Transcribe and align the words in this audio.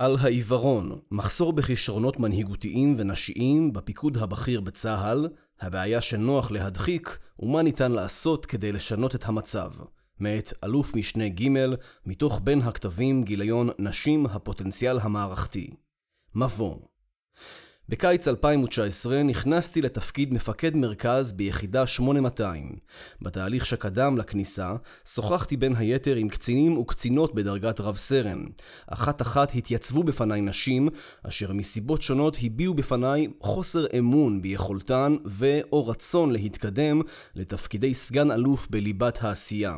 על 0.00 0.16
העיוורון, 0.20 0.98
מחסור 1.10 1.52
בכישרונות 1.52 2.20
מנהיגותיים 2.20 2.94
ונשיים 2.98 3.72
בפיקוד 3.72 4.16
הבכיר 4.16 4.60
בצה"ל, 4.60 5.28
הבעיה 5.60 6.00
שנוח 6.00 6.50
להדחיק 6.50 7.18
ומה 7.38 7.62
ניתן 7.62 7.92
לעשות 7.92 8.46
כדי 8.46 8.72
לשנות 8.72 9.14
את 9.14 9.24
המצב. 9.24 9.70
מאת 10.20 10.52
אלוף 10.64 10.94
משנה 10.94 11.28
ג' 11.28 11.48
מתוך 12.06 12.40
בין 12.44 12.62
הכתבים 12.62 13.24
גיליון 13.24 13.68
נשים 13.78 14.26
הפוטנציאל 14.26 14.98
המערכתי. 15.02 15.70
מבוא 16.34 16.76
בקיץ 17.90 18.28
2019 18.28 19.22
נכנסתי 19.22 19.82
לתפקיד 19.82 20.34
מפקד 20.34 20.76
מרכז 20.76 21.32
ביחידה 21.32 21.86
8200. 21.86 22.76
בתהליך 23.22 23.66
שקדם 23.66 24.18
לכניסה, 24.18 24.72
שוחחתי 25.14 25.56
בין 25.56 25.76
היתר 25.76 26.16
עם 26.16 26.28
קצינים 26.28 26.78
וקצינות 26.78 27.34
בדרגת 27.34 27.80
רב 27.80 27.96
סרן. 27.96 28.44
אחת 28.86 29.22
אחת 29.22 29.54
התייצבו 29.54 30.02
בפניי 30.02 30.40
נשים, 30.40 30.88
אשר 31.22 31.52
מסיבות 31.52 32.02
שונות 32.02 32.36
הביעו 32.42 32.74
בפניי 32.74 33.28
חוסר 33.40 33.86
אמון 33.98 34.42
ביכולתן 34.42 35.16
ו/או 35.26 35.86
רצון 35.86 36.32
להתקדם 36.32 37.00
לתפקידי 37.34 37.94
סגן 37.94 38.30
אלוף 38.30 38.68
בליבת 38.70 39.18
העשייה. 39.24 39.76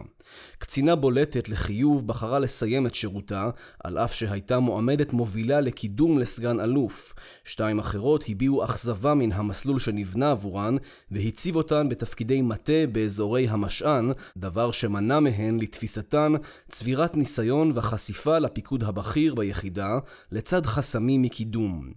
קצינה 0.59 0.97
בולטת 0.97 1.49
לחיוב 1.49 2.07
בחרה 2.07 2.39
לסיים 2.39 2.87
את 2.87 2.95
שירותה, 2.95 3.51
על 3.85 3.99
אף 3.99 4.15
שהייתה 4.15 4.59
מועמדת 4.59 5.13
מובילה 5.13 5.61
לקידום 5.61 6.19
לסגן 6.19 6.61
אלוף. 6.61 7.15
שתיים 7.45 7.79
אחרות 7.79 8.25
הביעו 8.29 8.65
אכזבה 8.65 9.15
מן 9.15 9.33
המסלול 9.33 9.79
שנבנה 9.79 10.31
עבורן, 10.31 10.77
והציב 11.11 11.57
אותן 11.57 11.89
בתפקידי 11.89 12.43
מטה 12.43 12.87
באזורי 12.93 13.49
המשען, 13.49 14.13
דבר 14.37 14.71
שמנע 14.71 15.21
מהן, 15.21 15.59
לתפיסתן, 15.59 16.33
צבירת 16.69 17.17
ניסיון 17.17 17.73
וחשיפה 17.75 18.39
לפיקוד 18.39 18.85
הבכיר 18.85 19.35
ביחידה, 19.35 19.99
לצד 20.33 20.67
חסמים 20.67 21.23
מקידום. 21.23 21.93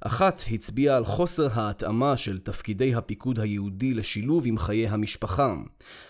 אחת 0.00 0.42
הצביעה 0.50 0.96
על 0.96 1.04
חוסר 1.04 1.48
ההתאמה 1.52 2.16
של 2.16 2.38
תפקידי 2.38 2.94
הפיקוד 2.94 3.40
היהודי 3.40 3.94
לשילוב 3.94 4.46
עם 4.46 4.58
חיי 4.58 4.88
המשפחה. 4.88 5.54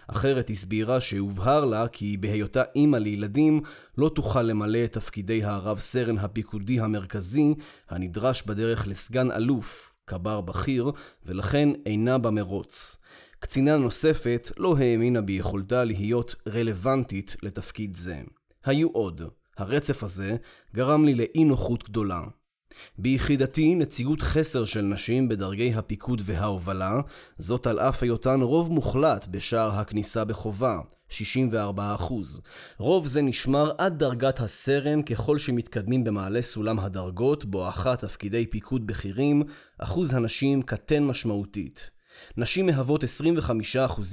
אחרת 0.08 0.50
הסבירה 0.50 1.00
שהובהר 1.00 1.64
לה 1.64 1.88
כי 1.88 2.16
בהיותה 2.16 2.62
אימא 2.74 2.96
לילדים 2.96 3.60
לא 3.98 4.08
תוכל 4.08 4.42
למלא 4.42 4.84
את 4.84 4.92
תפקידי 4.92 5.44
הרב 5.44 5.78
סרן 5.78 6.18
הפיקודי 6.18 6.80
המרכזי 6.80 7.54
הנדרש 7.88 8.42
בדרך 8.42 8.88
לסגן 8.88 9.30
אלוף, 9.30 9.92
קבר 10.04 10.40
בכיר, 10.40 10.90
ולכן 11.26 11.68
אינה 11.86 12.18
במרוץ. 12.18 12.96
קצינה 13.38 13.76
נוספת 13.76 14.52
לא 14.56 14.76
האמינה 14.78 15.20
ביכולתה 15.20 15.84
להיות 15.84 16.34
רלוונטית 16.48 17.36
לתפקיד 17.42 17.96
זה. 17.96 18.22
היו 18.64 18.88
עוד. 18.88 19.22
הרצף 19.58 20.02
הזה 20.02 20.36
גרם 20.74 21.04
לי 21.04 21.14
לאי 21.14 21.44
נוחות 21.44 21.84
גדולה. 21.84 22.22
ביחידתי 22.98 23.74
נציגות 23.74 24.22
חסר 24.22 24.64
של 24.64 24.80
נשים 24.80 25.28
בדרגי 25.28 25.74
הפיקוד 25.74 26.22
וההובלה, 26.24 27.00
זאת 27.38 27.66
על 27.66 27.80
אף 27.80 28.02
היותן 28.02 28.40
רוב 28.40 28.72
מוחלט 28.72 29.26
בשער 29.26 29.70
הכניסה 29.70 30.24
בחובה, 30.24 30.80
64%. 31.10 31.12
רוב 32.78 33.06
זה 33.06 33.22
נשמר 33.22 33.72
עד 33.78 33.98
דרגת 33.98 34.40
הסרן 34.40 35.02
ככל 35.02 35.38
שמתקדמים 35.38 36.04
במעלה 36.04 36.42
סולם 36.42 36.78
הדרגות, 36.78 37.44
בואכה 37.44 37.96
תפקידי 37.96 38.46
פיקוד 38.46 38.86
בכירים, 38.86 39.42
אחוז 39.78 40.14
הנשים 40.14 40.62
קטן 40.62 41.04
משמעותית. 41.04 41.97
נשים 42.36 42.66
מהוות 42.66 43.04
25% 43.04 43.06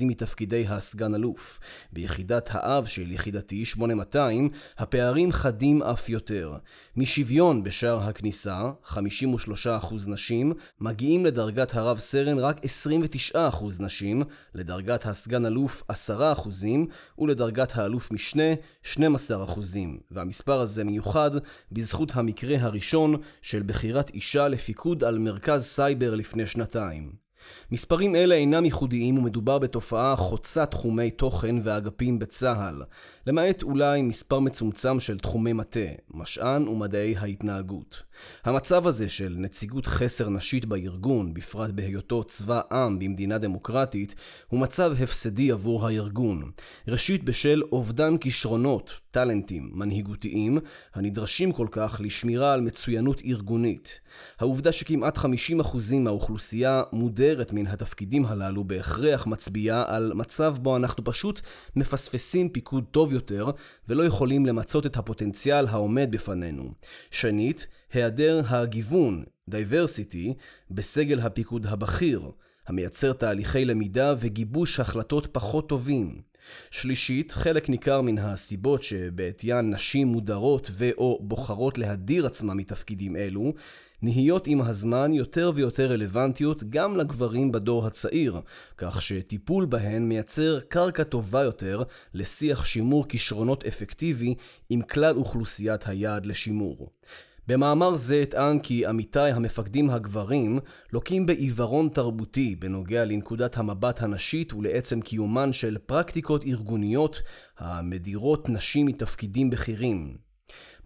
מתפקידי 0.01 0.65
הסגן 0.67 1.15
אלוף. 1.15 1.59
ביחידת 1.93 2.49
האב 2.51 2.85
של 2.85 3.11
יחידתי 3.11 3.65
8200, 3.65 4.49
הפערים 4.77 5.31
חדים 5.31 5.83
אף 5.83 6.09
יותר. 6.09 6.53
משוויון 6.95 7.63
בשער 7.63 7.99
הכניסה, 8.09 8.71
53% 8.85 8.97
נשים, 10.07 10.53
מגיעים 10.79 11.25
לדרגת 11.25 11.75
הרב 11.75 11.99
סרן 11.99 12.39
רק 12.39 12.59
29% 13.33 13.37
נשים, 13.79 14.23
לדרגת 14.55 15.05
הסגן 15.05 15.45
אלוף 15.45 15.83
10% 15.91 15.93
ולדרגת 17.17 17.75
האלוף 17.75 18.11
משנה 18.11 18.53
12%. 18.93 18.97
והמספר 20.11 20.59
הזה 20.59 20.83
מיוחד 20.83 21.31
בזכות 21.71 22.11
המקרה 22.15 22.57
הראשון 22.59 23.15
של 23.41 23.63
בחירת 23.65 24.09
אישה 24.09 24.47
לפיקוד 24.47 25.03
על 25.03 25.17
מרכז 25.17 25.63
סייבר 25.63 26.15
לפני 26.15 26.47
שנתיים. 26.47 27.24
מספרים 27.71 28.15
אלה 28.15 28.35
אינם 28.35 28.65
ייחודיים 28.65 29.17
ומדובר 29.17 29.59
בתופעה 29.59 30.15
חוצה 30.15 30.65
תחומי 30.65 31.11
תוכן 31.11 31.55
ואגפים 31.63 32.19
בצה"ל, 32.19 32.83
למעט 33.27 33.63
אולי 33.63 34.01
מספר 34.01 34.39
מצומצם 34.39 34.99
של 34.99 35.17
תחומי 35.17 35.53
מטה, 35.53 35.79
משען 36.09 36.67
ומדעי 36.67 37.15
ההתנהגות. 37.17 38.03
המצב 38.43 38.87
הזה 38.87 39.09
של 39.09 39.35
נציגות 39.37 39.87
חסר 39.87 40.29
נשית 40.29 40.65
בארגון, 40.65 41.33
בפרט 41.33 41.71
בהיותו 41.71 42.23
צבא 42.23 42.61
עם 42.71 42.99
במדינה 42.99 43.37
דמוקרטית, 43.37 44.15
הוא 44.47 44.59
מצב 44.59 44.93
הפסדי 45.03 45.51
עבור 45.51 45.87
הארגון. 45.87 46.51
ראשית 46.87 47.23
בשל 47.23 47.61
אובדן 47.71 48.17
כישרונות, 48.17 48.99
טאלנטים 49.11 49.69
מנהיגותיים 49.73 50.57
הנדרשים 50.93 51.51
כל 51.51 51.67
כך 51.71 52.01
לשמירה 52.03 52.53
על 52.53 52.61
מצוינות 52.61 53.21
ארגונית. 53.25 53.99
העובדה 54.39 54.71
שכמעט 54.71 55.17
50% 55.17 55.21
מהאוכלוסייה 55.99 56.83
מודרת 56.91 57.53
מן 57.53 57.67
התפקידים 57.67 58.25
הללו 58.25 58.63
בהכרח 58.63 59.27
מצביעה 59.27 59.83
על 59.87 60.11
מצב 60.15 60.55
בו 60.61 60.75
אנחנו 60.75 61.03
פשוט 61.03 61.41
מפספסים 61.75 62.49
פיקוד 62.49 62.83
טוב 62.91 63.13
יותר 63.15 63.51
ולא 63.89 64.03
יכולים 64.03 64.45
למצות 64.45 64.85
את 64.85 64.97
הפוטנציאל 64.97 65.67
העומד 65.67 66.07
בפנינו. 66.11 66.71
שנית, 67.11 67.67
היעדר 67.93 68.41
הגיוון, 68.47 69.23
diversity, 69.51 70.33
בסגל 70.71 71.19
הפיקוד 71.19 71.65
הבכיר, 71.65 72.31
המייצר 72.67 73.13
תהליכי 73.13 73.65
למידה 73.65 74.15
וגיבוש 74.19 74.79
החלטות 74.79 75.27
פחות 75.31 75.69
טובים. 75.69 76.21
שלישית, 76.71 77.31
חלק 77.31 77.69
ניכר 77.69 78.01
מן 78.01 78.17
הסיבות 78.17 78.83
שבעטיין 78.83 79.69
נשים 79.69 80.07
מודרות 80.07 80.69
ו/או 80.71 81.19
בוחרות 81.21 81.77
להדיר 81.77 82.25
עצמן 82.25 82.57
מתפקידים 82.57 83.15
אלו, 83.15 83.53
נהיות 84.01 84.47
עם 84.47 84.61
הזמן 84.61 85.13
יותר 85.13 85.51
ויותר 85.55 85.91
רלוונטיות 85.91 86.63
גם 86.69 86.97
לגברים 86.97 87.51
בדור 87.51 87.85
הצעיר, 87.85 88.41
כך 88.77 89.01
שטיפול 89.01 89.65
בהן 89.65 90.03
מייצר 90.09 90.59
קרקע 90.59 91.03
טובה 91.03 91.43
יותר 91.43 91.83
לשיח 92.13 92.65
שימור 92.65 93.07
כישרונות 93.07 93.65
אפקטיבי 93.65 94.35
עם 94.69 94.81
כלל 94.81 95.15
אוכלוסיית 95.17 95.87
היעד 95.87 96.25
לשימור. 96.25 96.89
במאמר 97.47 97.95
זה 97.95 98.21
אטען 98.23 98.59
כי 98.59 98.85
עמיתיי 98.85 99.31
המפקדים 99.31 99.89
הגברים 99.89 100.59
לוקים 100.93 101.25
בעיוורון 101.25 101.89
תרבותי 101.89 102.55
בנוגע 102.55 103.05
לנקודת 103.05 103.57
המבט 103.57 104.01
הנשית 104.01 104.53
ולעצם 104.53 105.01
קיומן 105.01 105.53
של 105.53 105.77
פרקטיקות 105.85 106.45
ארגוניות 106.45 107.21
המדירות 107.57 108.49
נשים 108.49 108.85
מתפקידים 108.85 109.49
בכירים. 109.49 110.24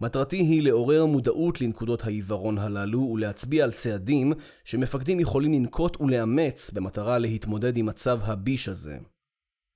מטרתי 0.00 0.36
היא 0.36 0.62
לעורר 0.62 1.06
מודעות 1.06 1.60
לנקודות 1.60 2.04
העיוורון 2.04 2.58
הללו 2.58 3.00
ולהצביע 3.00 3.64
על 3.64 3.72
צעדים 3.72 4.32
שמפקדים 4.64 5.20
יכולים 5.20 5.52
לנקוט 5.52 6.00
ולאמץ 6.00 6.70
במטרה 6.70 7.18
להתמודד 7.18 7.76
עם 7.76 7.86
מצב 7.86 8.20
הביש 8.22 8.68
הזה. 8.68 8.98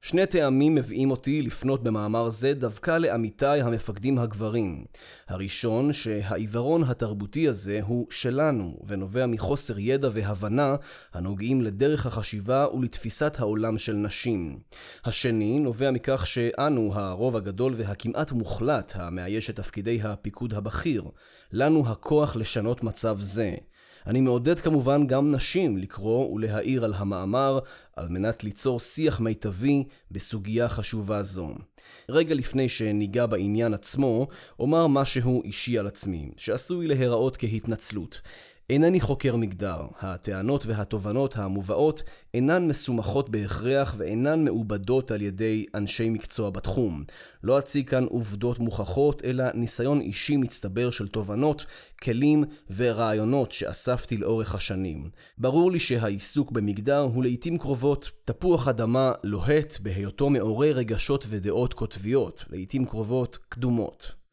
שני 0.07 0.27
טעמים 0.27 0.75
מביאים 0.75 1.11
אותי 1.11 1.43
לפנות 1.43 1.83
במאמר 1.83 2.31
זה 2.31 2.55
דווקא 2.55 2.99
לעמיתיי 2.99 3.63
המפקדים 3.63 4.19
הגברים. 4.19 4.85
הראשון, 5.29 5.93
שהעיוורון 5.93 6.85
התרבותי 6.85 7.49
הזה 7.49 7.81
הוא 7.87 8.07
שלנו, 8.11 8.79
ונובע 8.87 9.27
מחוסר 9.27 9.79
ידע 9.79 10.09
והבנה 10.13 10.77
הנוגעים 11.13 11.63
לדרך 11.63 12.07
החשיבה 12.07 12.67
ולתפיסת 12.75 13.37
העולם 13.39 13.79
של 13.79 13.93
נשים. 13.93 14.59
השני, 15.05 15.59
נובע 15.59 15.91
מכך 15.91 16.27
שאנו, 16.27 16.91
הרוב 16.95 17.37
הגדול 17.37 17.75
והכמעט 17.77 18.33
מוחלט 18.33 18.93
המאייש 18.95 19.51
את 19.51 19.57
תפקידי 19.57 20.03
הפיקוד 20.03 20.55
הבכיר, 20.55 21.05
לנו 21.53 21.89
הכוח 21.89 22.37
לשנות 22.37 22.83
מצב 22.83 23.21
זה. 23.21 23.55
אני 24.07 24.21
מעודד 24.21 24.61
כמובן 24.61 25.07
גם 25.07 25.31
נשים 25.31 25.77
לקרוא 25.77 26.35
ולהעיר 26.35 26.85
על 26.85 26.95
המאמר 26.97 27.59
על 27.97 28.09
מנת 28.09 28.45
ליצור 28.45 28.81
שיח 28.81 29.21
מיטבי 29.21 29.85
בסוגיה 30.11 30.69
חשובה 30.69 31.23
זו. 31.23 31.49
רגע 32.09 32.35
לפני 32.35 32.69
שניגע 32.69 33.27
בעניין 33.27 33.75
עצמו, 33.75 34.29
אומר 34.59 34.87
משהו 34.87 35.43
אישי 35.43 35.79
על 35.79 35.87
עצמי, 35.87 36.31
שעשוי 36.37 36.87
להיראות 36.87 37.37
כהתנצלות. 37.37 38.21
אינני 38.71 39.01
חוקר 39.01 39.37
מגדר, 39.37 39.81
הטענות 40.01 40.67
והתובנות 40.67 41.37
המובאות 41.37 42.03
אינן 42.35 42.69
מסומכות 42.69 43.31
בהכרח 43.31 43.95
ואינן 43.99 44.45
מעובדות 44.45 45.11
על 45.11 45.23
ידי 45.23 45.67
אנשי 45.75 46.11
מקצוע 46.11 46.51
בתחום. 46.51 47.05
לא 47.43 47.59
אציג 47.59 47.89
כאן 47.89 48.05
עובדות 48.05 48.59
מוכחות, 48.59 49.25
אלא 49.25 49.45
ניסיון 49.55 50.01
אישי 50.01 50.37
מצטבר 50.37 50.91
של 50.91 51.09
תובנות, 51.09 51.67
כלים 52.03 52.45
ורעיונות 52.77 53.53
שאספתי 53.53 54.17
לאורך 54.17 54.55
השנים. 54.55 55.11
ברור 55.39 55.73
לי 55.73 55.81
שהעיסוק 55.81 56.53
במגדר 56.53 57.01
הוא 57.01 57.23
לעיתים 57.23 57.59
קרובות 57.59 58.11
תפוח 58.25 58.69
אדמה 58.69 59.13
לוהט 59.25 59.79
בהיותו 59.81 60.31
מעורר 60.31 60.77
רגשות 60.77 61.27
ודעות 61.29 61.75
קוטביות, 61.75 62.45
לעיתים 62.51 62.85
קרובות 62.85 63.39
קדומות. 63.49 64.24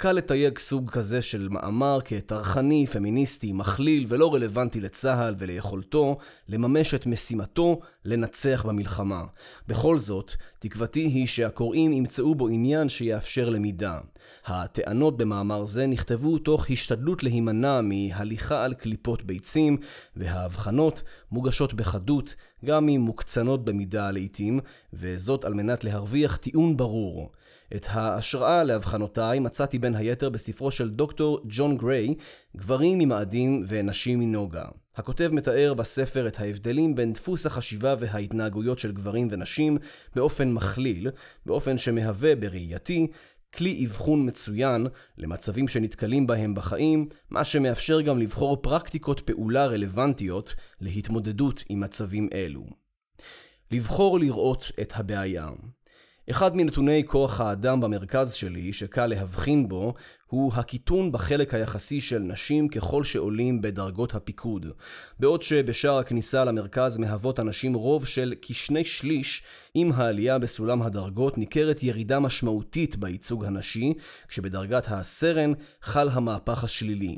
קל 0.00 0.12
לתייג 0.12 0.58
סוג 0.58 0.90
כזה 0.90 1.22
של 1.22 1.48
מאמר 1.50 1.98
כטרחני, 2.04 2.86
פמיניסטי, 2.86 3.52
מכליל 3.52 4.06
ולא 4.08 4.34
רלוונטי 4.34 4.80
לצה"ל 4.80 5.34
וליכולתו 5.38 6.18
לממש 6.48 6.94
את 6.94 7.06
משימתו 7.06 7.80
לנצח 8.04 8.64
במלחמה. 8.68 9.24
בכל 9.68 9.98
זאת, 9.98 10.32
תקוותי 10.58 11.00
היא 11.00 11.26
שהקוראים 11.26 11.92
ימצאו 11.92 12.34
בו 12.34 12.48
עניין 12.48 12.88
שיאפשר 12.88 13.48
למידה. 13.48 14.00
הטענות 14.46 15.16
במאמר 15.16 15.64
זה 15.64 15.86
נכתבו 15.86 16.38
תוך 16.38 16.70
השתדלות 16.70 17.22
להימנע 17.22 17.80
מהליכה 17.80 18.64
על 18.64 18.74
קליפות 18.74 19.22
ביצים, 19.22 19.76
וההבחנות 20.16 21.02
מוגשות 21.32 21.74
בחדות, 21.74 22.34
גם 22.64 22.88
אם 22.88 23.00
מוקצנות 23.00 23.64
במידה 23.64 24.10
לעיתים, 24.10 24.60
וזאת 24.92 25.44
על 25.44 25.54
מנת 25.54 25.84
להרוויח 25.84 26.36
טיעון 26.36 26.76
ברור. 26.76 27.30
את 27.76 27.86
ההשראה 27.90 28.64
להבחנותיי 28.64 29.38
מצאתי 29.38 29.78
בין 29.78 29.94
היתר 29.94 30.28
בספרו 30.28 30.70
של 30.70 30.90
דוקטור 30.90 31.40
ג'ון 31.44 31.76
גריי, 31.76 32.14
גברים 32.56 32.98
ממאדים 32.98 33.64
ונשים 33.68 34.18
מנוגה. 34.18 34.64
הכותב 34.96 35.30
מתאר 35.32 35.74
בספר 35.74 36.26
את 36.26 36.40
ההבדלים 36.40 36.94
בין 36.94 37.12
דפוס 37.12 37.46
החשיבה 37.46 37.94
וההתנהגויות 37.98 38.78
של 38.78 38.92
גברים 38.92 39.28
ונשים 39.30 39.78
באופן 40.14 40.52
מכליל, 40.52 41.10
באופן 41.46 41.78
שמהווה 41.78 42.36
בראייתי 42.36 43.06
כלי 43.54 43.86
אבחון 43.86 44.28
מצוין 44.28 44.86
למצבים 45.18 45.68
שנתקלים 45.68 46.26
בהם 46.26 46.54
בחיים, 46.54 47.08
מה 47.30 47.44
שמאפשר 47.44 48.00
גם 48.00 48.18
לבחור 48.18 48.56
פרקטיקות 48.62 49.20
פעולה 49.20 49.66
רלוונטיות 49.66 50.54
להתמודדות 50.80 51.64
עם 51.68 51.80
מצבים 51.80 52.28
אלו. 52.32 52.66
לבחור 53.70 54.18
לראות 54.18 54.70
את 54.80 54.92
הבעיה. 54.96 55.48
אחד 56.30 56.56
מנתוני 56.56 57.02
כוח 57.06 57.40
האדם 57.40 57.80
במרכז 57.80 58.32
שלי, 58.32 58.72
שקל 58.72 59.06
להבחין 59.06 59.68
בו, 59.68 59.94
הוא 60.28 60.52
הקיטון 60.54 61.12
בחלק 61.12 61.54
היחסי 61.54 62.00
של 62.00 62.18
נשים 62.18 62.68
ככל 62.68 63.04
שעולים 63.04 63.60
בדרגות 63.60 64.14
הפיקוד. 64.14 64.66
בעוד 65.20 65.42
שבשער 65.42 65.98
הכניסה 65.98 66.44
למרכז 66.44 66.98
מהוות 66.98 67.38
הנשים 67.38 67.74
רוב 67.74 68.06
של 68.06 68.34
כשני 68.42 68.84
שליש, 68.84 69.42
עם 69.74 69.92
העלייה 69.92 70.38
בסולם 70.38 70.82
הדרגות 70.82 71.38
ניכרת 71.38 71.82
ירידה 71.82 72.20
משמעותית 72.20 72.96
בייצוג 72.96 73.44
הנשי, 73.44 73.92
כשבדרגת 74.28 74.84
הסרן 74.88 75.52
חל 75.82 76.08
המהפך 76.08 76.64
השלילי. 76.64 77.16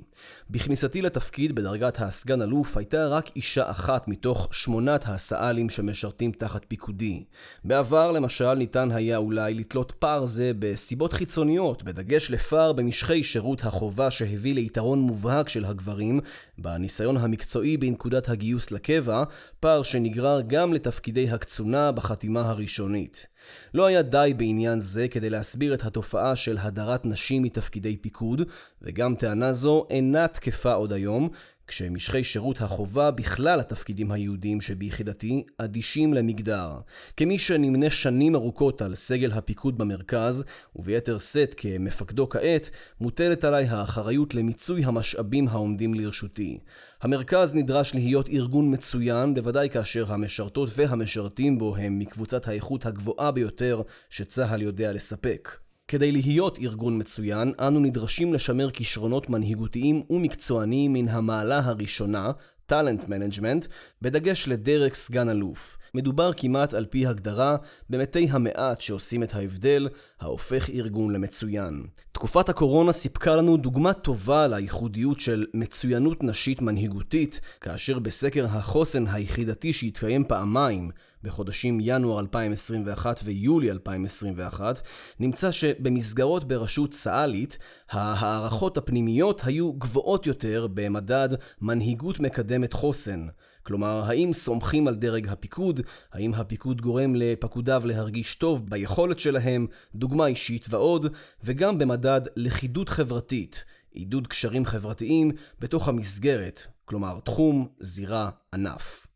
בכניסתי 0.51 1.03
לתפקיד 1.03 1.55
בדרגת 1.55 2.01
הסגן 2.01 2.43
אלוף 2.43 2.77
הייתה 2.77 3.07
רק 3.07 3.37
אישה 3.37 3.71
אחת 3.71 4.09
מתוך 4.09 4.49
שמונת 4.53 5.05
הסא"לים 5.07 5.71
שמשרתים 5.71 6.33
תחת 6.33 6.65
פיקודי. 6.69 7.25
בעבר 7.65 8.13
למשל 8.13 8.55
ניתן 8.55 8.91
היה 8.91 9.17
אולי 9.17 9.55
לתלות 9.55 9.93
פער 9.99 10.27
זה 10.27 10.53
בסיבות 10.59 11.13
חיצוניות, 11.13 11.83
בדגש 11.83 12.31
לפער 12.31 12.73
במש... 12.73 13.00
משכי 13.01 13.23
שירות 13.23 13.65
החובה 13.65 14.11
שהביא 14.11 14.55
ליתרון 14.55 14.99
מובהק 15.01 15.49
של 15.49 15.65
הגברים 15.65 16.21
בניסיון 16.59 17.17
המקצועי 17.17 17.77
בנקודת 17.77 18.29
הגיוס 18.29 18.71
לקבע, 18.71 19.25
פער 19.61 19.83
שנגרר 19.83 20.41
גם 20.47 20.73
לתפקידי 20.73 21.31
הקצונה 21.31 21.93
בחתימה 21.93 22.41
הראשונית. 22.41 23.27
לא 23.75 23.87
היה 23.87 24.03
די 24.03 24.33
בעניין 24.37 24.81
זה 24.81 25.09
כדי 25.09 25.31
להסביר 25.31 25.75
את 25.75 25.85
התופעה 25.85 26.37
של 26.37 26.59
הדרת 26.61 27.07
נשים 27.07 27.43
מתפקידי 27.43 27.97
פיקוד, 27.97 28.43
וגם 28.83 29.15
טענה 29.15 29.53
זו 29.53 29.87
אינה 29.91 30.29
תקפה 30.29 30.73
עוד 30.73 30.93
היום, 30.93 31.29
כשמשכי 31.71 32.25
שירות 32.25 32.61
החובה 32.61 33.11
בכלל 33.11 33.61
התפקידים 33.61 34.13
היהודיים 34.13 34.61
שביחידתי 34.61 35.45
אדישים 35.59 36.15
למגדר. 36.15 36.71
כמי 37.17 37.39
שנמנה 37.39 37.91
שנים 37.91 38.35
ארוכות 38.35 38.83
על 38.83 38.95
סגל 38.95 39.33
הפיקוד 39.33 39.79
במרכז, 39.79 40.45
וביתר 40.77 41.19
שאת 41.19 41.55
כמפקדו 41.57 42.29
כעת, 42.29 42.71
מוטלת 43.01 43.45
עליי 43.45 43.65
האחריות 43.65 44.35
למיצוי 44.35 44.85
המשאבים 44.85 45.49
העומדים 45.49 45.95
לרשותי. 45.95 46.59
המרכז 47.03 47.55
נדרש 47.55 47.95
להיות 47.95 48.29
ארגון 48.29 48.75
מצוין, 48.75 49.35
בוודאי 49.35 49.69
כאשר 49.71 50.13
המשרתות 50.13 50.71
והמשרתים 50.77 51.59
בו 51.59 51.77
הם 51.77 51.99
מקבוצת 51.99 52.49
האיכות 52.49 52.87
הגבוהה 52.87 53.31
ביותר 53.31 53.83
שצה"ל 54.11 54.63
יודע 54.63 54.93
לספק. 54.93 55.49
כדי 55.91 56.13
להיות 56.13 56.59
ארגון 56.59 56.99
מצוין, 57.01 57.53
אנו 57.61 57.81
נדרשים 57.81 58.35
לשמר 58.35 58.71
כישרונות 58.71 59.31
מנהיגותיים 59.31 60.03
ומקצועניים 60.11 60.93
מן 60.93 61.09
המעלה 61.09 61.61
הראשונה, 61.65 62.31
talent 62.67 63.09
management, 63.09 63.67
בדגש 64.03 64.49
לדרג 64.49 64.95
סגן 64.95 65.29
אלוף. 65.29 65.79
מדובר 65.95 66.33
כמעט 66.37 66.75
על 66.75 66.87
פי 66.87 67.07
הגדרה 67.07 67.57
במתי 67.91 68.29
המעט 68.31 68.81
שעושים 68.81 69.23
את 69.23 69.35
ההבדל, 69.35 69.89
ההופך 70.21 70.71
ארגון 70.71 71.13
למצוין. 71.13 71.87
תקופת 72.13 72.49
הקורונה 72.49 72.93
סיפקה 72.93 73.37
לנו 73.37 73.57
דוגמה 73.57 73.93
טובה 73.93 74.47
לייחודיות 74.47 75.21
של 75.21 75.47
מצוינות 75.55 76.25
נשית 76.25 76.63
מנהיגותית, 76.63 77.41
כאשר 77.61 77.99
בסקר 77.99 78.45
החוסן 78.45 79.07
היחידתי 79.07 79.73
שהתקיים 79.73 80.25
פעמיים, 80.25 80.91
בחודשים 81.23 81.79
ינואר 81.81 82.21
2021 82.21 83.21
ויולי 83.25 83.71
2021, 83.71 84.83
נמצא 85.21 85.51
שבמסגרות 85.51 86.49
בראשות 86.49 86.91
צה"לית, 86.91 87.59
ההערכות 87.91 88.77
הפנימיות 88.77 89.43
היו 89.45 89.73
גבוהות 89.73 90.27
יותר 90.27 90.67
במדד 90.75 91.29
מנהיגות 91.61 92.21
מקדמת 92.21 92.73
חוסן. 92.73 93.27
כלומר, 93.63 94.03
האם 94.07 94.33
סומכים 94.33 94.89
על 94.89 94.95
דרג 94.95 95.29
הפיקוד? 95.29 95.81
האם 96.13 96.35
הפיקוד 96.35 96.81
גורם 96.81 97.15
לפקודיו 97.15 97.83
להרגיש 97.85 98.35
טוב 98.35 98.71
ביכולת 98.71 99.19
שלהם, 99.21 99.67
דוגמה 99.95 100.27
אישית 100.27 100.67
ועוד, 100.71 101.07
וגם 101.45 101.79
במדד 101.79 102.21
לכידות 102.37 102.89
חברתית, 102.89 103.65
עידוד 103.91 104.27
קשרים 104.27 104.67
חברתיים 104.67 105.31
בתוך 105.59 105.89
המסגרת, 105.89 106.67
כלומר 106.85 107.21
תחום, 107.21 107.69
זירה, 107.81 108.31
ענף. 108.55 109.10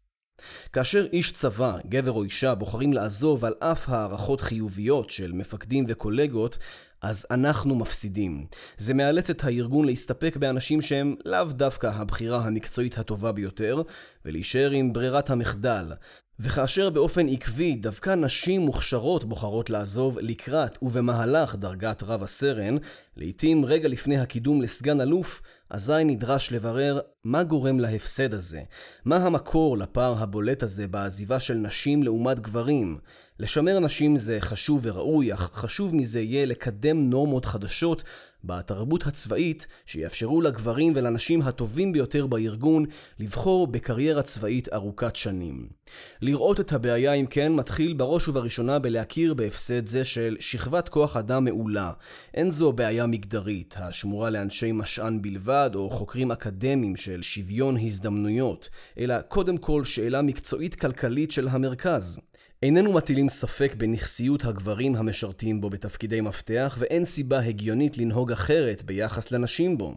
כאשר 0.73 1.07
איש 1.13 1.33
צבא, 1.33 1.77
גבר 1.87 2.13
או 2.13 2.25
אישה, 2.25 2.55
בוחרים 2.55 2.93
לעזוב 2.93 3.45
על 3.45 3.55
אף 3.59 3.89
הערכות 3.89 4.41
חיוביות 4.41 5.11
של 5.11 5.33
מפקדים 5.33 5.85
וקולגות, 5.89 6.59
אז 7.03 7.27
אנחנו 7.31 7.75
מפסידים. 7.75 8.47
זה 8.79 8.95
מאלץ 8.95 9.31
את 9.31 9.45
הארגון 9.45 9.85
להסתפק 9.85 10.37
באנשים 10.37 10.81
שהם 10.81 11.15
לאו 11.25 11.45
דווקא 11.45 11.87
הבחירה 11.87 12.39
המקצועית 12.39 12.99
הטובה 12.99 13.33
ביותר, 13.33 13.83
ולהישאר 14.25 14.71
עם 14.71 14.93
ברירת 14.93 15.31
המחדל. 15.31 15.93
וכאשר 16.41 16.91
באופן 16.91 17.29
עקבי 17.29 17.77
דווקא 17.77 18.15
נשים 18.15 18.61
מוכשרות 18.61 19.25
בוחרות 19.25 19.71
לעזוב 19.71 20.19
לקראת 20.19 20.79
ובמהלך 20.83 21.57
דרגת 21.57 22.03
רב 22.03 22.23
הסרן, 22.23 22.77
לעתים 23.17 23.65
רגע 23.65 23.89
לפני 23.89 24.19
הקידום 24.19 24.63
לסגן 24.63 25.01
אלוף, 25.01 25.43
אזי 25.75 26.05
נדרש 26.05 26.53
לברר 26.53 27.01
מה 27.25 27.43
גורם 27.43 27.81
להפסד 27.81 28.35
הזה, 28.35 28.61
מה 29.05 29.17
המקור 29.17 29.79
לפער 29.79 30.15
הבולט 30.19 30.63
הזה 30.63 30.89
בעזיבה 30.89 31.41
של 31.41 31.55
נשים 31.55 32.03
לעומת 32.03 32.41
גברים. 32.41 32.99
לשמר 33.41 33.79
נשים 33.79 34.17
זה 34.17 34.37
חשוב 34.41 34.81
וראוי, 34.83 35.35
אך 35.35 35.51
חשוב 35.53 35.95
מזה 35.95 36.21
יהיה 36.21 36.47
לקדם 36.47 37.11
נורמות 37.11 37.45
חדשות 37.45 38.03
בתרבות 38.45 39.07
הצבאית 39.07 39.67
שיאפשרו 39.87 40.41
לגברים 40.41 40.93
ולנשים 40.97 41.43
הטובים 41.43 41.93
ביותר 41.93 42.27
בארגון 42.27 42.85
לבחור 43.19 43.67
בקריירה 43.67 44.23
צבאית 44.23 44.69
ארוכת 44.73 45.17
שנים. 45.17 45.69
לראות 46.23 46.61
את 46.61 46.73
הבעיה 46.73 47.13
אם 47.13 47.27
כן 47.27 47.53
מתחיל 47.53 47.93
בראש 47.93 48.29
ובראשונה 48.29 48.79
בלהכיר 48.79 49.35
בהפסד 49.35 49.87
זה 49.87 50.05
של 50.05 50.37
שכבת 50.41 50.89
כוח 50.89 51.17
אדם 51.17 51.45
מעולה. 51.45 51.93
אין 52.35 52.51
זו 52.51 52.73
בעיה 52.73 53.07
מגדרית, 53.07 53.75
השמורה 53.79 54.31
לאנשי 54.31 54.73
משען 54.73 55.23
בלבד 55.23 55.71
או 55.75 55.91
חוקרים 55.91 56.33
אקדמיים 56.33 56.97
של 56.97 57.23
שוויון 57.23 57.77
הזדמנויות, 57.77 58.69
אלא 58.99 59.21
קודם 59.21 59.57
כל 59.57 59.85
שאלה 59.85 60.23
מקצועית 60.23 60.75
כלכלית 60.75 61.31
של 61.31 61.49
המרכז. 61.49 62.21
איננו 62.65 62.93
מטילים 62.93 63.29
ספק 63.29 63.75
בנכסיות 63.79 64.45
הגברים 64.45 64.97
המשרתים 64.97 65.61
בו 65.61 65.71
בתפקידי 65.71 66.21
מפתח, 66.21 66.77
ואין 66.81 67.05
סיבה 67.05 67.39
הגיונית 67.39 67.99
לנהוג 67.99 68.33
אחרת 68.33 68.83
ביחס 68.85 69.33
לנשים 69.33 69.79
בו. 69.79 69.95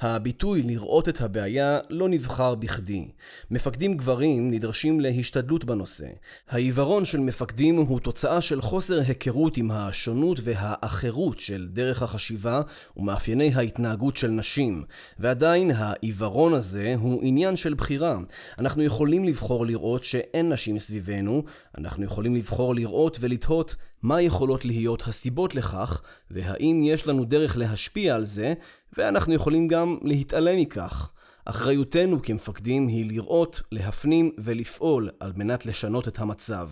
הביטוי 0.00 0.62
לראות 0.62 1.08
את 1.08 1.20
הבעיה 1.20 1.78
לא 1.90 2.08
נבחר 2.08 2.54
בכדי. 2.54 3.08
מפקדים 3.50 3.96
גברים 3.96 4.50
נדרשים 4.50 5.00
להשתדלות 5.00 5.64
בנושא. 5.64 6.06
העיוורון 6.48 7.04
של 7.04 7.20
מפקדים 7.20 7.76
הוא 7.76 8.00
תוצאה 8.00 8.40
של 8.40 8.60
חוסר 8.60 9.00
היכרות 9.00 9.56
עם 9.56 9.70
השונות 9.70 10.38
והאחרות 10.42 11.40
של 11.40 11.68
דרך 11.72 12.02
החשיבה 12.02 12.62
ומאפייני 12.96 13.52
ההתנהגות 13.54 14.16
של 14.16 14.30
נשים. 14.30 14.84
ועדיין 15.18 15.70
העיוורון 15.74 16.54
הזה 16.54 16.94
הוא 16.98 17.20
עניין 17.22 17.56
של 17.56 17.74
בחירה. 17.74 18.18
אנחנו 18.58 18.82
יכולים 18.82 19.24
לבחור 19.24 19.66
לראות 19.66 20.04
שאין 20.04 20.52
נשים 20.52 20.78
סביבנו, 20.78 21.42
אנחנו 21.78 22.01
אנחנו 22.02 22.12
יכולים 22.12 22.34
לבחור 22.34 22.74
לראות 22.74 23.16
ולתהות 23.20 23.74
מה 24.02 24.22
יכולות 24.22 24.64
להיות 24.64 25.02
הסיבות 25.02 25.54
לכך, 25.54 26.02
והאם 26.30 26.80
יש 26.84 27.06
לנו 27.06 27.24
דרך 27.24 27.56
להשפיע 27.56 28.14
על 28.14 28.24
זה, 28.24 28.54
ואנחנו 28.96 29.34
יכולים 29.34 29.68
גם 29.68 29.98
להתעלם 30.02 30.58
מכך. 30.58 31.12
אחריותנו 31.44 32.22
כמפקדים 32.22 32.88
היא 32.88 33.06
לראות, 33.06 33.62
להפנים 33.72 34.30
ולפעול 34.38 35.10
על 35.20 35.32
מנת 35.36 35.66
לשנות 35.66 36.08
את 36.08 36.18
המצב. 36.18 36.68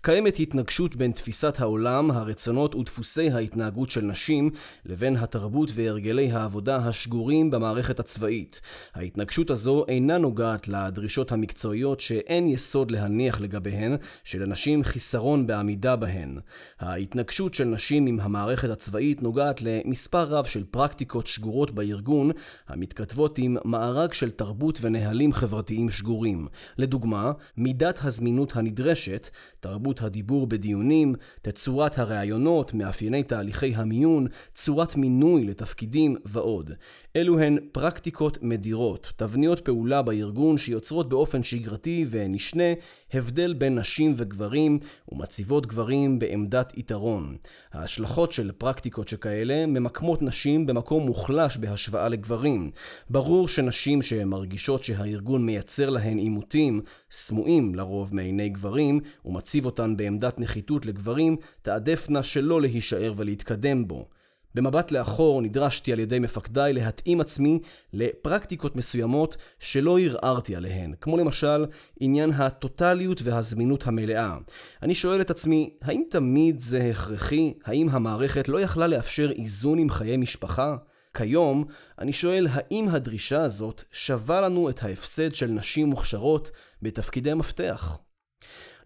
קיימת 0.00 0.40
התנגשות 0.40 0.96
בין 0.96 1.12
תפיסת 1.12 1.54
העולם, 1.58 2.10
הרצונות 2.10 2.74
ודפוסי 2.74 3.30
ההתנהגות 3.30 3.90
של 3.90 4.00
נשים, 4.00 4.50
לבין 4.86 5.16
התרבות 5.16 5.70
והרגלי 5.74 6.30
העבודה 6.30 6.76
השגורים 6.76 7.50
במערכת 7.50 8.00
הצבאית. 8.00 8.60
ההתנגשות 8.94 9.50
הזו 9.50 9.84
אינה 9.88 10.18
נוגעת 10.18 10.68
לדרישות 10.68 11.32
המקצועיות 11.32 12.00
שאין 12.00 12.48
יסוד 12.48 12.90
להניח 12.90 13.40
לגביהן, 13.40 13.96
שלנשים 14.24 14.84
חיסרון 14.84 15.46
בעמידה 15.46 15.96
בהן. 15.96 16.38
ההתנגשות 16.80 17.54
של 17.54 17.64
נשים 17.64 18.06
עם 18.06 18.20
המערכת 18.20 18.70
הצבאית 18.70 19.22
נוגעת 19.22 19.62
למספר 19.62 20.22
רב 20.24 20.44
של 20.44 20.64
פרקטיקות 20.70 21.26
שגורות 21.26 21.70
בארגון, 21.70 22.30
המתכתבות 22.68 23.38
עם 23.38 23.56
מארג 23.64 24.12
של 24.12 24.30
תרבות 24.30 24.78
ונהלים 24.82 25.32
חברתיים 25.32 25.90
שגורים. 25.90 26.46
לדוגמה, 26.78 27.32
מידת 27.56 27.98
הזמינות 28.02 28.56
הנדרשת, 28.56 29.30
תרבות 29.62 30.02
הדיבור 30.02 30.46
בדיונים, 30.46 31.14
תצורת 31.42 31.98
הראיונות, 31.98 32.74
מאפייני 32.74 33.22
תהליכי 33.22 33.74
המיון, 33.74 34.26
צורת 34.54 34.96
מינוי 34.96 35.44
לתפקידים 35.44 36.16
ועוד. 36.24 36.70
אלו 37.16 37.40
הן 37.40 37.58
פרקטיקות 37.72 38.38
מדירות, 38.42 39.12
תבניות 39.16 39.60
פעולה 39.60 40.02
בארגון 40.02 40.58
שיוצרות 40.58 41.08
באופן 41.08 41.42
שגרתי 41.42 42.06
ונשנה 42.10 42.72
הבדל 43.12 43.52
בין 43.52 43.78
נשים 43.78 44.14
וגברים 44.16 44.78
ומציבות 45.08 45.66
גברים 45.66 46.18
בעמדת 46.18 46.72
יתרון. 46.76 47.36
ההשלכות 47.72 48.32
של 48.32 48.52
פרקטיקות 48.58 49.08
שכאלה 49.08 49.66
ממקמות 49.66 50.22
נשים 50.22 50.66
במקום 50.66 51.06
מוחלש 51.06 51.56
בהשוואה 51.56 52.08
לגברים. 52.08 52.70
ברור 53.10 53.48
שנשים 53.48 54.02
שמרגישות 54.02 54.84
שהארגון 54.84 55.46
מייצר 55.46 55.90
להן 55.90 56.18
עימותים, 56.18 56.80
סמויים 57.10 57.74
לרוב 57.74 58.14
מעיני 58.14 58.48
גברים, 58.48 59.00
ומציב 59.24 59.66
אותן 59.66 59.96
בעמדת 59.96 60.38
נחיתות 60.38 60.86
לגברים, 60.86 61.36
תעדפנה 61.62 62.22
שלא 62.22 62.60
להישאר 62.60 63.12
ולהתקדם 63.16 63.88
בו. 63.88 64.08
במבט 64.54 64.90
לאחור 64.90 65.42
נדרשתי 65.42 65.92
על 65.92 66.00
ידי 66.00 66.18
מפקדיי 66.18 66.72
להתאים 66.72 67.20
עצמי 67.20 67.58
לפרקטיקות 67.92 68.76
מסוימות 68.76 69.36
שלא 69.58 69.98
ערערתי 69.98 70.56
עליהן, 70.56 70.94
כמו 71.00 71.16
למשל 71.16 71.66
עניין 72.00 72.30
הטוטליות 72.30 73.22
והזמינות 73.22 73.86
המלאה. 73.86 74.36
אני 74.82 74.94
שואל 74.94 75.20
את 75.20 75.30
עצמי, 75.30 75.70
האם 75.82 76.02
תמיד 76.10 76.60
זה 76.60 76.90
הכרחי? 76.90 77.54
האם 77.64 77.88
המערכת 77.88 78.48
לא 78.48 78.60
יכלה 78.60 78.86
לאפשר 78.86 79.30
איזון 79.30 79.78
עם 79.78 79.90
חיי 79.90 80.16
משפחה? 80.16 80.76
כיום, 81.14 81.64
אני 81.98 82.12
שואל 82.12 82.46
האם 82.50 82.88
הדרישה 82.88 83.42
הזאת 83.42 83.84
שווה 83.92 84.40
לנו 84.40 84.70
את 84.70 84.82
ההפסד 84.82 85.34
של 85.34 85.46
נשים 85.46 85.86
מוכשרות 85.86 86.50
בתפקידי 86.82 87.34
מפתח? 87.34 87.98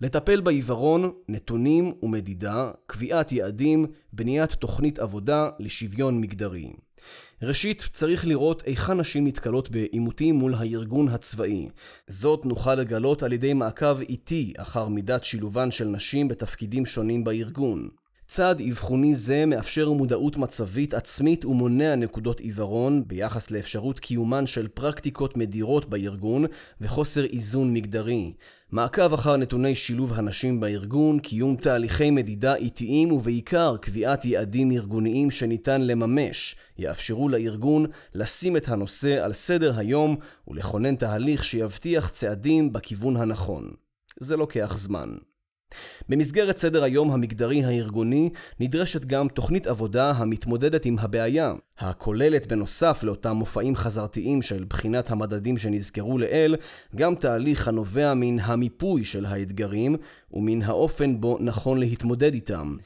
לטפל 0.01 0.41
בעיוורון, 0.41 1.11
נתונים 1.29 1.93
ומדידה, 2.03 2.71
קביעת 2.87 3.33
יעדים, 3.33 3.87
בניית 4.13 4.53
תוכנית 4.53 4.99
עבודה 4.99 5.49
לשוויון 5.59 6.21
מגדרי. 6.21 6.73
ראשית, 7.43 7.89
צריך 7.93 8.27
לראות 8.27 8.63
היכן 8.67 9.01
נשים 9.01 9.27
נתקלות 9.27 9.71
בעימותים 9.71 10.35
מול 10.35 10.55
הארגון 10.55 11.09
הצבאי. 11.09 11.69
זאת 12.07 12.47
נוכל 12.47 12.75
לגלות 12.75 13.23
על 13.23 13.33
ידי 13.33 13.53
מעקב 13.53 14.01
איטי 14.01 14.53
אחר 14.57 14.89
מידת 14.89 15.25
שילובן 15.25 15.71
של 15.71 15.85
נשים 15.85 16.29
בתפקידים 16.29 16.87
שונים 16.87 17.25
בארגון. 17.25 17.89
צעד 18.29 18.61
אבחוני 18.61 19.15
זה 19.15 19.47
מאפשר 19.47 19.93
מודעות 19.93 20.37
מצבית 20.37 20.95
עצמית 20.95 21.45
ומונע 21.45 21.95
נקודות 21.97 22.41
עיוורון 22.41 23.03
ביחס 23.07 23.51
לאפשרות 23.51 24.01
קיומן 24.01 24.47
של 24.47 24.69
פרקטיקות 24.69 25.37
מדירות 25.37 25.91
בארגון 25.91 26.45
וחוסר 26.81 27.25
איזון 27.25 27.75
מגדרי. 27.75 28.33
מעקב 28.73 29.15
אחר 29.15 29.37
נתוני 29.37 29.75
שילוב 29.75 30.13
הנשים 30.13 30.61
בארגון, 30.61 31.19
קיום 31.19 31.57
תהליכי 31.57 32.11
מדידה 32.11 32.55
איטיים 32.55 33.13
ובעיקר 33.13 33.77
קביעת 33.77 34.25
יעדים 34.25 34.73
ארגוניים 34.73 35.31
שניתן 35.31 35.83
לממש, 35.83 36.57
יאפשרו 36.79 37.29
לארגון 37.29 37.87
לשים 38.15 38.57
את 38.57 38.69
הנושא 38.69 39.25
על 39.25 39.33
סדר 39.33 39.79
היום 39.79 40.17
ולכונן 40.49 40.97
תהליך 40.97 41.45
שיבטיח 41.45 42.09
צעדים 42.09 42.73
בכיוון 42.73 43.17
הנכון. 43.17 43.71
זה 44.21 44.37
לוקח 44.37 44.75
זמן. 44.79 45.17
במסגרת 46.09 46.57
סדר 46.57 46.83
היום 46.85 47.11
המגדרי 47.11 47.65
הארגוני 47.65 48.31
נדרשת 48.61 49.05
גם 49.05 49.29
תוכנית 49.29 49.67
עבודה 49.67 50.11
המתמודדת 50.11 50.85
עם 50.85 50.99
הבעיה, 50.99 51.55
הכוללת 51.79 52.47
בנוסף 52.47 53.01
לאותם 53.03 53.37
מופעים 53.37 53.77
חזרתיים 53.77 54.43
של 54.43 54.65
בחינת 54.69 55.11
המדדים 55.11 55.59
שנזכרו 55.59 56.19
לעיל, 56.19 56.57
גם 56.97 57.15
תהליך 57.15 57.69
הנובע 57.69 58.15
מן 58.15 58.41
המיפוי 58.41 59.05
של 59.05 59.27
האתגרים 59.27 59.97
ומן 60.33 60.63
האופן 60.63 61.21
בו 61.21 61.39
נכון 61.41 61.79
להתמודד 61.79 62.35
איתם. 62.35 62.77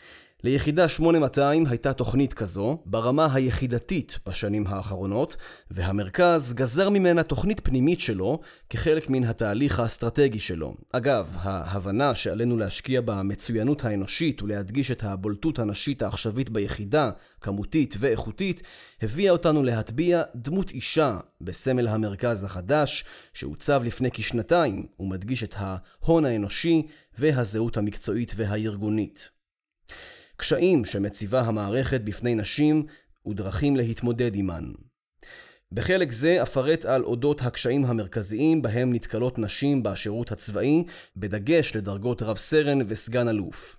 ליחידה 0.44 0.88
8200 0.88 1.66
הייתה 1.66 1.92
תוכנית 1.92 2.34
כזו, 2.34 2.82
ברמה 2.86 3.28
היחידתית 3.34 4.18
בשנים 4.26 4.66
האחרונות, 4.66 5.36
והמרכז 5.70 6.52
גזר 6.52 6.90
ממנה 6.90 7.22
תוכנית 7.22 7.60
פנימית 7.60 8.00
שלו 8.00 8.40
כחלק 8.70 9.10
מן 9.10 9.24
התהליך 9.24 9.80
האסטרטגי 9.80 10.40
שלו. 10.40 10.74
אגב, 10.92 11.36
ההבנה 11.40 12.14
שעלינו 12.14 12.56
להשקיע 12.56 13.00
במצוינות 13.00 13.84
האנושית 13.84 14.42
ולהדגיש 14.42 14.90
את 14.90 15.04
הבולטות 15.04 15.58
הנשית 15.58 16.02
העכשווית 16.02 16.50
ביחידה, 16.50 17.10
כמותית 17.40 17.94
ואיכותית, 17.98 18.62
הביאה 19.02 19.32
אותנו 19.32 19.62
להטביע 19.62 20.22
דמות 20.34 20.70
אישה 20.70 21.18
בסמל 21.40 21.88
המרכז 21.88 22.44
החדש, 22.44 23.04
שהוצב 23.32 23.82
לפני 23.84 24.10
כשנתיים 24.10 24.86
ומדגיש 25.00 25.44
את 25.44 25.54
ההון 25.58 26.24
האנושי 26.24 26.82
והזהות 27.18 27.76
המקצועית 27.76 28.32
והארגונית. 28.36 29.30
קשיים 30.40 30.84
שמציבה 30.84 31.40
המערכת 31.40 32.00
בפני 32.00 32.34
נשים 32.34 32.86
ודרכים 33.26 33.76
להתמודד 33.76 34.34
עימן. 34.34 34.72
בחלק 35.72 36.12
זה 36.12 36.42
אפרט 36.42 36.84
על 36.84 37.02
אודות 37.02 37.42
הקשיים 37.42 37.84
המרכזיים 37.84 38.62
בהם 38.62 38.92
נתקלות 38.92 39.38
נשים 39.38 39.82
בשירות 39.82 40.32
הצבאי, 40.32 40.84
בדגש 41.16 41.76
לדרגות 41.76 42.22
רב 42.22 42.36
סרן 42.36 42.78
וסגן 42.88 43.28
אלוף. 43.28 43.76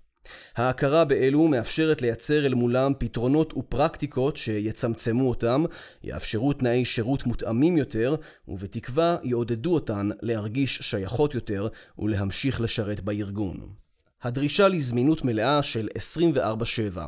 ההכרה 0.56 1.06
באלו 1.06 1.48
מאפשרת 1.48 2.02
לייצר 2.02 2.46
אל 2.46 2.54
מולם 2.54 2.94
פתרונות 2.98 3.54
ופרקטיקות 3.58 4.38
שיצמצמו 4.38 5.30
אותם, 5.30 5.64
יאפשרו 6.04 6.54
תנאי 6.54 6.86
שירות 6.86 7.26
מותאמים 7.26 7.78
יותר, 7.78 8.16
ובתקווה 8.48 9.18
יעודדו 9.24 9.74
אותן 9.74 10.10
להרגיש 10.22 10.78
שייכות 10.82 11.36
יותר 11.36 11.68
ולהמשיך 12.00 12.62
לשרת 12.62 13.00
בארגון. 13.02 13.81
הדרישה 14.24 14.68
לזמינות 14.68 15.26
מלאה 15.26 15.64
של 15.64 15.88
24/7. 15.98 17.08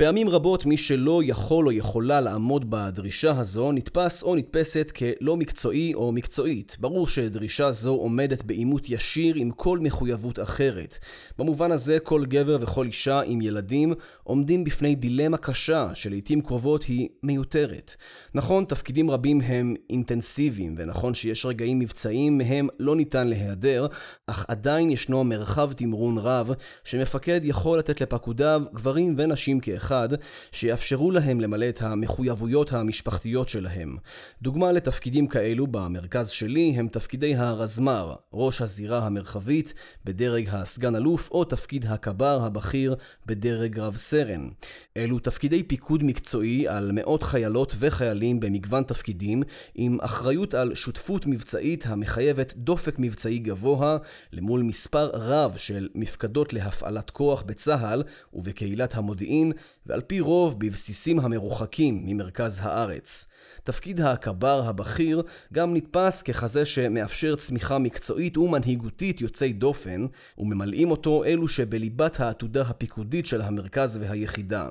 פעמים 0.00 0.28
רבות 0.28 0.66
מי 0.66 0.76
שלא 0.76 1.20
יכול 1.24 1.66
או 1.66 1.72
יכולה 1.72 2.20
לעמוד 2.20 2.70
בדרישה 2.70 3.30
הזו 3.30 3.72
נתפס 3.72 4.22
או 4.22 4.34
נתפסת 4.34 4.92
כלא 4.96 5.36
מקצועי 5.36 5.94
או 5.94 6.12
מקצועית. 6.12 6.76
ברור 6.80 7.08
שדרישה 7.08 7.72
זו 7.72 7.90
עומדת 7.90 8.42
בעימות 8.42 8.90
ישיר 8.90 9.34
עם 9.36 9.50
כל 9.50 9.78
מחויבות 9.78 10.38
אחרת. 10.38 10.98
במובן 11.38 11.72
הזה 11.72 11.98
כל 11.98 12.24
גבר 12.24 12.58
וכל 12.60 12.86
אישה 12.86 13.20
עם 13.20 13.40
ילדים 13.40 13.94
עומדים 14.24 14.64
בפני 14.64 14.94
דילמה 14.94 15.36
קשה 15.36 15.94
שלעיתים 15.94 16.40
קרובות 16.40 16.82
היא 16.82 17.08
מיותרת. 17.22 17.96
נכון, 18.34 18.64
תפקידים 18.64 19.10
רבים 19.10 19.40
הם 19.40 19.74
אינטנסיביים, 19.90 20.74
ונכון 20.78 21.14
שיש 21.14 21.46
רגעים 21.46 21.78
מבצעיים 21.78 22.38
מהם 22.38 22.68
לא 22.78 22.96
ניתן 22.96 23.28
להיעדר, 23.28 23.86
אך 24.26 24.46
עדיין 24.48 24.90
ישנו 24.90 25.24
מרחב 25.24 25.72
תמרון 25.72 26.18
רב 26.18 26.50
שמפקד 26.84 27.40
יכול 27.44 27.78
לתת 27.78 28.00
לפקודיו 28.00 28.62
גברים 28.74 29.14
ונשים 29.18 29.60
כאחד. 29.60 29.89
אחד 29.90 30.08
שיאפשרו 30.52 31.10
להם 31.10 31.40
למלא 31.40 31.68
את 31.68 31.82
המחויבויות 31.82 32.72
המשפחתיות 32.72 33.48
שלהם. 33.48 33.96
דוגמה 34.42 34.72
לתפקידים 34.72 35.26
כאלו 35.26 35.66
במרכז 35.66 36.28
שלי 36.28 36.74
הם 36.76 36.88
תפקידי 36.88 37.34
הרזמר, 37.34 38.14
ראש 38.32 38.62
הזירה 38.62 39.06
המרחבית 39.06 39.74
בדרג 40.04 40.48
הסגן 40.52 40.96
אלוף 40.96 41.30
או 41.30 41.44
תפקיד 41.44 41.86
הקבר 41.88 42.40
הבכיר 42.42 42.94
בדרג 43.26 43.78
רב 43.78 43.96
סרן. 43.96 44.48
אלו 44.96 45.18
תפקידי 45.18 45.62
פיקוד 45.62 46.04
מקצועי 46.04 46.68
על 46.68 46.90
מאות 46.94 47.22
חיילות 47.22 47.74
וחיילים 47.78 48.40
במגוון 48.40 48.82
תפקידים 48.82 49.42
עם 49.74 49.98
אחריות 50.00 50.54
על 50.54 50.74
שותפות 50.74 51.26
מבצעית 51.26 51.86
המחייבת 51.86 52.54
דופק 52.56 52.94
מבצעי 52.98 53.38
גבוה 53.38 53.96
למול 54.32 54.62
מספר 54.62 55.10
רב 55.14 55.56
של 55.56 55.88
מפקדות 55.94 56.52
להפעלת 56.52 57.10
כוח 57.10 57.42
בצה"ל 57.42 58.02
ובקהילת 58.32 58.94
המודיעין 58.94 59.52
ועל 59.86 60.00
פי 60.00 60.20
רוב 60.20 60.60
בבסיסים 60.60 61.20
המרוחקים 61.20 62.02
ממרכז 62.06 62.60
הארץ. 62.62 63.26
תפקיד 63.64 64.00
הקבר 64.00 64.62
הבכיר 64.66 65.22
גם 65.52 65.74
נתפס 65.74 66.22
ככזה 66.22 66.64
שמאפשר 66.64 67.36
צמיחה 67.36 67.78
מקצועית 67.78 68.36
ומנהיגותית 68.38 69.20
יוצאי 69.20 69.52
דופן, 69.52 70.06
וממלאים 70.38 70.90
אותו 70.90 71.24
אלו 71.24 71.48
שבליבת 71.48 72.20
העתודה 72.20 72.62
הפיקודית 72.62 73.26
של 73.26 73.40
המרכז 73.40 73.98
והיחידה. 74.02 74.68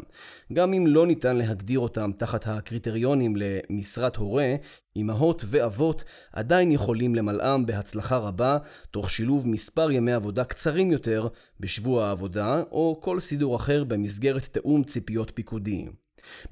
גם 0.54 0.74
אם 0.74 0.88
לא 0.88 1.08
ניתן 1.08 1.36
להגדיר 1.36 1.80
אותם 1.80 2.12
תחת 2.18 2.48
הקריטריונים 2.48 3.36
למשרת 3.36 4.16
הורה, 4.16 4.56
אמהות 4.98 5.44
ואבות 5.48 6.04
עדיין 6.34 6.72
יכולים 6.72 7.16
למלאם 7.16 7.66
בהצלחה 7.66 8.18
רבה, 8.18 8.58
תוך 8.92 9.10
שילוב 9.10 9.48
מספר 9.48 9.92
ימי 9.92 10.14
עבודה 10.14 10.44
קצרים 10.44 10.92
יותר 10.92 11.28
בשבוע 11.60 12.06
העבודה, 12.06 12.62
או 12.72 13.00
כל 13.02 13.20
סידור 13.20 13.56
אחר 13.56 13.84
במסגרת 13.84 14.44
תאום 14.52 14.84
ציפיות 14.84 15.32
פיקודי. 15.36 15.86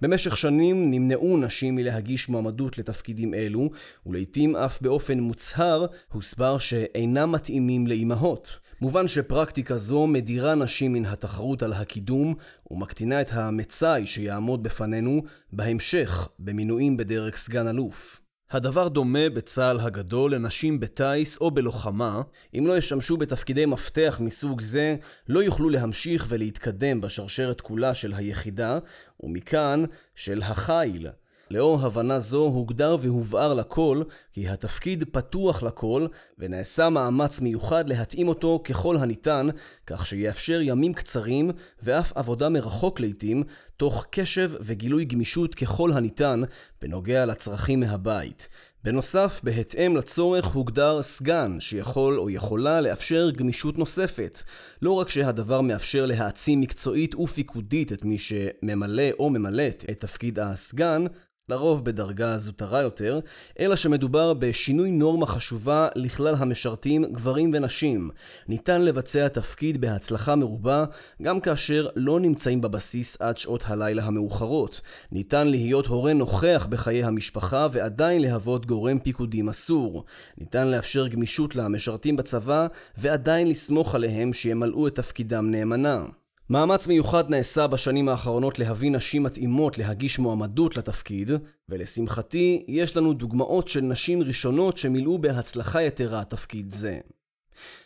במשך 0.01 0.37
שנים 0.37 0.91
נמנעו 0.91 1.37
נשים 1.37 1.75
מלהגיש 1.75 2.29
מועמדות 2.29 2.77
לתפקידים 2.77 3.33
אלו, 3.33 3.69
ולעיתים 4.05 4.55
אף 4.55 4.81
באופן 4.81 5.19
מוצהר 5.19 5.85
הוסבר 6.11 6.57
שאינם 6.57 7.31
מתאימים 7.31 7.87
לאימהות. 7.87 8.59
מובן 8.81 9.07
שפרקטיקה 9.07 9.77
זו 9.77 10.07
מדירה 10.07 10.55
נשים 10.55 10.93
מן 10.93 11.05
התחרות 11.05 11.63
על 11.63 11.73
הקידום 11.73 12.35
ומקטינה 12.71 13.21
את 13.21 13.31
המצאי 13.33 14.05
שיעמוד 14.05 14.63
בפנינו 14.63 15.21
בהמשך 15.53 16.29
במינויים 16.39 16.97
בדרג 16.97 17.35
סגן 17.35 17.67
אלוף. 17.67 18.26
הדבר 18.51 18.87
דומה 18.87 19.29
בצה"ל 19.29 19.79
הגדול 19.79 20.35
לנשים 20.35 20.79
בטיס 20.79 21.37
או 21.37 21.51
בלוחמה, 21.51 22.21
אם 22.57 22.67
לא 22.67 22.77
ישמשו 22.77 23.17
בתפקידי 23.17 23.65
מפתח 23.65 24.19
מסוג 24.23 24.61
זה, 24.61 24.95
לא 25.29 25.43
יוכלו 25.43 25.69
להמשיך 25.69 26.25
ולהתקדם 26.29 27.01
בשרשרת 27.01 27.61
כולה 27.61 27.93
של 27.93 28.13
היחידה, 28.13 28.79
ומכאן 29.19 29.83
של 30.15 30.41
החיל. 30.41 31.07
לאור 31.51 31.79
הבנה 31.81 32.19
זו 32.19 32.43
הוגדר 32.43 32.97
והובהר 33.01 33.53
לכל 33.53 34.03
כי 34.31 34.49
התפקיד 34.49 35.03
פתוח 35.11 35.63
לכל 35.63 36.07
ונעשה 36.39 36.89
מאמץ 36.89 37.41
מיוחד 37.41 37.89
להתאים 37.89 38.27
אותו 38.27 38.61
ככל 38.63 38.97
הניתן 38.97 39.47
כך 39.87 40.05
שיאפשר 40.05 40.59
ימים 40.61 40.93
קצרים 40.93 41.51
ואף 41.81 42.11
עבודה 42.15 42.49
מרחוק 42.49 42.99
לעתים 42.99 43.43
תוך 43.77 44.05
קשב 44.09 44.51
וגילוי 44.61 45.05
גמישות 45.05 45.55
ככל 45.55 45.91
הניתן 45.91 46.41
בנוגע 46.81 47.25
לצרכים 47.25 47.79
מהבית. 47.79 48.49
בנוסף, 48.83 49.39
בהתאם 49.43 49.95
לצורך 49.95 50.45
הוגדר 50.45 51.01
סגן 51.01 51.59
שיכול 51.59 52.19
או 52.19 52.29
יכולה 52.29 52.81
לאפשר 52.81 53.29
גמישות 53.29 53.77
נוספת. 53.77 54.41
לא 54.81 54.91
רק 54.91 55.09
שהדבר 55.09 55.61
מאפשר 55.61 56.05
להעצים 56.05 56.61
מקצועית 56.61 57.15
ופיקודית 57.15 57.91
את 57.91 58.05
מי 58.05 58.17
שממלא 58.19 59.09
או 59.19 59.29
ממלאת 59.29 59.85
את 59.91 59.99
תפקיד 59.99 60.39
הסגן, 60.39 61.05
לרוב 61.49 61.85
בדרגה 61.85 62.37
זוטרה 62.37 62.81
יותר, 62.81 63.19
אלא 63.59 63.75
שמדובר 63.75 64.33
בשינוי 64.33 64.91
נורמה 64.91 65.25
חשובה 65.25 65.87
לכלל 65.95 66.35
המשרתים, 66.37 67.05
גברים 67.05 67.51
ונשים. 67.53 68.09
ניתן 68.47 68.81
לבצע 68.81 69.27
תפקיד 69.27 69.81
בהצלחה 69.81 70.35
מרובה, 70.35 70.85
גם 71.21 71.39
כאשר 71.39 71.87
לא 71.95 72.19
נמצאים 72.19 72.61
בבסיס 72.61 73.21
עד 73.21 73.37
שעות 73.37 73.63
הלילה 73.67 74.03
המאוחרות. 74.03 74.81
ניתן 75.11 75.47
להיות 75.47 75.87
הורה 75.87 76.13
נוכח 76.13 76.67
בחיי 76.69 77.03
המשפחה 77.03 77.67
ועדיין 77.71 78.21
להוות 78.21 78.65
גורם 78.65 78.99
פיקודי 78.99 79.41
מסור. 79.41 80.03
ניתן 80.37 80.67
לאפשר 80.67 81.07
גמישות 81.07 81.55
למשרתים 81.55 82.15
בצבא 82.15 82.67
ועדיין 82.97 83.47
לסמוך 83.47 83.95
עליהם 83.95 84.33
שימלאו 84.33 84.87
את 84.87 84.95
תפקידם 84.95 85.51
נאמנה. 85.51 86.05
מאמץ 86.49 86.87
מיוחד 86.87 87.29
נעשה 87.29 87.67
בשנים 87.67 88.09
האחרונות 88.09 88.59
להביא 88.59 88.91
נשים 88.91 89.23
מתאימות 89.23 89.77
להגיש 89.77 90.19
מועמדות 90.19 90.77
לתפקיד, 90.77 91.31
ולשמחתי 91.69 92.65
יש 92.67 92.97
לנו 92.97 93.13
דוגמאות 93.13 93.67
של 93.67 93.81
נשים 93.81 94.21
ראשונות 94.23 94.77
שמילאו 94.77 95.17
בהצלחה 95.17 95.83
יתרה 95.83 96.23
תפקיד 96.23 96.71
זה. 96.71 96.99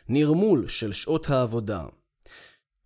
נרמול 0.10 0.68
של 0.68 0.91
שעות 0.91 1.30
העבודה 1.30 1.82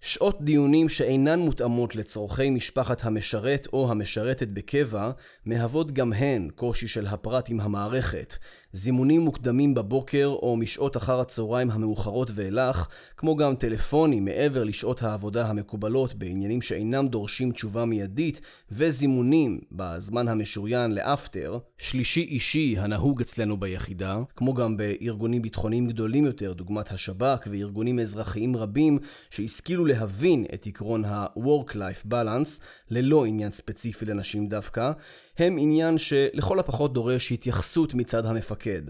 שעות 0.05 0.41
דיונים 0.41 0.89
שאינן 0.89 1.39
מותאמות 1.39 1.95
לצורכי 1.95 2.49
משפחת 2.49 3.05
המשרת 3.05 3.67
או 3.73 3.91
המשרתת 3.91 4.47
בקבע, 4.47 5.11
מהוות 5.45 5.91
גם 5.91 6.13
הן 6.13 6.49
קושי 6.55 6.87
של 6.87 7.07
הפרט 7.07 7.49
עם 7.49 7.59
המערכת, 7.59 8.35
זימונים 8.75 9.21
מוקדמים 9.21 9.73
בבוקר 9.73 10.25
או 10.41 10.57
משעות 10.57 10.97
אחר 10.97 11.19
הצהריים 11.19 11.71
המאוחרות 11.71 12.31
ואילך, 12.35 12.87
כמו 13.17 13.35
גם 13.35 13.55
טלפונים 13.55 14.25
מעבר 14.25 14.63
לשעות 14.63 15.03
העבודה 15.03 15.47
המקובלות 15.47 16.13
בעניינים 16.13 16.61
שאינם 16.61 17.07
דורשים 17.07 17.51
תשובה 17.51 17.85
מיידית, 17.85 18.41
וזימונים 18.71 19.59
בזמן 19.71 20.27
המשוריין 20.27 20.93
לאפטר, 20.93 21.57
שלישי 21.77 22.21
אישי 22.21 22.75
הנהוג 22.79 23.21
אצלנו 23.21 23.57
ביחידה, 23.57 24.17
כמו 24.35 24.53
גם 24.53 24.77
בארגונים 24.77 25.41
ביטחוניים 25.41 25.87
גדולים 25.87 26.25
יותר, 26.25 26.53
דוגמת 26.53 26.91
השב"כ 26.91 27.47
וארגונים 27.51 27.99
אזרחיים 27.99 28.55
רבים 28.55 28.99
שהשכילו 29.29 29.85
להבין 29.85 30.45
את 30.53 30.67
עקרון 30.67 31.05
ה-work-life 31.05 32.11
balance, 32.11 32.61
ללא 32.89 33.25
עניין 33.25 33.51
ספציפי 33.51 34.05
לנשים 34.05 34.47
דווקא, 34.47 34.91
הם 35.37 35.57
עניין 35.59 35.97
שלכל 35.97 36.59
הפחות 36.59 36.93
דורש 36.93 37.31
התייחסות 37.31 37.93
מצד 37.93 38.25
המפקד. 38.25 38.81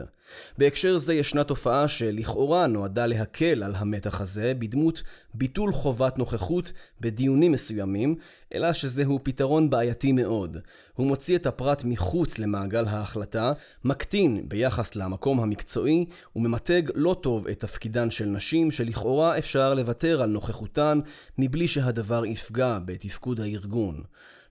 בהקשר 0.58 0.98
זה 0.98 1.14
ישנה 1.14 1.44
תופעה 1.44 1.88
שלכאורה 1.88 2.68
נועדה 2.68 3.06
להקל 3.06 3.64
על 3.64 3.76
המתח 3.76 4.22
הזה 4.22 4.54
בדמות 4.60 5.04
ביטול 5.34 5.74
חובת 5.74 6.18
נוכחות 6.18 6.72
בדיונים 7.02 7.52
מסוימים, 7.52 8.16
אלא 8.54 8.74
שזהו 8.74 9.20
פתרון 9.24 9.70
בעייתי 9.70 10.12
מאוד. 10.12 10.58
הוא 10.94 11.08
מוציא 11.08 11.36
את 11.36 11.46
הפרט 11.46 11.84
מחוץ 11.86 12.40
למעגל 12.40 12.86
ההחלטה, 12.86 13.54
מקטין 13.84 14.50
ביחס 14.50 14.96
למקום 14.96 15.40
המקצועי, 15.40 16.06
וממתג 16.36 16.82
לא 16.96 17.16
טוב 17.22 17.48
את 17.48 17.60
תפקידן 17.60 18.12
של 18.12 18.26
נשים 18.26 18.72
שלכאורה 18.72 19.38
אפשר 19.38 19.74
לוותר 19.74 20.22
על 20.22 20.30
נוכחותן 20.30 21.00
מבלי 21.38 21.68
שהדבר 21.68 22.26
יפגע 22.26 22.80
בתפקוד 22.86 23.40
הארגון. 23.40 24.04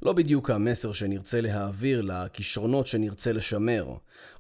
לא 0.05 0.13
בדיוק 0.13 0.51
המסר 0.51 0.93
שנרצה 0.93 1.41
להעביר 1.41 2.03
לכישרונות 2.03 2.87
שנרצה 2.87 3.33
לשמר. 3.33 3.95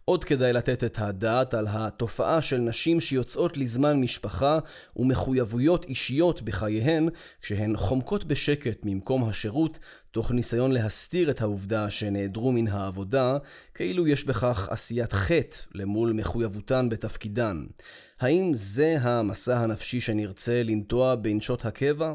עוד 0.05 0.24
כדאי 0.24 0.53
לתת 0.53 0.85
את 0.85 0.98
הדעת 0.98 1.55
על 1.55 1.66
התופעה 1.70 2.42
של 2.42 2.59
נשים 2.59 3.00
שיוצאות 3.00 3.57
לזמן 3.57 4.00
משפחה 4.00 4.59
ומחויבויות 4.96 5.85
אישיות 5.85 6.42
בחייהן 6.42 7.09
כשהן 7.40 7.77
חומקות 7.77 8.24
בשקט 8.24 8.81
ממקום 8.85 9.24
השירות 9.24 9.79
תוך 10.11 10.31
ניסיון 10.31 10.72
להסתיר 10.72 11.31
את 11.31 11.40
העובדה 11.40 11.90
שנעדרו 11.90 12.53
מן 12.53 12.68
העבודה, 12.68 13.38
כאילו 13.74 14.07
יש 14.07 14.24
בכך 14.24 14.68
עשיית 14.70 15.12
חטא 15.12 15.57
למול 15.74 16.12
מחויבותן 16.12 16.88
בתפקידן. 16.88 17.64
האם 18.20 18.50
זה 18.55 18.96
המסע 19.00 19.59
הנפשי 19.59 20.00
שנרצה 20.00 20.62
לנטוע 20.62 21.14
בנשות 21.14 21.64
הקבע? 21.64 22.14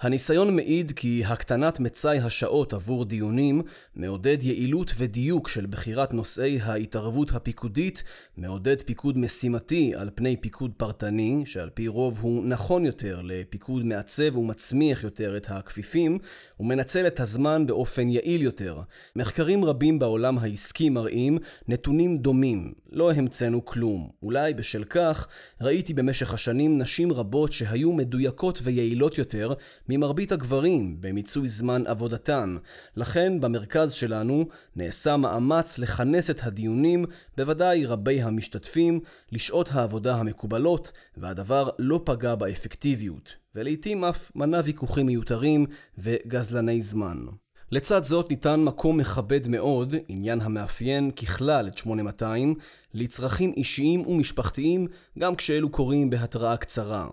הניסיון 0.00 0.56
מעיד 0.56 0.92
כי 0.96 1.22
הקטנת 1.26 1.80
מצאי 1.80 2.18
השעות 2.18 2.72
עבור 2.72 3.04
דיונים 3.04 3.62
מעודד 3.96 4.42
יעילות 4.42 4.92
ודיוק 4.96 5.48
של 5.48 5.66
בחירת 5.66 6.14
נושאי 6.14 6.58
ההתערבות 6.62 7.32
הפיקודית, 7.32 8.02
מעודד 8.36 8.82
פיקוד 8.82 9.18
משימתי 9.18 9.92
על 9.96 10.10
פני 10.14 10.36
פיקוד 10.36 10.72
פרטני, 10.76 11.42
שעל 11.46 11.70
פי 11.70 11.88
רוב 11.88 12.18
הוא 12.22 12.44
נכון 12.44 12.86
יותר 12.86 13.20
לפיקוד 13.24 13.86
מעצב 13.86 14.36
ומצמיח 14.36 15.04
יותר 15.04 15.36
את 15.36 15.46
הכפיפים, 15.50 16.18
ומנצל 16.60 17.06
את 17.06 17.20
הזמן 17.20 17.66
באופן 17.66 18.08
יעיל 18.08 18.42
יותר. 18.42 18.80
מחקרים 19.16 19.64
רבים 19.64 19.98
בעולם 19.98 20.38
העסקי 20.38 20.88
מראים 20.88 21.38
נתונים 21.68 22.18
דומים, 22.18 22.72
לא 22.92 23.12
המצאנו 23.12 23.64
כלום. 23.64 24.10
אולי 24.22 24.54
בשל 24.54 24.84
כך 24.84 25.28
ראיתי 25.60 25.94
במשך 25.94 26.34
השנים 26.34 26.78
נשים 26.78 27.12
רבות 27.12 27.52
שהיו 27.52 27.92
מדויקות 27.92 28.58
ויעילות 28.62 29.18
יותר 29.18 29.54
ממרבית 29.88 30.32
הגברים 30.32 30.96
במיצוי 31.00 31.48
זמן 31.48 31.82
עבודתן. 31.86 32.56
לכן 32.96 33.40
במרכז 33.40 33.92
שלנו 33.92 34.46
נעשה 34.76 35.16
מאמץ 35.16 35.78
לכנס 35.78 36.30
את 36.30 36.46
הדיונים, 36.46 37.04
בוודאי 37.36 37.86
רבי 37.86 38.22
המשתתפים, 38.22 39.00
לשעות 39.32 39.68
העבודה 39.72 40.16
המקובלות, 40.16 40.92
והדבר 41.16 41.68
לא 41.78 42.00
פגע 42.04 42.34
באפקטיביות, 42.34 43.34
ולעיתים 43.54 44.04
אף 44.04 44.30
מנע 44.36 44.60
ויכוחים 44.64 45.06
מיותרים 45.06 45.66
וגזלני 45.98 46.82
זמן. 46.82 47.26
לצד 47.70 48.04
זאת 48.04 48.30
ניתן 48.30 48.60
מקום 48.60 48.96
מכבד 48.96 49.48
מאוד, 49.48 49.94
עניין 50.08 50.40
המאפיין 50.40 51.10
ככלל 51.10 51.68
את 51.68 51.78
8200, 51.78 52.54
לצרכים 52.94 53.52
אישיים 53.56 54.06
ומשפחתיים 54.06 54.86
גם 55.18 55.36
כשאלו 55.36 55.70
קורים 55.70 56.10
בהתראה 56.10 56.56
קצרה. 56.56 57.08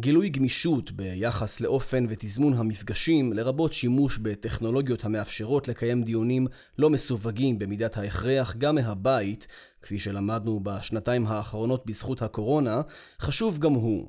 גילוי 0.00 0.28
גמישות 0.28 0.92
ביחס 0.92 1.60
לאופן 1.60 2.06
ותזמון 2.08 2.54
המפגשים, 2.54 3.32
לרבות 3.32 3.72
שימוש 3.72 4.18
בטכנולוגיות 4.18 5.04
המאפשרות 5.04 5.68
לקיים 5.68 6.02
דיונים 6.02 6.46
לא 6.78 6.90
מסווגים 6.90 7.58
במידת 7.58 7.96
ההכרח 7.96 8.56
גם 8.58 8.74
מהבית, 8.74 9.46
כפי 9.82 9.98
שלמדנו 9.98 10.60
בשנתיים 10.62 11.26
האחרונות 11.26 11.86
בזכות 11.86 12.22
הקורונה, 12.22 12.80
חשוב 13.20 13.58
גם 13.58 13.72
הוא. 13.72 14.08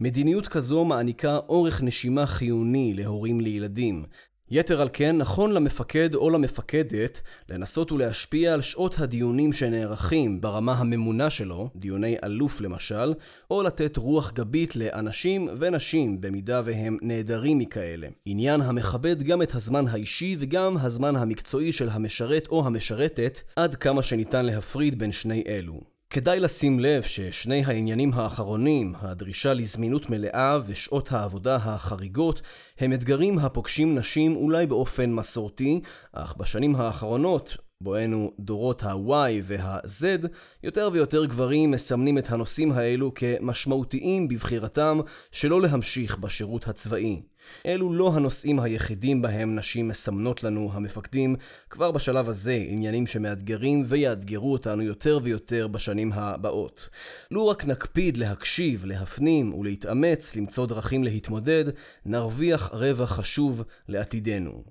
מדיניות 0.00 0.48
כזו 0.48 0.84
מעניקה 0.84 1.36
אורך 1.36 1.82
נשימה 1.82 2.26
חיוני 2.26 2.94
להורים 2.94 3.40
לילדים. 3.40 4.04
יתר 4.50 4.80
על 4.80 4.88
כן, 4.92 5.16
נכון 5.16 5.52
למפקד 5.52 6.14
או 6.14 6.30
למפקדת 6.30 7.20
לנסות 7.48 7.92
ולהשפיע 7.92 8.54
על 8.54 8.62
שעות 8.62 8.98
הדיונים 8.98 9.52
שנערכים 9.52 10.40
ברמה 10.40 10.72
הממונה 10.72 11.30
שלו, 11.30 11.70
דיוני 11.76 12.16
אלוף 12.24 12.60
למשל, 12.60 13.14
או 13.50 13.62
לתת 13.62 13.96
רוח 13.96 14.32
גבית 14.32 14.76
לאנשים 14.76 15.48
ונשים 15.58 16.20
במידה 16.20 16.60
והם 16.64 16.98
נעדרים 17.02 17.58
מכאלה. 17.58 18.08
עניין 18.26 18.60
המכבד 18.60 19.22
גם 19.22 19.42
את 19.42 19.54
הזמן 19.54 19.88
האישי 19.88 20.36
וגם 20.38 20.76
הזמן 20.76 21.16
המקצועי 21.16 21.72
של 21.72 21.88
המשרת 21.88 22.46
או 22.46 22.66
המשרתת, 22.66 23.42
עד 23.56 23.74
כמה 23.74 24.02
שניתן 24.02 24.44
להפריד 24.44 24.98
בין 24.98 25.12
שני 25.12 25.44
אלו. 25.46 25.95
כדאי 26.10 26.40
לשים 26.40 26.80
לב 26.80 27.02
ששני 27.02 27.64
העניינים 27.64 28.12
האחרונים, 28.14 28.94
הדרישה 28.98 29.54
לזמינות 29.54 30.10
מלאה 30.10 30.58
ושעות 30.66 31.12
העבודה 31.12 31.56
החריגות, 31.56 32.42
הם 32.78 32.92
אתגרים 32.92 33.38
הפוגשים 33.38 33.94
נשים 33.94 34.36
אולי 34.36 34.66
באופן 34.66 35.12
מסורתי, 35.12 35.80
אך 36.12 36.36
בשנים 36.36 36.76
האחרונות, 36.76 37.56
בואנו 37.80 38.32
דורות 38.38 38.82
ה-Y 38.82 39.42
וה-Z, 39.42 40.26
יותר 40.62 40.90
ויותר 40.92 41.24
גברים 41.24 41.70
מסמנים 41.70 42.18
את 42.18 42.30
הנושאים 42.30 42.72
האלו 42.72 43.14
כמשמעותיים 43.14 44.28
בבחירתם 44.28 45.00
שלא 45.32 45.62
להמשיך 45.62 46.18
בשירות 46.18 46.68
הצבאי. 46.68 47.22
אלו 47.66 47.92
לא 47.92 48.12
הנושאים 48.14 48.60
היחידים 48.60 49.22
בהם 49.22 49.56
נשים 49.56 49.88
מסמנות 49.88 50.42
לנו 50.42 50.70
המפקדים, 50.72 51.36
כבר 51.70 51.90
בשלב 51.90 52.28
הזה 52.28 52.64
עניינים 52.68 53.06
שמאתגרים 53.06 53.84
ויאתגרו 53.86 54.52
אותנו 54.52 54.82
יותר 54.82 55.18
ויותר 55.22 55.68
בשנים 55.68 56.12
הבאות. 56.12 56.88
לו 57.30 57.48
רק 57.48 57.64
נקפיד 57.64 58.16
להקשיב, 58.16 58.84
להפנים 58.84 59.54
ולהתאמץ 59.54 60.36
למצוא 60.36 60.66
דרכים 60.66 61.04
להתמודד, 61.04 61.64
נרוויח 62.04 62.70
רווח 62.72 63.10
חשוב 63.10 63.62
לעתידנו. 63.88 64.64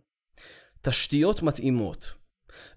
תשתיות 0.81 1.43
מתאימות 1.43 2.13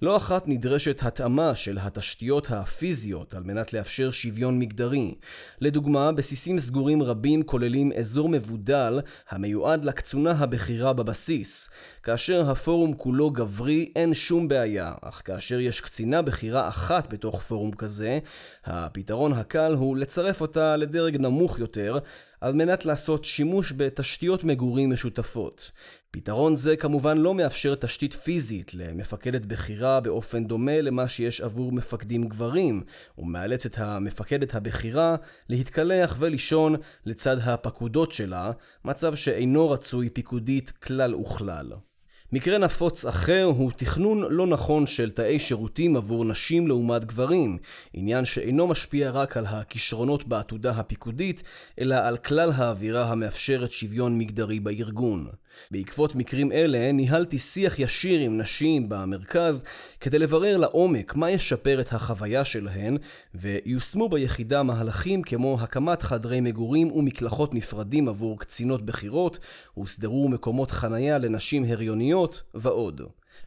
לא 0.03 0.17
אחת 0.17 0.49
נדרשת 0.49 1.03
התאמה 1.03 1.55
של 1.55 1.79
התשתיות 1.81 2.51
הפיזיות 2.51 3.35
על 3.35 3.43
מנת 3.43 3.73
לאפשר 3.73 4.11
שוויון 4.11 4.59
מגדרי. 4.59 5.15
לדוגמה, 5.61 6.13
בסיסים 6.13 6.59
סגורים 6.59 7.03
רבים 7.03 7.43
כוללים 7.43 7.93
אזור 7.93 8.29
מבודל 8.29 9.01
המיועד 9.29 9.85
לקצונה 9.85 10.31
הבכירה 10.31 10.93
בבסיס. 10.93 11.71
כאשר 12.03 12.51
הפורום 12.51 12.95
כולו 12.95 13.31
גברי 13.31 13.93
אין 13.97 14.15
שום 14.15 14.49
בעיה, 14.49 14.93
אך 15.03 15.23
כאשר 15.25 15.61
יש 15.61 15.81
קצינה 15.81 16.23
בכירה 16.23 16.69
אחת 16.69 17.13
בתוך 17.13 17.43
פורום 17.43 17.73
כזה, 17.73 18.19
הפתרון 18.65 19.33
הקל 19.33 19.75
הוא 19.75 19.97
לצרף 19.97 20.41
אותה 20.41 20.77
לדרג 20.77 21.17
נמוך 21.17 21.59
יותר, 21.59 21.99
על 22.41 22.53
מנת 22.53 22.85
לעשות 22.85 23.25
שימוש 23.25 23.73
בתשתיות 23.77 24.45
מגורים 24.45 24.91
משותפות. 24.91 25.71
פתרון 26.11 26.57
זה 26.57 26.77
כמובן 26.77 27.19
לא 27.19 27.35
מאפשר 27.35 27.75
תשתית 27.75 28.13
פיזית 28.13 28.75
למפקדת 28.75 29.45
בכירה 29.47 30.01
באופן 30.01 30.45
דומה 30.45 30.81
למה 30.81 31.09
שיש 31.09 31.41
עבור 31.41 31.73
מפקדים 31.73 32.29
גברים, 32.29 32.83
ומאלץ 33.19 33.67
את 33.67 33.79
המפקדת 33.79 34.55
הבכירה 34.55 35.17
להתקלח 35.49 36.17
ולישון 36.19 36.77
לצד 37.07 37.37
הפקודות 37.43 38.13
שלה, 38.13 38.53
מצב 38.85 39.15
שאינו 39.15 39.71
רצוי 39.71 40.11
פיקודית 40.11 40.71
כלל 40.71 41.15
וכלל. 41.15 41.73
מקרה 42.33 42.59
נפוץ 42.59 43.07
אחר 43.07 43.45
הוא 43.45 43.73
תכנון 43.77 44.33
לא 44.33 44.47
נכון 44.47 44.87
של 44.87 45.11
תאי 45.11 45.39
שירותים 45.39 45.97
עבור 45.97 46.25
נשים 46.25 46.69
לעומת 46.69 47.05
גברים, 47.05 47.59
עניין 47.93 48.25
שאינו 48.25 48.67
משפיע 48.67 49.11
רק 49.11 49.37
על 49.37 49.47
הכישרונות 49.47 50.29
בעתודה 50.29 50.71
הפיקודית, 50.71 51.43
אלא 51.81 51.95
על 51.95 52.17
כלל 52.17 52.53
האווירה 52.55 53.05
המאפשרת 53.05 53.73
שוויון 53.73 54.19
מגדרי 54.19 54.61
בארגון. 54.61 55.27
בעקבות 55.71 56.15
מקרים 56.15 56.53
אלה 56.53 56.93
ניהלתי 56.93 57.39
שיח 57.39 57.79
ישיר 57.79 58.21
עם 58.21 58.39
נשים 58.39 58.89
במרכז 58.89 59.65
כדי 60.01 60.19
לברר 60.19 60.57
לעומק 60.57 61.17
מה 61.17 61.31
ישפר 61.31 61.81
את 61.81 61.93
החוויה 61.93 62.45
שלהן 62.45 62.97
ויושמו 63.35 64.09
ביחידה 64.09 64.63
מהלכים 64.63 65.23
כמו 65.23 65.59
הקמת 65.61 66.03
חדרי 66.03 66.41
מגורים 66.41 66.93
ומקלחות 66.93 67.55
נפרדים 67.55 68.09
עבור 68.09 68.39
קצינות 68.39 68.87
בכירות, 68.87 69.39
הוסדרו 69.75 70.29
מקומות 70.29 70.71
חנייה 70.71 71.19
לנשים 71.19 71.65
הריוניות 71.69 72.18
ועוד. 72.55 73.03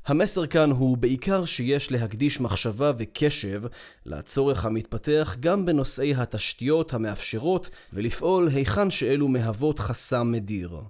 המסר 0.06 0.48
כאן 0.48 0.72
הוא 0.72 0.98
בעיקר 0.98 1.46
שיש 1.46 1.92
להקדיש 1.92 2.42
מחשבה 2.42 2.92
וקשב 2.98 3.62
לצורך 4.06 4.66
המתפתח 4.66 5.36
גם 5.40 5.66
בנושאי 5.66 6.16
התשתיות 6.16 6.94
המאפשרות 6.94 7.70
ולפעול 7.94 8.48
היכן 8.48 8.90
שאלו 8.90 9.28
מהוות 9.28 9.80
חסם 9.80 10.32
מדיר. 10.32 10.82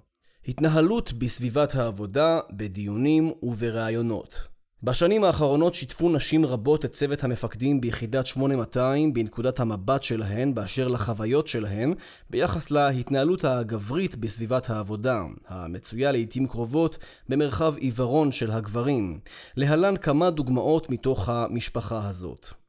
התנהלות 0.48 1.12
בסביבת 1.12 1.74
העבודה, 1.74 2.40
בדיונים 2.52 3.32
ובראיונות. 3.42 4.51
בשנים 4.84 5.24
האחרונות 5.24 5.74
שיתפו 5.74 6.10
נשים 6.10 6.46
רבות 6.46 6.84
את 6.84 6.92
צוות 6.92 7.24
המפקדים 7.24 7.80
ביחידת 7.80 8.26
8200 8.26 9.12
בנקודת 9.12 9.60
המבט 9.60 10.02
שלהן 10.02 10.54
באשר 10.54 10.88
לחוויות 10.88 11.46
שלהן 11.46 11.94
ביחס 12.30 12.70
להתנהלות 12.70 13.44
הגברית 13.44 14.16
בסביבת 14.16 14.70
העבודה, 14.70 15.22
המצויה 15.48 16.12
לעיתים 16.12 16.46
קרובות 16.46 16.98
במרחב 17.28 17.74
עיוורון 17.76 18.32
של 18.32 18.50
הגברים. 18.50 19.18
להלן 19.56 19.96
כמה 19.96 20.30
דוגמאות 20.30 20.90
מתוך 20.90 21.28
המשפחה 21.28 22.08
הזאת. 22.08 22.61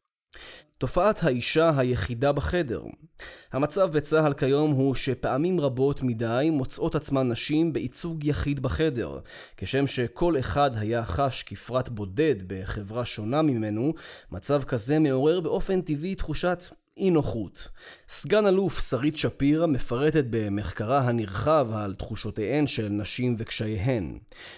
תופעת 0.78 1.24
האישה 1.24 1.72
היחידה 1.78 2.32
בחדר. 2.32 2.84
המצב 3.52 3.92
בצה"ל 3.92 4.34
כיום 4.34 4.72
הוא 4.72 4.96
שפעמים 4.96 5.60
רבות 5.60 6.04
מדי 6.04 6.50
מוצאות 6.52 6.96
עצמן 6.96 7.28
נשים 7.28 7.74
בייצוג 7.74 8.26
יחיד 8.26 8.60
בחדר, 8.60 9.20
כשם 9.58 9.88
שכל 9.88 10.40
אחד 10.40 10.72
היה 10.76 11.06
חש 11.06 11.44
כפרט 11.44 11.90
בודד 11.90 12.36
בחברה 12.48 13.06
שונה 13.06 13.42
ממנו, 13.42 13.94
מצב 14.32 14.64
כזה 14.64 15.00
מעורר 15.00 15.40
באופן 15.40 15.82
טבעי 15.82 16.16
תחושת 16.16 16.64
אי 16.98 17.10
נוחות. 17.10 17.70
סגן 18.10 18.46
אלוף 18.46 18.90
שרית 18.90 19.18
שפירא 19.18 19.66
מפרטת 19.66 20.26
במחקרה 20.30 21.00
הנרחב 21.00 21.68
על 21.74 21.96
תחושותיהן 21.96 22.68
של 22.68 22.90
נשים 22.90 23.36
וקשייהן. 23.40 24.18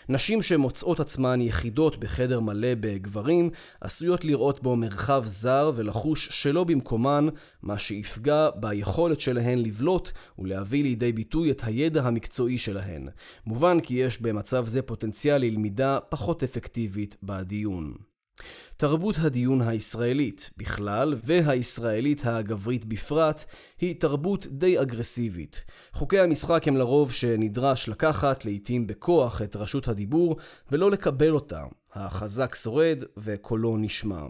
נשים 0.10 0.42
שמוצאות 0.42 1.00
עצמן 1.00 1.42
יחידות 1.42 1.98
בחדר 1.98 2.40
מלא 2.40 2.76
בגברים, 2.80 3.50
עשויות 3.82 4.26
לראות 4.26 4.64
בו 4.64 4.76
מרחב 4.76 5.24
זר 5.26 5.72
ולחוש 5.76 6.30
שלא 6.32 6.64
במקומן, 6.64 7.28
מה 7.62 7.78
שיפגע 7.78 8.50
ביכולת 8.56 9.20
שלהן 9.20 9.60
לבלוט 9.60 10.12
ולהביא 10.40 10.84
לידי 10.84 11.14
ביטוי 11.14 11.52
את 11.52 11.62
הידע 11.64 12.04
המקצועי 12.04 12.58
שלהן. 12.58 13.08
מובן 13.46 13.80
כי 13.80 13.94
יש 13.94 14.22
במצב 14.22 14.68
זה 14.68 14.82
פוטנציאל 14.82 15.42
ללמידה 15.42 16.00
פחות 16.10 16.44
אפקטיבית 16.44 17.18
בדיון. 17.24 17.94
תרבות 18.78 19.16
הדיון 19.20 19.62
הישראלית 19.62 20.50
בכלל, 20.58 21.14
והישראלית 21.24 22.26
הגברית 22.26 22.86
בפרט, 22.86 23.46
היא 23.82 23.96
תרבות 24.00 24.48
די 24.48 24.82
אגרסיבית. 24.82 25.66
חוקי 25.94 26.20
המשחק 26.20 26.68
הם 26.68 26.78
לרוב 26.78 27.12
שנדרש 27.12 27.90
לקחת, 27.90 28.46
לעיתים 28.46 28.88
בכוח, 28.88 29.42
את 29.42 29.56
רשות 29.56 29.88
הדיבור, 29.88 30.38
ולא 30.72 30.92
לקבל 30.92 31.32
אותה. 31.32 31.64
החזק 31.96 32.56
שורד 32.56 33.04
וקולו 33.18 33.78
נשמע. 33.78 34.22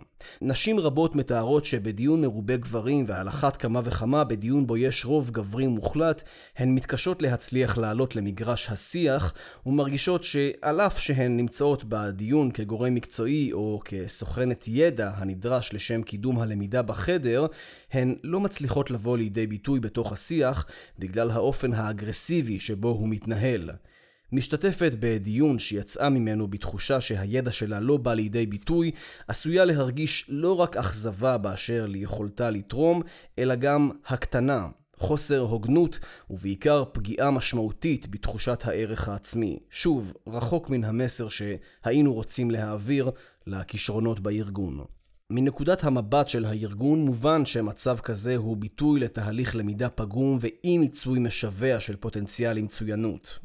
נשים 0.42 0.80
רבות 0.80 1.16
מתארות 1.16 1.66
שבדיון 1.66 2.22
מרובה 2.22 2.58
גברים 2.58 3.06
ועל 3.08 3.28
אחת 3.28 3.58
כמה 3.58 3.82
וכמה 3.84 4.24
בדיון 4.24 4.68
בו 4.68 4.78
יש 4.78 5.06
רוב 5.06 5.32
גברי 5.32 5.68
מוחלט, 5.68 6.24
הן 6.58 6.76
מתקשות 6.76 7.22
להצליח 7.22 7.78
לעלות 7.78 8.16
למגרש 8.16 8.70
השיח 8.70 9.34
ומרגישות 9.66 10.24
שעל 10.24 10.82
אף 10.82 11.00
שהן 11.00 11.38
נמצאות 11.38 11.84
בדיון 11.84 12.52
כגורם 12.52 12.96
מקצועי 12.96 13.54
או 13.54 13.80
כסוכנת 14.36 14.66
ידע 14.68 15.12
הנדרש 15.16 15.74
לשם 15.74 16.02
קידום 16.02 16.40
הלמידה 16.40 16.82
בחדר, 16.82 17.46
הן 17.92 18.16
לא 18.24 18.40
מצליחות 18.40 18.92
לבוא 18.92 19.18
לידי 19.18 19.48
ביטוי 19.48 19.80
בתוך 19.80 20.12
השיח 20.12 20.66
בגלל 21.00 21.32
האופן 21.32 21.74
האגרסיבי 21.74 22.60
שבו 22.60 22.90
הוא 22.90 23.10
מתנהל. 23.10 23.70
משתתפת 24.32 24.92
בדיון 25.00 25.60
שיצאה 25.60 26.10
ממנו 26.10 26.48
בתחושה 26.48 27.02
שהידע 27.02 27.52
שלה 27.52 27.80
לא 27.80 27.98
בא 27.98 28.14
לידי 28.14 28.46
ביטוי, 28.46 28.92
עשויה 29.28 29.66
להרגיש 29.66 30.26
לא 30.30 30.60
רק 30.60 30.78
אכזבה 30.78 31.38
באשר 31.38 31.86
ליכולתה 31.86 32.50
לתרום, 32.50 33.02
אלא 33.40 33.56
גם 33.56 33.92
הקטנה, 34.08 34.68
חוסר 34.98 35.40
הוגנות 35.40 36.00
ובעיקר 36.30 36.84
פגיעה 36.92 37.32
משמעותית 37.32 38.08
בתחושת 38.08 38.66
הערך 38.66 39.10
העצמי. 39.10 39.60
שוב, 39.70 40.14
רחוק 40.28 40.70
מן 40.70 40.84
המסר 40.84 41.28
שהיינו 41.30 42.14
רוצים 42.14 42.52
להעביר 42.52 43.12
לכישרונות 43.48 44.20
בארגון. 44.20 44.84
מנקודת 45.30 45.84
המבט 45.84 46.28
של 46.28 46.46
הארגון 46.46 47.06
מובן 47.06 47.46
שמצב 47.46 48.00
כזה 48.00 48.36
הוא 48.36 48.58
ביטוי 48.58 49.00
לתהליך 49.00 49.56
למידה 49.56 49.90
פגום 49.90 50.38
ואי 50.42 50.78
מיצוי 50.78 51.20
משווע 51.20 51.80
של 51.80 51.96
פוטנציאל 51.96 52.58
למצוינות. 52.58 53.40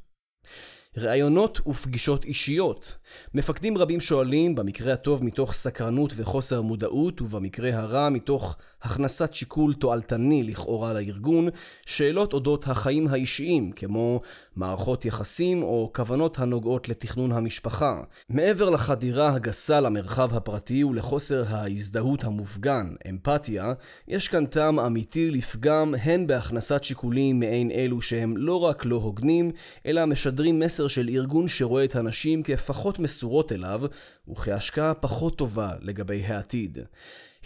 ראיונות 0.96 1.60
ופגישות 1.66 2.24
אישיות. 2.24 2.96
מפקדים 3.34 3.78
רבים 3.78 4.00
שואלים, 4.00 4.54
במקרה 4.54 4.92
הטוב 4.92 5.24
מתוך 5.24 5.52
סקרנות 5.52 6.12
וחוסר 6.16 6.62
מודעות, 6.62 7.22
ובמקרה 7.22 7.70
הרע 7.78 8.08
מתוך 8.08 8.56
הכנסת 8.82 9.34
שיקול 9.34 9.74
תועלתני 9.74 10.42
לכאורה 10.42 10.92
לארגון, 10.92 11.48
שאלות 11.86 12.32
אודות 12.32 12.68
החיים 12.68 13.08
האישיים, 13.08 13.72
כמו 13.72 14.20
מערכות 14.60 15.04
יחסים 15.04 15.62
או 15.62 15.90
כוונות 15.94 16.38
הנוגעות 16.38 16.88
לתכנון 16.88 17.32
המשפחה. 17.32 18.00
מעבר 18.28 18.70
לחדירה 18.70 19.34
הגסה 19.34 19.80
למרחב 19.80 20.36
הפרטי 20.36 20.84
ולחוסר 20.84 21.44
ההזדהות 21.48 22.24
המופגן, 22.24 22.94
אמפתיה, 23.10 23.72
יש 24.08 24.28
כאן 24.28 24.46
טעם 24.46 24.80
אמיתי 24.80 25.30
לפגם 25.30 25.94
הן 26.02 26.26
בהכנסת 26.26 26.84
שיקולים 26.84 27.40
מעין 27.40 27.70
אלו 27.70 28.02
שהם 28.02 28.36
לא 28.36 28.60
רק 28.60 28.84
לא 28.84 28.96
הוגנים, 28.96 29.50
אלא 29.86 30.06
משדרים 30.06 30.58
מסר 30.58 30.88
של 30.88 31.08
ארגון 31.08 31.48
שרואה 31.48 31.84
את 31.84 31.96
הנשים 31.96 32.42
כפחות 32.42 32.98
מסורות 32.98 33.52
אליו, 33.52 33.82
וכהשקעה 34.28 34.94
פחות 34.94 35.38
טובה 35.38 35.70
לגבי 35.80 36.22
העתיד. 36.26 36.78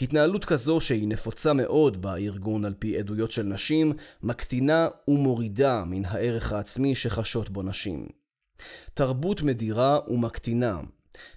התנהלות 0.03 0.45
כזו 0.45 0.81
שהיא 0.81 1.09
נפוצה 1.09 1.53
מאוד 1.53 2.03
בארגון 2.03 2.65
על 2.65 2.75
פי 2.79 2.99
עדויות 2.99 3.31
של 3.31 3.43
נשים, 3.43 3.93
מקטינה 4.23 4.89
ומורידה 5.09 5.85
מן 5.87 6.05
הערך 6.05 6.53
העצמי 6.53 6.95
שחשות 6.95 7.51
בו 7.51 7.63
נשים. 7.63 8.07
תרבות 8.95 9.43
מדירה 9.43 9.99
ומקטינה, 10.09 10.81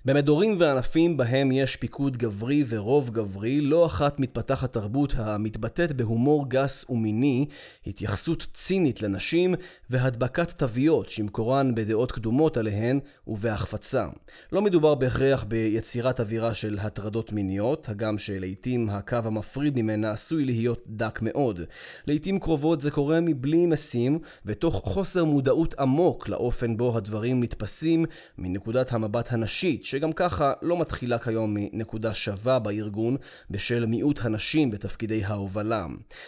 במדורים 0.05 0.55
וענפים 0.59 1.17
בהם 1.17 1.51
יש 1.51 1.75
פיקוד 1.75 2.17
גברי 2.17 2.63
ורוב 2.67 3.09
גברי, 3.09 3.61
לא 3.61 3.85
אחת 3.85 4.19
מתפתחת 4.19 4.73
תרבות 4.73 5.13
המתבטאת 5.17 5.93
בהומור 5.93 6.49
גס 6.49 6.85
ומיני, 6.89 7.45
התייחסות 7.87 8.47
צינית 8.53 9.01
לנשים 9.01 9.55
והדבקת 9.89 10.51
תוויות 10.51 11.09
שמקורן 11.09 11.75
בדעות 11.75 12.11
קדומות 12.11 12.57
עליהן 12.57 12.99
ובהחפצה. 13.27 14.07
לא 14.51 14.61
מדובר 14.61 14.95
בהכרח 14.95 15.43
ביצירת 15.43 16.19
אווירה 16.19 16.53
של 16.53 16.77
הטרדות 16.81 17.31
מיניות, 17.31 17.89
הגם 17.89 18.17
שלעיתים 18.17 18.89
הקו 18.89 19.17
המפריד 19.23 19.77
ממנה 19.77 20.11
עשוי 20.11 20.45
להיות 20.45 20.83
דק 20.87 21.19
מאוד. 21.21 21.61
לעיתים 22.07 22.39
קרובות 22.39 22.81
זה 22.81 22.91
קורה 22.91 23.21
מבלי 23.21 23.65
משים, 23.65 24.19
ותוך 24.45 24.81
חוסר 24.85 25.23
מודעות 25.25 25.79
עמוק 25.79 26.29
לאופן 26.29 26.77
בו 26.77 26.97
הדברים 26.97 27.43
נתפסים 27.43 28.05
מנקודת 28.37 28.93
המבט 28.93 29.33
הנשי. 29.33 29.66
נשית, 29.67 29.83
שגם 29.83 30.13
ככה 30.13 30.53
לא 30.61 30.79
מתחילה 30.79 31.19
כיום 31.19 31.53
מנקודה 31.53 32.13
שווה 32.13 32.59
בארגון 32.59 33.17
בשל 33.49 33.85
מיעוט 33.85 34.19
הנשים 34.21 34.71
בתפקידי 34.71 35.23
ההובלה. 35.23 35.85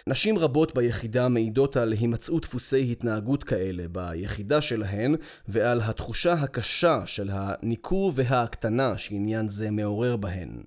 נשים 0.08 0.38
רבות 0.38 0.76
ביחידה 0.76 1.28
מעידות 1.30 1.78
על 1.78 1.92
הימצאות 1.92 2.42
דפוסי 2.42 2.92
התנהגות 2.92 3.44
כאלה 3.44 3.84
ביחידה 3.92 4.62
שלהן 4.62 5.16
ועל 5.48 5.82
התחושה 5.84 6.34
הקשה 6.34 7.02
של 7.06 7.30
הניכור 7.34 8.12
וההקטנה 8.16 8.98
שעניין 8.98 9.48
זה 9.50 9.72
מעורר 9.72 10.18
בהן. 10.18 10.64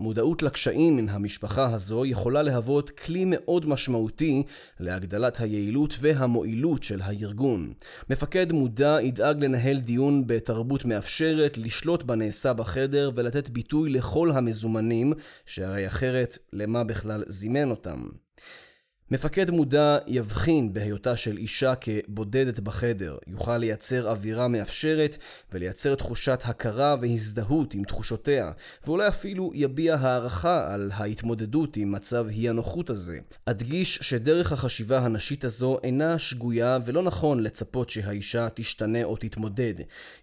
מודעות 0.00 0.42
לקשיים 0.42 0.96
מן 0.96 1.08
המשפחה 1.08 1.74
הזו 1.74 2.06
יכולה 2.06 2.42
להוות 2.42 2.90
כלי 2.90 3.24
מאוד 3.26 3.68
משמעותי 3.68 4.42
להגדלת 4.80 5.40
היעילות 5.40 5.94
והמועילות 6.00 6.82
של 6.82 7.00
הארגון. 7.02 7.72
מפקד 8.10 8.52
מודע 8.52 8.98
ידאג 9.02 9.44
לנהל 9.44 9.80
דיון 9.80 10.26
בתרבות 10.26 10.84
מאפשרת, 10.84 11.58
לשלוט 11.58 12.02
בנעשה 12.02 12.52
בחדר 12.52 13.10
ולתת 13.14 13.48
ביטוי 13.50 13.90
לכל 13.90 14.30
המזומנים, 14.30 15.12
שהרי 15.46 15.86
אחרת 15.86 16.38
למה 16.52 16.84
בכלל 16.84 17.22
זימן 17.26 17.70
אותם. 17.70 18.04
מפקד 19.12 19.50
מודע 19.50 19.98
יבחין 20.06 20.72
בהיותה 20.72 21.16
של 21.16 21.36
אישה 21.36 21.74
כבודדת 21.74 22.60
בחדר, 22.60 23.16
יוכל 23.26 23.58
לייצר 23.58 24.10
אווירה 24.10 24.48
מאפשרת 24.48 25.16
ולייצר 25.52 25.94
תחושת 25.94 26.42
הכרה 26.44 26.96
והזדהות 27.00 27.74
עם 27.74 27.84
תחושותיה, 27.84 28.52
ואולי 28.86 29.08
אפילו 29.08 29.50
יביע 29.54 29.94
הערכה 29.94 30.74
על 30.74 30.90
ההתמודדות 30.94 31.76
עם 31.76 31.92
מצב 31.92 32.26
אי 32.28 32.48
הנוחות 32.48 32.90
הזה. 32.90 33.18
אדגיש 33.46 33.98
שדרך 34.02 34.52
החשיבה 34.52 34.98
הנשית 34.98 35.44
הזו 35.44 35.78
אינה 35.82 36.18
שגויה 36.18 36.78
ולא 36.84 37.02
נכון 37.02 37.42
לצפות 37.42 37.90
שהאישה 37.90 38.48
תשתנה 38.54 39.04
או 39.04 39.16
תתמודד. 39.16 39.74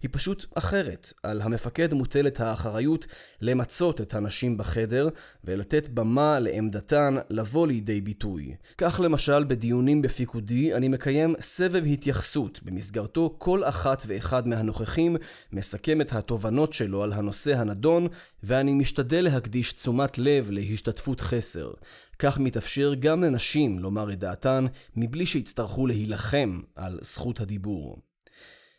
היא 0.02 0.10
פשוט 0.12 0.44
אחרת. 0.54 1.12
על 1.22 1.42
המפקד 1.42 1.94
מוטלת 1.94 2.40
האחריות 2.40 3.06
למצות 3.40 4.00
את 4.00 4.14
הנשים 4.14 4.56
בחדר 4.56 5.08
ולתת 5.44 5.88
במה 5.88 6.38
לעמדתן 6.38 7.16
לבוא 7.30 7.66
לידי 7.66 8.00
ביטוי. 8.00 8.54
כך 8.80 9.00
למשל 9.04 9.44
בדיונים 9.44 10.02
בפיקודי 10.02 10.74
אני 10.74 10.88
מקיים 10.88 11.34
סבב 11.40 11.84
התייחסות 11.86 12.62
במסגרתו 12.62 13.34
כל 13.38 13.64
אחת 13.64 14.02
ואחד 14.06 14.48
מהנוכחים 14.48 15.16
מסכם 15.52 16.00
את 16.00 16.12
התובנות 16.12 16.72
שלו 16.72 17.02
על 17.02 17.12
הנושא 17.12 17.58
הנדון 17.58 18.06
ואני 18.42 18.74
משתדל 18.74 19.24
להקדיש 19.24 19.72
תשומת 19.72 20.18
לב 20.18 20.50
להשתתפות 20.50 21.20
חסר. 21.20 21.70
כך 22.18 22.38
מתאפשר 22.38 22.94
גם 22.98 23.22
לנשים 23.22 23.78
לומר 23.78 24.12
את 24.12 24.18
דעתן 24.18 24.66
מבלי 24.96 25.26
שיצטרכו 25.26 25.86
להילחם 25.86 26.60
על 26.76 26.98
זכות 27.02 27.40
הדיבור. 27.40 28.07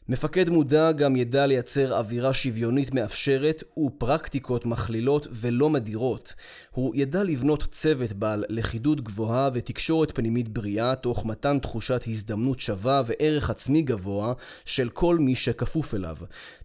מפקד 0.09 0.49
מודע 0.49 0.91
גם 0.91 1.15
ידע 1.15 1.47
לייצר 1.47 1.97
אווירה 1.97 2.33
שוויונית 2.33 2.93
מאפשרת 2.93 3.63
ופרקטיקות 3.79 4.65
מכלילות 4.65 5.27
ולא 5.31 5.69
מדירות. 5.69 6.33
הוא 6.71 6.95
ידע 6.95 7.23
לבנות 7.23 7.63
צוות 7.71 8.13
בעל 8.13 8.43
לכידות 8.49 9.01
גבוהה 9.01 9.49
ותקשורת 9.53 10.11
פנימית 10.15 10.49
בריאה 10.49 10.95
תוך 10.95 11.25
מתן 11.25 11.59
תחושת 11.59 12.03
הזדמנות 12.07 12.59
שווה 12.59 13.01
וערך 13.05 13.49
עצמי 13.49 13.81
גבוה 13.81 14.33
של 14.65 14.89
כל 14.89 15.17
מי 15.17 15.35
שכפוף 15.35 15.93
אליו. 15.95 16.15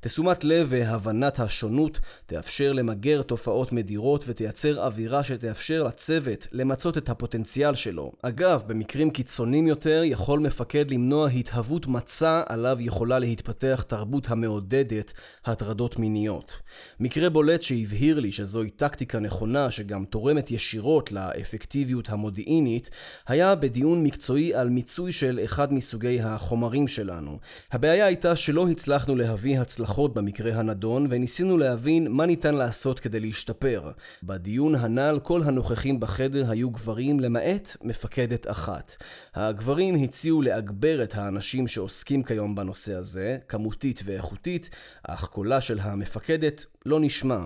תשומת 0.01 0.45
לב 0.45 0.67
והבנת 0.71 1.41
השונות 1.41 2.01
תאפשר 2.27 2.73
למגר 2.73 3.23
תופעות 3.23 3.73
מדירות 3.73 4.25
ותייצר 4.29 4.85
אווירה 4.85 5.25
שתאפשר 5.25 5.83
לצוות 5.83 6.47
למצות 6.53 6.99
את 6.99 7.09
הפוטנציאל 7.09 7.75
שלו. 7.75 8.13
אגב, 8.23 8.63
במקרים 8.67 9.11
קיצוניים 9.11 9.67
יותר 9.67 10.03
יכול 10.05 10.41
מפקד 10.41 10.91
למנוע 10.91 11.29
התהוות 11.29 11.87
מצע 11.87 12.43
עליו 12.47 12.77
יכולה 12.81 13.19
להתפתח 13.35 13.85
תרבות 13.87 14.31
המעודדת 14.31 15.13
הטרדות 15.45 15.99
מיניות. 15.99 16.61
מקרה 17.01 17.31
בולט 17.31 17.63
שהבהיר 17.63 18.21
לי 18.21 18.33
שזוהי 18.33 18.71
טקטיקה 18.71 19.19
נכונה 19.19 19.71
שגם 19.71 20.05
תורמת 20.05 20.51
ישירות 20.51 21.13
לאפקטיביות 21.13 22.09
המודיעינית 22.09 22.91
היה 23.27 23.55
בדיון 23.55 24.03
מקצועי 24.03 24.55
על 24.55 24.69
מיצוי 24.69 25.13
של 25.13 25.41
אחד 25.45 25.73
מסוגי 25.73 26.21
החומרים 26.21 26.89
שלנו. 26.89 27.39
הבעיה 27.73 28.07
הייתה 28.07 28.37
שלא 28.37 28.69
הצלחנו 28.69 29.17
להביא 29.17 29.59
הצלחות 29.61 30.15
במקרה 30.15 30.61
הנדון 30.61 31.07
וניסינו 31.11 31.59
להבין 31.59 32.09
מה 32.11 32.27
ניתן 32.27 32.55
לעשות 32.55 33.01
כדי 33.01 33.21
להשתפר. 33.21 33.91
בדיון 34.23 34.75
הנ"ל 34.75 35.19
כל 35.23 35.43
הנוכחים 35.43 36.01
בחדר 36.01 36.51
היו 36.51 36.71
גברים 36.71 37.21
למעט 37.21 37.77
מפקדת 37.83 38.51
אחת. 38.51 38.97
הגברים 39.35 39.95
הציעו 39.95 40.43
להגבר 40.43 41.03
את 41.03 41.15
האנשים 41.15 41.69
שעוסקים 41.69 42.23
כיום 42.23 42.55
בנושא 42.55 42.95
הזה, 42.95 43.24
כמותית 43.49 44.03
ואיכותית, 44.05 44.71
אך 45.03 45.25
קולה 45.25 45.61
של 45.61 45.79
המפקדת 45.81 46.65
לא 46.87 47.01
נשמע. 47.01 47.45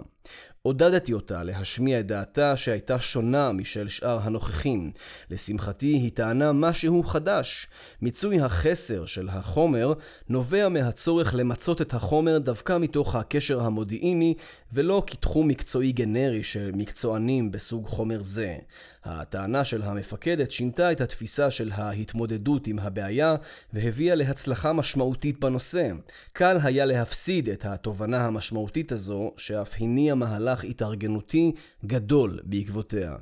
עודדתי 0.62 1.12
אותה 1.12 1.42
להשמיע 1.42 2.00
את 2.00 2.06
דעתה 2.06 2.56
שהייתה 2.56 3.00
שונה 3.00 3.52
משל 3.52 3.88
שאר 3.88 4.18
הנוכחים. 4.22 4.90
לשמחתי 5.30 5.86
היא 5.86 6.10
טענה 6.14 6.52
משהו 6.52 7.02
חדש. 7.02 7.66
מיצוי 8.02 8.40
החסר 8.40 9.06
של 9.06 9.28
החומר 9.28 9.92
נובע 10.28 10.68
מהצורך 10.68 11.34
למצות 11.34 11.82
את 11.82 11.94
החומר 11.94 12.38
דווקא 12.38 12.78
מתוך 12.78 13.14
הקשר 13.16 13.60
המודיעיני 13.60 14.34
ולא 14.72 15.02
כתחום 15.06 15.48
מקצועי 15.48 15.92
גנרי 15.92 16.42
של 16.42 16.70
מקצוענים 16.74 17.50
בסוג 17.50 17.86
חומר 17.86 18.22
זה. 18.22 18.56
הטענה 19.04 19.64
של 19.64 19.82
המפקדת 19.82 20.52
שינתה 20.52 20.92
את 20.92 21.00
התפיסה 21.00 21.50
של 21.50 21.70
ההתמודדות 21.74 22.66
עם 22.66 22.78
הבעיה 22.78 23.36
והביאה 23.72 24.14
להצלחה 24.14 24.72
משמעותית 24.72 25.40
בנושא. 25.40 25.90
קל 26.32 26.56
היה 26.62 26.84
להפסיד 26.84 27.48
את 27.48 27.64
התובנה 27.64 28.26
המשמעותית 28.26 28.92
הזו 28.92 29.32
שאף 29.36 29.74
הניע 29.80 30.14
מהלך 30.14 30.64
התארגנותי 30.64 31.52
גדול 31.84 32.40
בעקבותיה. 32.44 33.16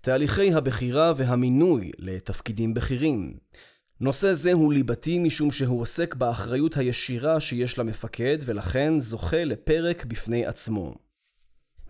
תהליכי 0.00 0.52
הבחירה 0.52 1.12
והמינוי 1.16 1.90
לתפקידים 1.98 2.74
בכירים 2.74 3.36
נושא 4.00 4.32
זה 4.32 4.52
הוא 4.52 4.72
ליבתי 4.72 5.18
משום 5.18 5.50
שהוא 5.50 5.80
עוסק 5.80 6.14
באחריות 6.14 6.76
הישירה 6.76 7.40
שיש 7.40 7.78
למפקד 7.78 8.38
ולכן 8.44 9.00
זוכה 9.00 9.44
לפרק 9.44 10.04
בפני 10.04 10.46
עצמו. 10.46 11.09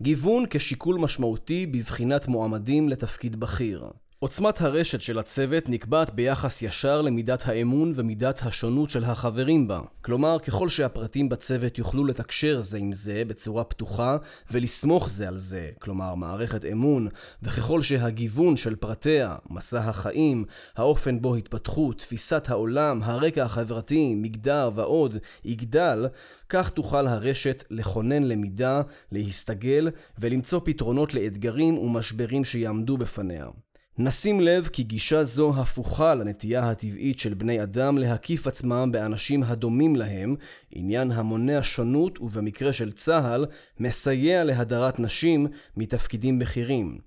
גיוון 0.01 0.43
כשיקול 0.49 0.97
משמעותי 0.97 1.65
בבחינת 1.65 2.27
מועמדים 2.27 2.89
לתפקיד 2.89 3.35
בכיר. 3.35 3.85
עוצמת 4.23 4.61
הרשת 4.61 5.01
של 5.01 5.19
הצוות 5.19 5.69
נקבעת 5.69 6.13
ביחס 6.13 6.61
ישר 6.61 7.01
למידת 7.01 7.43
האמון 7.45 7.93
ומידת 7.95 8.39
השונות 8.43 8.89
של 8.89 9.03
החברים 9.03 9.67
בה. 9.67 9.79
כלומר, 10.01 10.39
ככל 10.39 10.69
שהפרטים 10.69 11.29
בצוות 11.29 11.77
יוכלו 11.77 12.05
לתקשר 12.05 12.59
זה 12.61 12.77
עם 12.77 12.93
זה 12.93 13.23
בצורה 13.27 13.63
פתוחה 13.63 14.17
ולסמוך 14.51 15.09
זה 15.09 15.27
על 15.27 15.37
זה, 15.37 15.69
כלומר 15.79 16.15
מערכת 16.15 16.65
אמון, 16.65 17.07
וככל 17.43 17.81
שהגיוון 17.81 18.55
של 18.55 18.75
פרטיה, 18.75 19.35
מסע 19.49 19.79
החיים, 19.79 20.45
האופן 20.75 21.21
בו 21.21 21.35
התפתחו, 21.35 21.93
תפיסת 21.93 22.49
העולם, 22.49 23.03
הרקע 23.03 23.43
החברתי, 23.43 24.15
מגדר 24.15 24.71
ועוד, 24.75 25.17
יגדל, 25.45 26.07
כך 26.49 26.69
תוכל 26.69 27.07
הרשת 27.07 27.63
לכונן 27.69 28.23
למידה, 28.23 28.81
להסתגל 29.11 29.89
ולמצוא 30.19 30.59
פתרונות 30.63 31.13
לאתגרים 31.13 31.77
ומשברים 31.77 32.45
שיעמדו 32.45 32.97
בפניה. 32.97 33.47
נשים 33.97 34.39
לב 34.39 34.69
כי 34.73 34.83
גישה 34.83 35.23
זו 35.23 35.53
הפוכה 35.57 36.15
לנטייה 36.15 36.69
הטבעית 36.69 37.19
של 37.19 37.33
בני 37.33 37.63
אדם 37.63 37.97
להקיף 37.97 38.47
עצמם 38.47 38.89
באנשים 38.91 39.43
הדומים 39.43 39.95
להם, 39.95 40.35
עניין 40.71 41.11
המונע 41.11 41.59
שונות 41.63 42.21
ובמקרה 42.21 42.73
של 42.73 42.91
צה"ל, 42.91 43.45
מסייע 43.79 44.43
להדרת 44.43 44.99
נשים 44.99 45.47
מתפקידים 45.77 46.39
בכירים. 46.39 46.99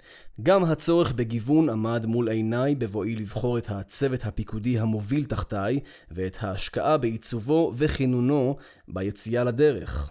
גם 0.43 0.65
הצורך 0.65 1.13
בגיוון 1.13 1.69
עמד 1.69 2.07
מול 2.07 2.29
עיניי 2.29 2.75
בבואי 2.75 3.17
לבחור 3.17 3.59
את 3.59 3.71
הצוות 3.71 4.25
הפיקודי 4.25 4.79
המוביל 4.79 5.25
תחתיי, 5.25 5.81
ואת 6.11 6.37
ההשקעה 6.41 6.97
בעיצובו 6.97 7.73
וכינונו 7.77 8.57
ביציאה 8.89 9.45
לדרך. 9.45 10.11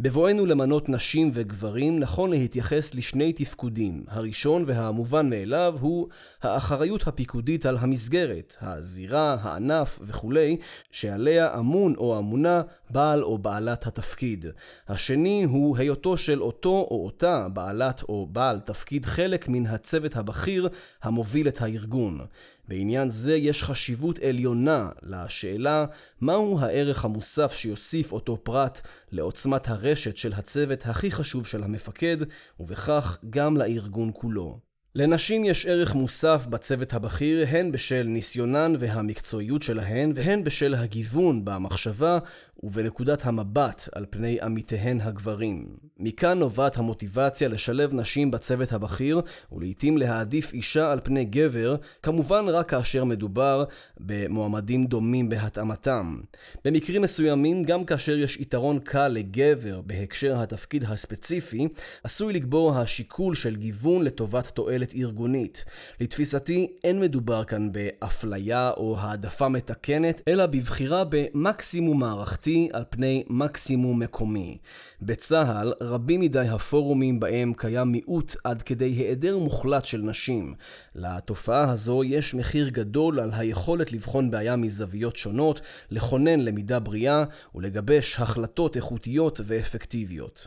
בבואנו 0.00 0.46
למנות 0.46 0.88
נשים 0.88 1.30
וגברים 1.34 1.98
נכון 1.98 2.30
להתייחס 2.30 2.94
לשני 2.94 3.32
תפקודים. 3.32 4.04
הראשון 4.08 4.64
והמובן 4.66 5.30
מאליו 5.30 5.74
הוא 5.80 6.08
האחריות 6.42 7.06
הפיקודית 7.06 7.66
על 7.66 7.76
המסגרת, 7.76 8.56
הזירה, 8.60 9.36
הענף 9.40 9.98
וכולי, 10.02 10.56
שעליה 10.90 11.58
אמון 11.58 11.94
או 11.96 12.18
אמונה 12.18 12.62
בעל 12.90 13.22
או 13.22 13.38
בעלת 13.38 13.86
התפקיד. 13.86 14.46
השני 14.88 15.44
הוא 15.44 15.76
היותו 15.76 16.16
של 16.16 16.42
אותו 16.42 16.86
או 16.90 17.04
אותה 17.04 17.48
בעלת 17.48 18.02
או 18.02 18.26
בעל 18.32 18.60
תפקיד 18.60 19.06
חלק 19.06 19.48
מן 19.48 19.66
הצוות 19.66 20.16
הבכיר 20.16 20.68
המוביל 21.02 21.48
את 21.48 21.62
הארגון. 21.62 22.20
בעניין 22.68 23.10
זה 23.10 23.36
יש 23.36 23.62
חשיבות 23.62 24.18
עליונה 24.18 24.88
לשאלה 25.02 25.84
מהו 26.20 26.60
הערך 26.60 27.04
המוסף 27.04 27.52
שיוסיף 27.52 28.12
אותו 28.12 28.36
פרט 28.42 28.80
לעוצמת 29.12 29.68
הרשת 29.68 30.16
של 30.16 30.32
הצוות 30.32 30.86
הכי 30.86 31.10
חשוב 31.10 31.46
של 31.46 31.62
המפקד, 31.62 32.16
ובכך 32.60 33.18
גם 33.30 33.56
לארגון 33.56 34.10
כולו. 34.14 34.58
לנשים 34.96 35.44
יש 35.44 35.66
ערך 35.66 35.94
מוסף 35.94 36.46
בצוות 36.50 36.94
הבכיר 36.94 37.46
הן 37.48 37.72
בשל 37.72 38.02
ניסיונן 38.02 38.72
והמקצועיות 38.78 39.62
שלהן 39.62 40.12
והן 40.14 40.44
בשל 40.44 40.74
הגיוון 40.74 41.44
במחשבה 41.44 42.18
ובנקודת 42.64 43.26
המבט 43.26 43.88
על 43.94 44.06
פני 44.10 44.38
עמיתיהן 44.42 45.00
הגברים. 45.00 45.66
מכאן 45.98 46.38
נובעת 46.38 46.76
המוטיבציה 46.76 47.48
לשלב 47.48 47.94
נשים 47.94 48.30
בצוות 48.30 48.72
הבכיר 48.72 49.20
ולעיתים 49.52 49.98
להעדיף 49.98 50.52
אישה 50.52 50.92
על 50.92 51.00
פני 51.02 51.24
גבר, 51.24 51.76
כמובן 52.02 52.44
רק 52.48 52.68
כאשר 52.68 53.04
מדובר 53.04 53.64
במועמדים 54.00 54.86
דומים 54.86 55.28
בהתאמתם. 55.28 56.20
במקרים 56.64 57.02
מסוימים, 57.02 57.64
גם 57.64 57.84
כאשר 57.84 58.18
יש 58.18 58.36
יתרון 58.36 58.78
קל 58.78 59.08
לגבר 59.08 59.80
בהקשר 59.80 60.40
התפקיד 60.40 60.84
הספציפי, 60.88 61.68
עשוי 62.04 62.32
לגבור 62.32 62.78
השיקול 62.78 63.34
של 63.34 63.56
גיוון 63.56 64.02
לטובת 64.02 64.46
תועלת 64.46 64.94
ארגונית. 64.94 65.64
לתפיסתי, 66.00 66.72
אין 66.84 67.00
מדובר 67.00 67.44
כאן 67.44 67.72
באפליה 67.72 68.70
או 68.70 68.96
העדפה 68.98 69.48
מתקנת, 69.48 70.22
אלא 70.28 70.46
בבחירה 70.46 71.04
במקסימום 71.10 72.00
מערכתי 72.00 72.53
ארצי 72.54 72.68
על 72.72 72.84
פני 72.90 73.24
מקסימום 73.30 74.00
מקומי. 74.00 74.58
בצה"ל 75.02 75.72
רבים 75.80 76.20
מדי 76.20 76.48
הפורומים 76.48 77.20
בהם 77.20 77.52
קיים 77.56 77.92
מיעוט 77.92 78.36
עד 78.44 78.62
כדי 78.62 78.84
היעדר 78.84 79.38
מוחלט 79.38 79.84
של 79.84 79.98
נשים. 79.98 80.54
לתופעה 80.94 81.70
הזו 81.70 82.04
יש 82.04 82.34
מחיר 82.34 82.68
גדול 82.68 83.20
על 83.20 83.30
היכולת 83.32 83.92
לבחון 83.92 84.30
בעיה 84.30 84.56
מזוויות 84.56 85.16
שונות, 85.16 85.60
לכונן 85.90 86.40
למידה 86.40 86.78
בריאה 86.78 87.24
ולגבש 87.54 88.20
החלטות 88.20 88.76
איכותיות 88.76 89.40
ואפקטיביות. 89.44 90.46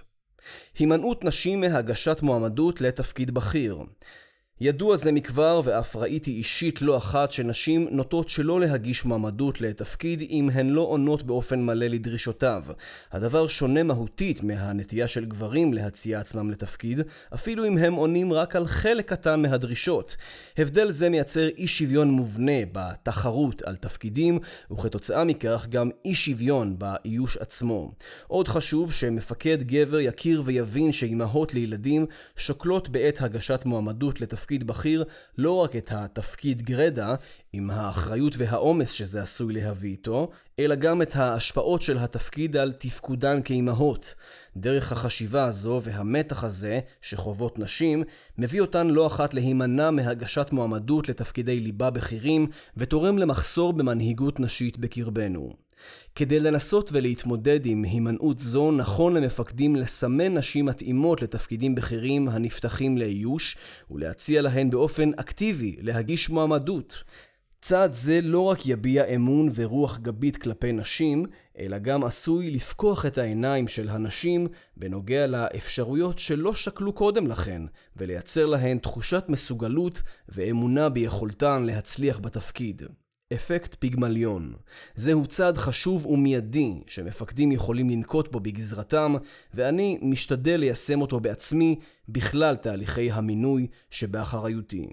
הימנעות 0.79 1.23
נשים 1.23 1.61
מהגשת 1.61 2.21
מועמדות 2.21 2.81
לתפקיד 2.81 3.31
בכיר 3.31 3.77
ידוע 4.61 4.95
זה 4.95 5.11
מכבר 5.11 5.61
ואף 5.63 5.95
ראיתי 5.95 6.31
אישית 6.31 6.81
לא 6.81 6.97
אחת 6.97 7.31
שנשים 7.31 7.87
נוטות 7.91 8.29
שלא 8.29 8.59
להגיש 8.59 9.05
מועמדות 9.05 9.61
לתפקיד 9.61 10.21
אם 10.29 10.49
הן 10.53 10.69
לא 10.69 10.81
עונות 10.81 11.23
באופן 11.23 11.61
מלא 11.61 11.85
לדרישותיו. 11.85 12.63
הדבר 13.11 13.47
שונה 13.47 13.83
מהותית 13.83 14.43
מהנטייה 14.43 15.07
של 15.07 15.25
גברים 15.25 15.73
להציע 15.73 16.19
עצמם 16.19 16.51
לתפקיד, 16.51 17.01
אפילו 17.33 17.65
אם 17.65 17.77
הם 17.77 17.93
עונים 17.93 18.33
רק 18.33 18.55
על 18.55 18.67
חלק 18.67 19.09
קטן 19.09 19.41
מהדרישות. 19.41 20.15
הבדל 20.57 20.91
זה 20.91 21.09
מייצר 21.09 21.47
אי 21.57 21.67
שוויון 21.67 22.11
מובנה 22.11 22.61
בתחרות 22.71 23.61
על 23.61 23.75
תפקידים, 23.75 24.39
וכתוצאה 24.71 25.23
מכך 25.23 25.67
גם 25.69 25.89
אי 26.05 26.15
שוויון 26.15 26.79
באיוש 26.79 27.37
עצמו. 27.37 27.91
עוד 28.27 28.47
חשוב 28.47 28.93
שמפקד 28.93 29.63
גבר 29.63 29.99
יכיר 29.99 30.41
ויבין 30.45 30.91
שאימהות 30.91 31.53
לילדים 31.53 32.05
שוקלות 32.35 32.89
בעת 32.89 33.21
הגשת 33.21 33.61
מועמדות 33.65 34.21
לתפקיד 34.21 34.46
תפקיד 34.47 34.67
בכיר 34.67 35.03
לא 35.37 35.51
רק 35.51 35.75
את 35.75 35.91
התפקיד 35.91 36.61
גרדה, 36.61 37.15
עם 37.53 37.69
האחריות 37.69 38.33
והעומס 38.37 38.91
שזה 38.91 39.21
עשוי 39.21 39.53
להביא 39.53 39.89
איתו, 39.89 40.29
אלא 40.59 40.75
גם 40.75 41.01
את 41.01 41.15
ההשפעות 41.15 41.81
של 41.81 41.97
התפקיד 41.97 42.57
על 42.57 42.73
תפקודן 42.77 43.41
כאימהות. 43.41 44.15
דרך 44.57 44.91
החשיבה 44.91 45.43
הזו 45.43 45.81
והמתח 45.83 46.43
הזה 46.43 46.79
שחוות 47.01 47.59
נשים, 47.59 48.03
מביא 48.37 48.61
אותן 48.61 48.87
לא 48.87 49.07
אחת 49.07 49.33
להימנע 49.33 49.91
מהגשת 49.91 50.47
מועמדות 50.51 51.09
לתפקידי 51.09 51.59
ליבה 51.59 51.89
בכירים, 51.89 52.47
ותורם 52.77 53.17
למחסור 53.17 53.73
במנהיגות 53.73 54.39
נשית 54.39 54.77
בקרבנו. 54.77 55.66
כדי 56.15 56.39
לנסות 56.39 56.89
ולהתמודד 56.93 57.65
עם 57.65 57.83
הימנעות 57.83 58.39
זו, 58.39 58.71
נכון 58.71 59.13
למפקדים 59.13 59.75
לסמן 59.75 60.37
נשים 60.37 60.65
מתאימות 60.65 61.21
לתפקידים 61.21 61.75
בכירים 61.75 62.29
הנפתחים 62.29 62.97
לאיוש, 62.97 63.57
ולהציע 63.91 64.41
להן 64.41 64.69
באופן 64.69 65.11
אקטיבי 65.13 65.75
להגיש 65.79 66.29
מועמדות. 66.29 67.03
צעד 67.61 67.93
זה 67.93 68.19
לא 68.23 68.41
רק 68.41 68.65
יביע 68.65 69.05
אמון 69.05 69.49
ורוח 69.55 69.97
גבית 69.97 70.37
כלפי 70.37 70.71
נשים, 70.71 71.25
אלא 71.59 71.77
גם 71.77 72.03
עשוי 72.03 72.51
לפקוח 72.51 73.05
את 73.05 73.17
העיניים 73.17 73.67
של 73.67 73.89
הנשים 73.89 74.47
בנוגע 74.77 75.27
לאפשרויות 75.27 76.19
שלא 76.19 76.55
שקלו 76.55 76.93
קודם 76.93 77.27
לכן, 77.27 77.61
ולייצר 77.95 78.45
להן 78.45 78.77
תחושת 78.77 79.25
מסוגלות 79.27 80.01
ואמונה 80.29 80.89
ביכולתן 80.89 81.63
להצליח 81.63 82.19
בתפקיד. 82.19 82.81
אפקט 83.33 83.75
פיגמליון. 83.79 84.53
זהו 84.95 85.25
צעד 85.25 85.57
חשוב 85.57 86.05
ומיידי 86.05 86.81
שמפקדים 86.87 87.51
יכולים 87.51 87.89
לנקוט 87.89 88.31
בו 88.31 88.39
בגזרתם, 88.39 89.15
ואני 89.53 89.99
משתדל 90.01 90.57
ליישם 90.59 91.01
אותו 91.01 91.19
בעצמי 91.19 91.79
בכלל 92.09 92.55
תהליכי 92.55 93.11
המינוי 93.11 93.67
שבאחריותי. 93.89 94.87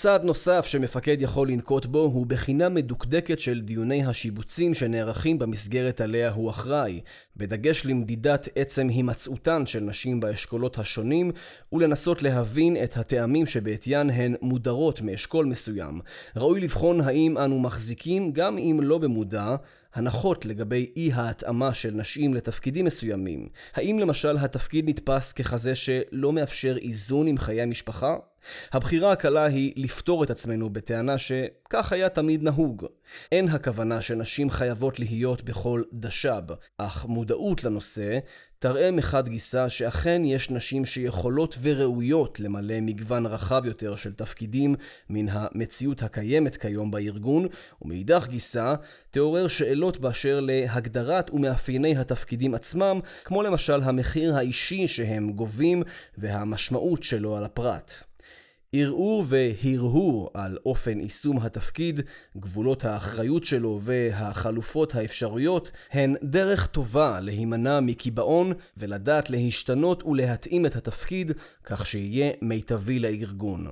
צעד 0.00 0.24
נוסף 0.24 0.66
שמפקד 0.66 1.20
יכול 1.20 1.48
לנקוט 1.48 1.86
בו 1.86 1.98
הוא 1.98 2.26
בחינה 2.26 2.68
מדוקדקת 2.68 3.40
של 3.40 3.60
דיוני 3.60 4.04
השיבוצים 4.04 4.74
שנערכים 4.74 5.38
במסגרת 5.38 6.00
עליה 6.00 6.30
הוא 6.30 6.50
אחראי, 6.50 7.00
בדגש 7.36 7.86
למדידת 7.86 8.48
עצם 8.56 8.88
הימצאותן 8.88 9.66
של 9.66 9.80
נשים 9.80 10.20
באשכולות 10.20 10.78
השונים, 10.78 11.30
ולנסות 11.72 12.22
להבין 12.22 12.76
את 12.84 12.96
הטעמים 12.96 13.46
שבעטיין 13.46 14.10
הן 14.10 14.34
מודרות 14.42 15.00
מאשכול 15.00 15.46
מסוים. 15.46 16.00
ראוי 16.36 16.60
לבחון 16.60 17.00
האם 17.00 17.38
אנו 17.38 17.58
מחזיקים, 17.58 18.32
גם 18.32 18.58
אם 18.58 18.80
לא 18.82 18.98
במודע, 18.98 19.56
הנחות 19.94 20.46
לגבי 20.46 20.92
אי 20.96 21.12
ההתאמה 21.14 21.74
של 21.74 21.90
נשים 21.90 22.34
לתפקידים 22.34 22.84
מסוימים. 22.84 23.48
האם 23.74 23.98
למשל 23.98 24.36
התפקיד 24.36 24.88
נתפס 24.88 25.32
ככזה 25.32 25.74
שלא 25.74 26.32
מאפשר 26.32 26.76
איזון 26.76 27.26
עם 27.26 27.38
חיי 27.38 27.62
המשפחה? 27.62 28.16
הבחירה 28.72 29.12
הקלה 29.12 29.44
היא 29.44 29.72
לפתור 29.76 30.24
את 30.24 30.30
עצמנו 30.30 30.70
בטענה 30.70 31.18
שכך 31.18 31.92
היה 31.92 32.08
תמיד 32.08 32.42
נהוג. 32.42 32.86
אין 33.32 33.48
הכוונה 33.48 34.02
שנשים 34.02 34.50
חייבות 34.50 34.98
להיות 34.98 35.42
בכל 35.42 35.82
דשב, 35.92 36.42
אך 36.78 37.06
מודעות 37.06 37.64
לנושא 37.64 38.18
תראה 38.60 38.90
מחד 38.90 39.28
גיסה 39.28 39.68
שאכן 39.68 40.22
יש 40.24 40.50
נשים 40.50 40.84
שיכולות 40.84 41.58
וראויות 41.62 42.40
למלא 42.40 42.80
מגוון 42.80 43.26
רחב 43.26 43.62
יותר 43.66 43.96
של 43.96 44.12
תפקידים 44.12 44.74
מן 45.10 45.26
המציאות 45.28 46.02
הקיימת 46.02 46.56
כיום 46.56 46.90
בארגון, 46.90 47.46
ומאידך 47.82 48.26
גיסה 48.28 48.74
תעורר 49.10 49.48
שאלות 49.48 49.98
באשר 49.98 50.40
להגדרת 50.40 51.30
ומאפייני 51.30 51.96
התפקידים 51.96 52.54
עצמם, 52.54 53.00
כמו 53.24 53.42
למשל 53.42 53.80
המחיר 53.82 54.36
האישי 54.36 54.88
שהם 54.88 55.32
גובים 55.32 55.82
והמשמעות 56.18 57.02
שלו 57.02 57.36
על 57.36 57.44
הפרט. 57.44 58.09
ערעור 58.72 59.24
והרהור 59.28 60.30
על 60.34 60.58
אופן 60.66 61.00
יישום 61.00 61.38
התפקיד, 61.38 62.00
גבולות 62.36 62.84
האחריות 62.84 63.44
שלו 63.44 63.80
והחלופות 63.82 64.94
האפשריות 64.94 65.70
הן 65.90 66.14
דרך 66.22 66.66
טובה 66.66 67.20
להימנע 67.20 67.80
מקיבעון 67.80 68.52
ולדעת 68.76 69.30
להשתנות 69.30 70.02
ולהתאים 70.06 70.66
את 70.66 70.76
התפקיד 70.76 71.32
כך 71.64 71.86
שיהיה 71.86 72.32
מיטבי 72.42 72.98
לארגון. 72.98 73.66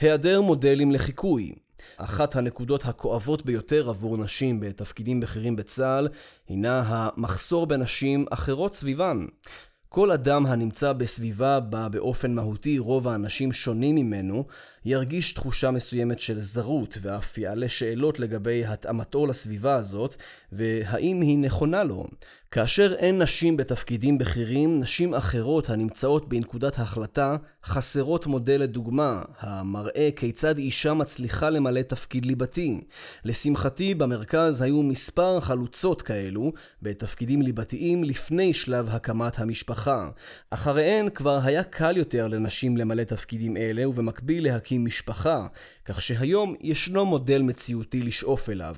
היעדר 0.00 0.40
מודלים 0.40 0.92
לחיקוי 0.92 1.52
אחת 1.96 2.36
הנקודות 2.36 2.84
הכואבות 2.84 3.46
ביותר 3.46 3.88
עבור 3.88 4.16
נשים 4.16 4.60
בתפקידים 4.60 5.20
בכירים 5.20 5.56
בצה"ל 5.56 6.08
הינה 6.48 6.82
המחסור 6.86 7.66
בנשים 7.66 8.26
אחרות 8.30 8.74
סביבן. 8.74 9.26
כל 9.92 10.10
אדם 10.10 10.46
הנמצא 10.46 10.92
בסביבה 10.92 11.60
בה 11.60 11.88
באופן 11.88 12.34
מהותי 12.34 12.78
רוב 12.78 13.08
האנשים 13.08 13.52
שונים 13.52 13.96
ממנו, 13.96 14.44
ירגיש 14.84 15.32
תחושה 15.32 15.70
מסוימת 15.70 16.20
של 16.20 16.40
זרות, 16.40 16.98
ואף 17.02 17.38
יעלה 17.38 17.68
שאלות 17.68 18.18
לגבי 18.18 18.64
התאמתו 18.64 19.26
לסביבה 19.26 19.74
הזאת, 19.74 20.16
והאם 20.52 21.20
היא 21.20 21.38
נכונה 21.38 21.84
לו. 21.84 22.06
כאשר 22.52 22.94
אין 22.94 23.22
נשים 23.22 23.56
בתפקידים 23.56 24.18
בכירים, 24.18 24.80
נשים 24.80 25.14
אחרות 25.14 25.70
הנמצאות 25.70 26.28
בנקודת 26.28 26.78
ההחלטה 26.78 27.36
חסרות 27.64 28.26
מודל 28.26 28.60
לדוגמה, 28.60 29.22
המראה 29.40 30.08
כיצד 30.16 30.58
אישה 30.58 30.94
מצליחה 30.94 31.50
למלא 31.50 31.82
תפקיד 31.82 32.26
ליבתי. 32.26 32.80
לשמחתי, 33.24 33.94
במרכז 33.94 34.62
היו 34.62 34.82
מספר 34.82 35.40
חלוצות 35.40 36.02
כאלו 36.02 36.52
בתפקידים 36.82 37.42
ליבתיים 37.42 38.04
לפני 38.04 38.52
שלב 38.52 38.88
הקמת 38.88 39.38
המשפחה. 39.38 40.08
אחריהן 40.50 41.10
כבר 41.10 41.38
היה 41.42 41.62
קל 41.62 41.96
יותר 41.96 42.28
לנשים 42.28 42.76
למלא 42.76 43.04
תפקידים 43.04 43.56
אלה, 43.56 43.88
ובמקביל 43.88 44.46
להקים 44.70 44.84
משפחה, 44.84 45.46
כך 45.84 46.02
שהיום 46.02 46.54
ישנו 46.60 47.06
מודל 47.06 47.42
מציאותי 47.42 48.02
לשאוף 48.02 48.50
אליו. 48.50 48.76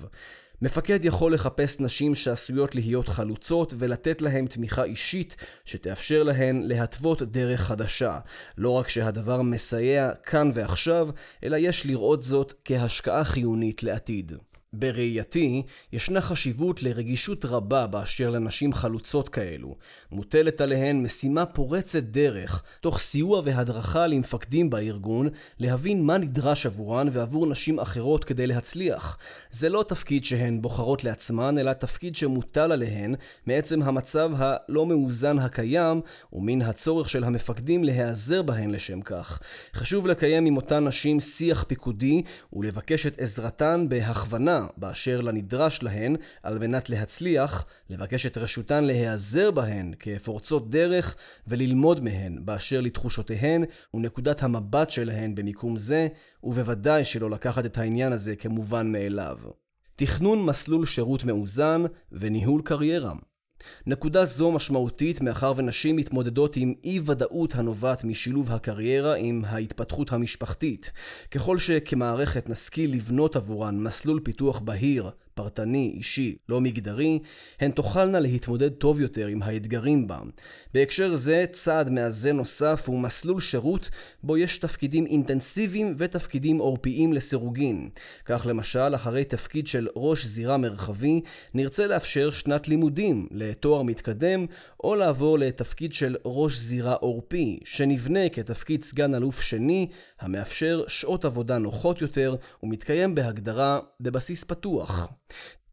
מפקד 0.63 1.05
יכול 1.05 1.35
לחפש 1.35 1.81
נשים 1.81 2.15
שעשויות 2.15 2.75
להיות 2.75 3.09
חלוצות 3.09 3.75
ולתת 3.79 4.23
להן 4.23 4.47
תמיכה 4.47 4.85
אישית 4.85 5.37
שתאפשר 5.65 6.23
להן 6.23 6.63
להתוות 6.63 7.23
דרך 7.23 7.61
חדשה. 7.61 8.19
לא 8.59 8.71
רק 8.71 8.89
שהדבר 8.89 9.43
מסייע 9.43 10.11
כאן 10.15 10.51
ועכשיו, 10.55 11.09
אלא 11.45 11.57
יש 11.57 11.87
לראות 11.87 12.23
זאת 12.23 12.53
כהשקעה 12.65 13.25
חיונית 13.25 13.83
לעתיד. 13.83 14.33
בראייתי, 14.73 15.63
ישנה 15.93 16.21
חשיבות 16.21 16.83
לרגישות 16.83 17.45
רבה 17.45 17.87
באשר 17.87 18.31
לנשים 18.31 18.73
חלוצות 18.73 19.29
כאלו. 19.29 19.77
מוטלת 20.13 20.61
עליהן 20.61 21.03
משימה 21.03 21.47
פורצת 21.47 22.03
דרך, 22.03 22.63
תוך 22.81 22.99
סיוע 22.99 23.43
והדרכה 23.45 24.07
למפקדים 24.07 24.71
בארגון, 24.71 25.29
להבין 25.59 26.03
מה 26.03 26.19
נדרש 26.19 26.67
עבורן 26.67 27.09
ועבור 27.13 27.47
נשים 27.47 27.81
אחרות 27.81 28.25
כדי 28.25 28.47
להצליח. 28.47 29.19
זה 29.51 29.69
לא 29.69 29.85
תפקיד 29.89 30.25
שהן 30.25 30.63
בוחרות 30.63 31.05
לעצמן, 31.05 31.59
אלא 31.59 31.73
תפקיד 31.73 32.17
שמוטל 32.17 32.73
עליהן 32.73 33.15
מעצם 33.47 33.83
המצב 33.83 34.31
הלא 34.37 34.87
מאוזן 34.87 35.39
הקיים, 35.39 36.01
ומן 36.33 36.63
הצורך 36.63 37.09
של 37.09 37.25
המפקדים 37.25 37.85
להיעזר 37.85 38.43
בהן 38.43 38.71
לשם 38.71 39.01
כך. 39.01 39.41
חשוב 39.75 40.07
לקיים 40.07 40.47
עם 40.47 40.57
אותן 40.57 40.85
נשים 40.85 41.21
שיח 41.21 41.65
פיקודי, 41.69 42.23
ולבקש 42.53 43.07
את 43.07 43.21
עזרתן 43.21 43.87
בהכוונה 43.89 44.62
באשר 44.77 45.21
לנדרש 45.21 45.83
להן 45.83 46.17
על 46.43 46.59
מנת 46.59 46.91
להצליח, 46.91 47.65
לבקש 47.91 48.27
את 48.27 48.39
רשותן 48.39 48.85
להיעזר 48.85 49.51
בהן 49.51 49.95
כפורצות 49.99 50.71
דרך 50.71 51.17
וללמוד 51.47 52.01
מהן 52.01 52.39
באשר 52.45 52.81
לתחושותיהן 52.81 53.65
ונקודת 53.95 54.43
המבט 54.43 54.91
שלהן 54.91 55.35
במיקום 55.35 55.77
זה, 55.77 56.09
ובוודאי 56.45 57.05
שלא 57.05 57.31
לקחת 57.31 57.67
את 57.67 57.79
העניין 57.79 58.13
הזה 58.13 58.37
כמובן 58.37 58.93
מאליו. 58.93 59.39
תכנון 59.97 60.43
מסלול 60.43 60.87
שירות 60.87 61.25
מאוזן 61.25 61.83
וניהול 62.13 62.63
קריירה 62.65 63.13
נקודה 63.87 64.25
זו 64.25 64.53
משמעותית 64.53 65.21
מאחר 65.21 65.53
ונשים 65.57 65.97
מתמודדות 65.97 66.57
עם 66.57 66.75
אי 66.85 67.01
ודאות 67.07 67.55
הנובעת 67.55 68.05
משילוב 68.05 68.53
הקריירה 68.53 69.15
עם 69.15 69.43
ההתפתחות 69.47 70.13
המשפחתית. 70.13 70.93
ככל 71.31 71.59
שכמערכת 71.59 72.49
נשכיל 72.49 72.93
לבנות 72.93 73.37
עבורן 73.37 73.81
מסלול 73.81 74.21
פיתוח 74.25 74.59
בהיר, 74.59 75.11
פרטני, 75.35 75.93
אישי, 75.97 76.37
לא 76.49 76.61
מגדרי, 76.61 77.19
הן 77.61 77.71
תוכלנה 77.71 78.21
להתמודד 78.21 78.71
טוב 78.71 79.01
יותר 79.01 79.27
עם 79.27 79.43
האתגרים 79.43 80.07
בה. 80.07 80.21
בהקשר 80.75 81.15
זה, 81.15 81.45
צעד 81.53 81.91
מאזן 81.91 82.37
נוסף 82.37 82.89
הוא 82.89 83.01
מסלול 83.01 83.41
שירות 83.41 83.91
בו 84.23 84.37
יש 84.37 84.59
תפקידים 84.59 85.07
אינטנסיביים 85.07 85.95
ותפקידים 85.99 86.59
עורפיים 86.59 87.13
לסירוגין. 87.13 87.89
כך 88.25 88.47
למשל, 88.47 88.95
אחרי 88.95 89.25
תפקיד 89.25 89.67
של 89.67 89.89
ראש 89.97 90.25
זירה 90.27 90.57
מרחבי, 90.57 91.21
נרצה 91.55 91.87
לאפשר 91.87 92.31
שנת 92.31 92.69
לימודים 92.69 93.29
לתואר 93.31 93.83
מתקדם, 93.83 94.47
או 94.85 94.95
לעבור 94.95 95.39
לתפקיד 95.39 95.93
של 95.93 96.17
ראש 96.25 96.59
זירה 96.59 96.95
עורפי, 96.95 97.61
שנבנה 97.65 98.29
כתפקיד 98.29 98.85
סגן 98.85 99.15
אלוף 99.15 99.41
שני, 99.41 99.87
המאפשר 100.21 100.85
שעות 100.89 101.25
עבודה 101.25 101.59
נוחות 101.59 102.03
יותר, 102.03 102.37
ומתקיים 102.63 103.15
בהגדרה 103.15 103.81
בבסיס 104.01 104.45
פתוח. 104.45 105.09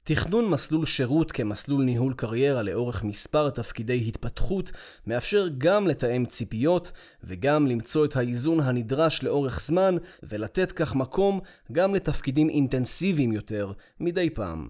תכנון 0.04 0.50
מסלול 0.50 0.86
שירות 0.86 1.32
כמסלול 1.32 1.84
ניהול 1.84 2.14
קריירה 2.14 2.62
לאורך 2.62 3.04
מספר 3.04 3.50
תפקידי 3.50 4.04
התפתחות 4.08 4.72
מאפשר 5.08 5.48
גם 5.58 5.88
לתאם 5.88 6.26
ציפיות 6.26 6.92
וגם 7.24 7.68
למצוא 7.68 8.06
את 8.06 8.16
האיזון 8.16 8.60
הנדרש 8.60 9.24
לאורך 9.24 9.62
זמן 9.62 9.96
ולתת 10.24 10.72
כך 10.72 10.96
מקום 10.96 11.40
גם 11.72 11.96
לתפקידים 11.96 12.50
אינטנסיביים 12.50 13.32
יותר 13.32 13.72
מדי 14.00 14.30
פעם. 14.30 14.70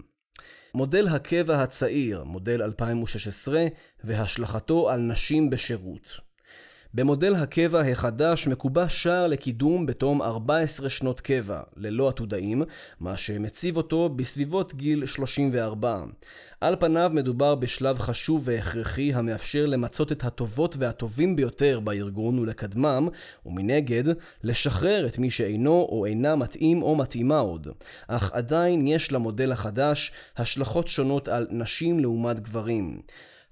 מודל 0.73 1.07
הקבע 1.07 1.63
הצעיר, 1.63 2.23
מודל 2.23 2.63
2016, 2.63 3.67
והשלכתו 4.03 4.89
על 4.89 4.99
נשים 4.99 5.49
בשירות. 5.49 6.28
במודל 6.93 7.35
הקבע 7.35 7.81
החדש 7.81 8.47
מקובע 8.47 8.89
שער 8.89 9.27
לקידום 9.27 9.85
בתום 9.85 10.21
14 10.21 10.89
שנות 10.89 11.21
קבע, 11.21 11.61
ללא 11.77 12.09
עתודאים, 12.09 12.63
מה 12.99 13.17
שמציב 13.17 13.77
אותו 13.77 14.09
בסביבות 14.09 14.75
גיל 14.75 15.05
34. 15.05 16.03
על 16.61 16.75
פניו 16.79 17.11
מדובר 17.13 17.55
בשלב 17.55 17.99
חשוב 17.99 18.41
והכרחי 18.45 19.13
המאפשר 19.13 19.65
למצות 19.65 20.11
את 20.11 20.23
הטובות 20.23 20.75
והטובים 20.79 21.35
ביותר 21.35 21.79
בארגון 21.79 22.39
ולקדמם, 22.39 23.07
ומנגד, 23.45 24.03
לשחרר 24.43 25.05
את 25.05 25.17
מי 25.17 25.29
שאינו 25.29 25.87
או 25.91 26.05
אינה 26.05 26.35
מתאים 26.35 26.81
או 26.81 26.95
מתאימה 26.95 27.39
עוד. 27.39 27.67
אך 28.07 28.31
עדיין 28.33 28.87
יש 28.87 29.11
למודל 29.11 29.51
החדש 29.51 30.11
השלכות 30.37 30.87
שונות 30.87 31.27
על 31.27 31.47
נשים 31.51 31.99
לעומת 31.99 32.39
גברים. 32.39 33.01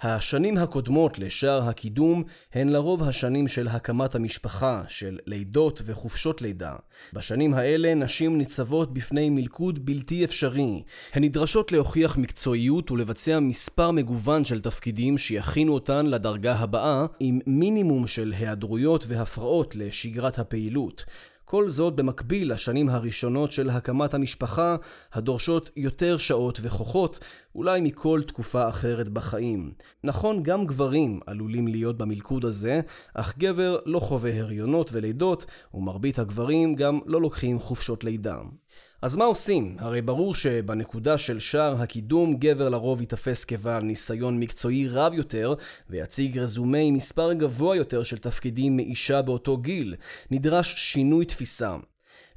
השנים 0.02 0.58
הקודמות 0.58 1.20
לשער 1.20 1.70
הקידום 1.70 2.24
הן 2.54 2.70
לרוב 2.70 3.04
השנים 3.04 3.48
של 3.48 3.68
הקמת 3.68 4.16
המשפחה, 4.16 4.84
של 4.88 5.20
לידות 5.26 5.82
וחופשות 5.86 6.42
לידה. 6.42 6.76
בשנים 7.14 7.54
האלה 7.54 7.94
נשים 7.96 8.38
ניצבות 8.38 8.94
בפני 8.94 9.30
מלכוד 9.30 9.86
בלתי 9.86 10.24
אפשרי. 10.24 10.84
הן 11.14 11.24
נדרשות 11.24 11.72
להוכיח 11.72 12.18
מקצועיות 12.18 12.92
ולבצע 12.92 13.40
מספר 13.40 13.92
מגוון 13.92 14.46
של 14.46 14.62
תפקידים 14.62 15.18
שיכינו 15.18 15.74
אותן 15.74 16.06
לדרגה 16.06 16.56
הבאה, 16.56 17.06
עם 17.20 17.40
מינימום 17.48 18.08
של 18.08 18.34
היעדרויות 18.38 19.06
והפרעות 19.08 19.76
לשגרת 19.76 20.40
הפעילות. 20.40 21.06
כל 21.50 21.70
זאת 21.70 21.96
במקביל 21.96 22.54
לשנים 22.54 22.90
הראשונות 22.90 23.52
של 23.52 23.70
הקמת 23.70 24.14
המשפחה, 24.14 24.76
הדורשות 25.14 25.72
יותר 25.76 26.18
שעות 26.18 26.60
וכוחות, 26.62 27.20
אולי 27.56 27.82
מכל 27.82 28.22
תקופה 28.28 28.70
אחרת 28.70 29.10
בחיים. 29.10 29.72
נכון, 30.04 30.44
גם 30.44 30.66
גברים 30.66 31.20
עלולים 31.28 31.68
להיות 31.68 31.98
במלכוד 31.98 32.46
הזה, 32.46 32.80
אך 33.14 33.38
גבר 33.38 33.78
לא 33.86 34.00
חווה 34.00 34.40
הריונות 34.40 34.90
ולידות, 34.94 35.46
ומרבית 35.74 36.20
הגברים 36.20 36.76
גם 36.76 37.00
לא 37.06 37.22
לוקחים 37.22 37.60
חופשות 37.60 38.04
לידה. 38.04 38.38
אז 39.02 39.16
מה 39.16 39.26
עושים? 39.26 39.76
הרי 39.80 40.02
ברור 40.02 40.36
שבנקודה 40.36 41.18
של 41.18 41.40
שער 41.40 41.82
הקידום 41.82 42.36
גבר 42.36 42.70
לרוב 42.70 43.02
ייתפס 43.02 43.46
כבעל 43.46 43.84
ניסיון 43.84 44.40
מקצועי 44.40 44.88
רב 44.88 45.14
יותר 45.14 45.54
ויציג 45.90 46.38
רזומה 46.38 46.78
עם 46.78 46.94
מספר 46.94 47.34
גבוה 47.34 47.76
יותר 47.76 48.04
של 48.04 48.18
תפקידים 48.18 48.78
מאישה 48.78 49.22
באותו 49.22 49.58
גיל. 49.58 49.96
נדרש 50.32 50.74
שינוי 50.78 51.26
תפיסה. 51.26 51.76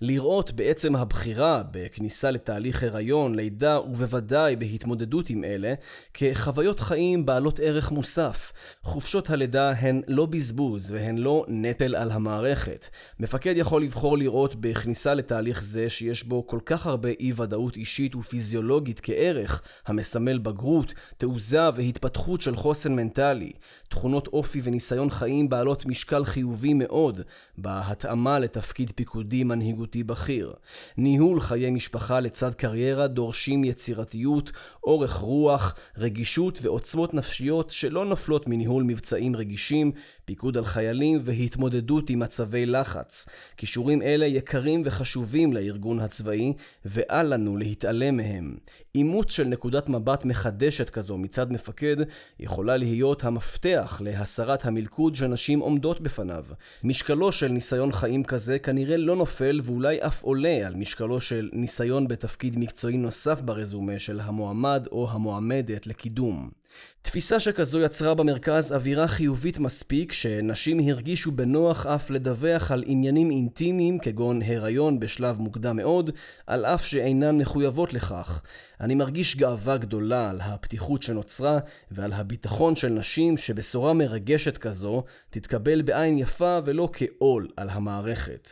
לראות 0.02 0.52
בעצם 0.52 0.96
הבחירה 0.96 1.62
בכניסה 1.70 2.30
לתהליך 2.30 2.82
הריון, 2.82 3.34
לידה 3.34 3.80
ובוודאי 3.80 4.56
בהתמודדות 4.56 5.30
עם 5.30 5.44
אלה 5.44 5.74
כחוויות 6.14 6.80
חיים 6.80 7.26
בעלות 7.26 7.60
ערך 7.60 7.90
מוסף. 7.90 8.52
חופשות 8.82 9.30
הלידה 9.30 9.70
הן 9.70 10.02
לא 10.08 10.26
בזבוז 10.26 10.90
והן 10.90 11.18
לא 11.18 11.44
נטל 11.48 11.96
על 11.96 12.10
המערכת. 12.10 12.86
מפקד 13.20 13.54
יכול 13.56 13.82
לבחור 13.82 14.18
לראות 14.18 14.54
בכניסה 14.54 15.14
לתהליך 15.14 15.62
זה 15.62 15.90
שיש 15.90 16.24
בו 16.24 16.46
כל 16.46 16.58
כך 16.64 16.86
הרבה 16.86 17.08
אי 17.20 17.32
ודאות 17.36 17.76
אישית 17.76 18.14
ופיזיולוגית 18.14 19.00
כערך, 19.02 19.62
המסמל 19.86 20.38
בגרות, 20.38 20.94
תעוזה 21.16 21.68
והתפתחות 21.74 22.40
של 22.40 22.56
חוסן 22.56 22.96
מנטלי. 22.96 23.52
תכונות 23.88 24.26
אופי 24.26 24.60
וניסיון 24.64 25.10
חיים 25.10 25.48
בעלות 25.48 25.86
משקל 25.86 26.24
חיובי 26.24 26.74
מאוד 26.74 27.20
בהתאמה 27.58 28.38
לתפקיד 28.38 28.92
פיקודי 28.94 29.44
מנהיגותי 29.90 30.02
בכיר. 30.02 30.52
ניהול 30.96 31.40
חיי 31.40 31.70
משפחה 31.70 32.20
לצד 32.20 32.54
קריירה 32.54 33.06
דורשים 33.06 33.64
יצירתיות, 33.64 34.52
אורך 34.84 35.14
רוח, 35.14 35.74
רגישות 35.98 36.58
ועוצמות 36.62 37.14
נפשיות 37.14 37.70
שלא 37.70 38.04
נופלות 38.04 38.48
מניהול 38.48 38.82
מבצעים 38.82 39.36
רגישים, 39.36 39.92
פיקוד 40.30 40.56
על 40.56 40.64
חיילים 40.64 41.20
והתמודדות 41.22 42.10
עם 42.10 42.18
מצבי 42.18 42.66
לחץ. 42.66 43.28
כישורים 43.56 44.02
אלה 44.02 44.26
יקרים 44.26 44.82
וחשובים 44.84 45.52
לארגון 45.52 46.00
הצבאי, 46.00 46.52
ואל 46.84 47.34
לנו 47.34 47.56
להתעלם 47.56 48.16
מהם. 48.16 48.56
אימוץ 48.94 49.32
של 49.32 49.44
נקודת 49.44 49.88
מבט 49.88 50.24
מחדשת 50.24 50.90
כזו 50.90 51.18
מצד 51.18 51.52
מפקד 51.52 51.96
יכולה 52.40 52.76
להיות 52.76 53.24
המפתח 53.24 54.00
להסרת 54.04 54.64
המלכוד 54.64 55.14
שנשים 55.14 55.60
עומדות 55.60 56.00
בפניו. 56.00 56.44
משקלו 56.84 57.32
של 57.32 57.48
ניסיון 57.48 57.92
חיים 57.92 58.24
כזה 58.24 58.58
כנראה 58.58 58.96
לא 58.96 59.16
נופל 59.16 59.60
ואולי 59.64 59.98
אף 59.98 60.22
עולה 60.22 60.66
על 60.66 60.74
משקלו 60.74 61.20
של 61.20 61.50
ניסיון 61.52 62.08
בתפקיד 62.08 62.58
מקצועי 62.58 62.96
נוסף 62.96 63.40
ברזומה 63.40 63.98
של 63.98 64.20
המועמד 64.20 64.86
או 64.92 65.10
המועמדת 65.10 65.86
לקידום. 65.86 66.59
תפיסה 67.02 67.40
שכזו 67.40 67.80
יצרה 67.80 68.14
במרכז 68.14 68.72
אווירה 68.72 69.08
חיובית 69.08 69.58
מספיק 69.58 70.12
שנשים 70.12 70.78
הרגישו 70.88 71.32
בנוח 71.32 71.86
אף 71.86 72.10
לדווח 72.10 72.70
על 72.70 72.84
עניינים 72.86 73.30
אינטימיים 73.30 73.98
כגון 73.98 74.42
הריון 74.42 75.00
בשלב 75.00 75.38
מוקדם 75.38 75.76
מאוד, 75.76 76.10
על 76.46 76.66
אף 76.66 76.86
שאינן 76.86 77.38
מחויבות 77.38 77.94
לכך. 77.94 78.42
אני 78.80 78.94
מרגיש 78.94 79.36
גאווה 79.36 79.76
גדולה 79.76 80.30
על 80.30 80.40
הפתיחות 80.40 81.02
שנוצרה 81.02 81.58
ועל 81.90 82.12
הביטחון 82.12 82.76
של 82.76 82.88
נשים 82.88 83.36
שבשורה 83.36 83.92
מרגשת 83.92 84.58
כזו 84.58 85.04
תתקבל 85.30 85.82
בעין 85.82 86.18
יפה 86.18 86.58
ולא 86.64 86.88
כעול 86.92 87.48
על 87.56 87.70
המערכת. 87.70 88.48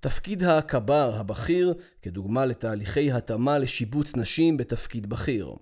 תפקיד 0.00 0.42
הקבר 0.42 1.12
הבכיר, 1.16 1.74
כדוגמה 2.02 2.46
לתהליכי 2.46 3.12
התאמה 3.12 3.58
לשיבוץ 3.58 4.16
נשים 4.16 4.56
בתפקיד 4.56 5.06
בכיר. 5.06 5.54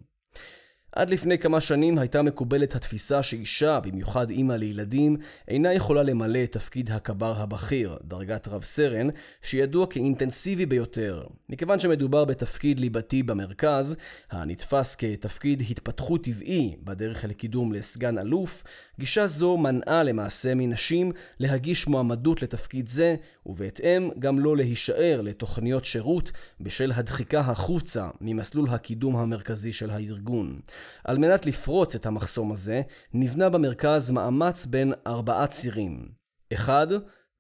עד 0.97 1.11
לפני 1.11 1.38
כמה 1.38 1.61
שנים 1.61 1.99
הייתה 1.99 2.22
מקובלת 2.22 2.74
התפיסה 2.74 3.22
שאישה, 3.22 3.80
במיוחד 3.80 4.30
אימא 4.30 4.53
לילדים, 4.53 5.16
אינה 5.49 5.72
יכולה 5.72 6.03
למלא 6.03 6.45
את 6.45 6.53
תפקיד 6.53 6.90
הקבר 6.90 7.34
הבכיר, 7.40 7.99
דרגת 8.05 8.49
רב 8.49 8.64
סרן, 8.64 9.09
שידוע 9.43 9.86
כאינטנסיבי 9.86 10.66
ביותר. 10.66 11.24
מכיוון 11.49 11.80
שמדובר 11.80 12.24
בתפקיד 12.24 12.80
ליבתי 12.80 13.22
במרכז, 13.22 13.97
הנתפס 14.30 14.95
כתפקיד 14.95 15.62
התפתחות 15.70 16.24
טבעי 16.24 16.76
בדרך 16.84 17.24
לקידום 17.24 17.72
לסגן 17.72 18.18
אלוף, 18.18 18.64
גישה 18.99 19.26
זו 19.26 19.57
מנעה 19.57 20.03
למעשה 20.03 20.55
מנשים 20.55 21.12
להגיש 21.38 21.86
מועמדות 21.86 22.43
לתפקיד 22.43 22.88
זה, 22.88 23.16
ובהתאם 23.47 24.11
גם 24.18 24.38
לא 24.38 24.57
להישאר 24.57 25.20
לתוכניות 25.22 25.84
שירות 25.84 26.32
בשל 26.61 26.93
הדחיקה 26.95 27.40
החוצה 27.40 28.09
ממסלול 28.20 28.68
הקידום 28.68 29.16
המרכזי 29.16 29.72
של 29.72 29.90
הארגון. 29.90 30.61
על 31.05 31.18
מנת 31.18 31.47
לפרוץ 31.47 31.95
את 31.95 32.07
המחסום 32.07 32.53
הזה, 32.53 32.82
נבנה 33.14 33.49
במרכז 33.49 34.11
מאמץ 34.11 34.66
בין 34.66 34.93
ארבעה 35.07 35.47
צירים. 35.47 36.09
אחד, 36.53 36.86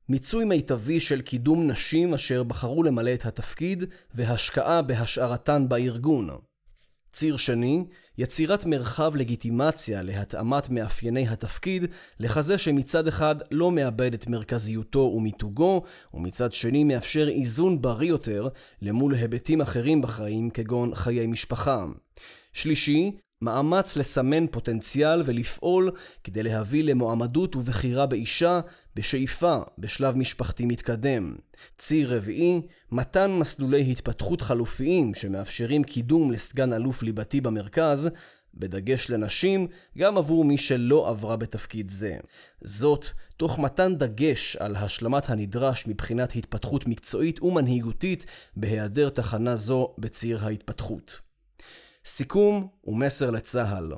מיצוי 0.08 0.44
מיטבי 0.44 1.00
של 1.00 1.20
קידום 1.20 1.66
נשים 1.66 2.14
אשר 2.14 2.42
בחרו 2.42 2.82
למלא 2.82 3.14
את 3.14 3.26
התפקיד 3.26 3.84
והשקעה 4.14 4.82
בהשארתן 4.82 5.68
בארגון. 5.68 6.28
ציר 7.12 7.36
שני, 7.36 7.84
יצירת 8.18 8.64
מרחב 8.64 9.16
לגיטימציה 9.16 10.02
להתאמת 10.02 10.70
מאפייני 10.70 11.28
התפקיד 11.28 11.84
לכזה 12.20 12.58
שמצד 12.58 13.06
אחד 13.06 13.36
לא 13.50 13.70
מאבד 13.70 14.14
את 14.14 14.26
מרכזיותו 14.26 15.12
ומיתוגו, 15.16 15.82
ומצד 16.14 16.52
שני 16.52 16.84
מאפשר 16.84 17.28
איזון 17.28 17.82
בריא 17.82 18.08
יותר 18.08 18.48
למול 18.82 19.14
היבטים 19.14 19.60
אחרים 19.60 20.02
בחיים 20.02 20.50
כגון 20.50 20.94
חיי 20.94 21.26
משפחה. 21.26 21.86
שלישי, 22.52 23.12
מאמץ 23.42 23.96
לסמן 23.96 24.46
פוטנציאל 24.46 25.22
ולפעול 25.26 25.90
כדי 26.24 26.42
להביא 26.42 26.84
למועמדות 26.84 27.56
ובחירה 27.56 28.06
באישה 28.06 28.60
בשאיפה 28.96 29.58
בשלב 29.78 30.16
משפחתי 30.16 30.66
מתקדם. 30.66 31.36
ציר 31.78 32.16
רביעי, 32.16 32.60
מתן 32.92 33.30
מסלולי 33.30 33.90
התפתחות 33.90 34.42
חלופיים 34.42 35.14
שמאפשרים 35.14 35.84
קידום 35.84 36.30
לסגן 36.30 36.72
אלוף 36.72 37.02
ליבתי 37.02 37.40
במרכז, 37.40 38.10
בדגש 38.54 39.10
לנשים, 39.10 39.66
גם 39.98 40.18
עבור 40.18 40.44
מי 40.44 40.58
שלא 40.58 41.08
עברה 41.08 41.36
בתפקיד 41.36 41.90
זה. 41.90 42.16
זאת, 42.60 43.06
תוך 43.36 43.58
מתן 43.58 43.94
דגש 43.96 44.56
על 44.56 44.76
השלמת 44.76 45.30
הנדרש 45.30 45.86
מבחינת 45.86 46.36
התפתחות 46.36 46.86
מקצועית 46.86 47.42
ומנהיגותית 47.42 48.26
בהיעדר 48.56 49.08
תחנה 49.08 49.56
זו 49.56 49.94
בציר 49.98 50.44
ההתפתחות. 50.44 51.31
סיכום 52.04 52.68
ומסר 52.84 53.30
לצה"ל 53.30 53.92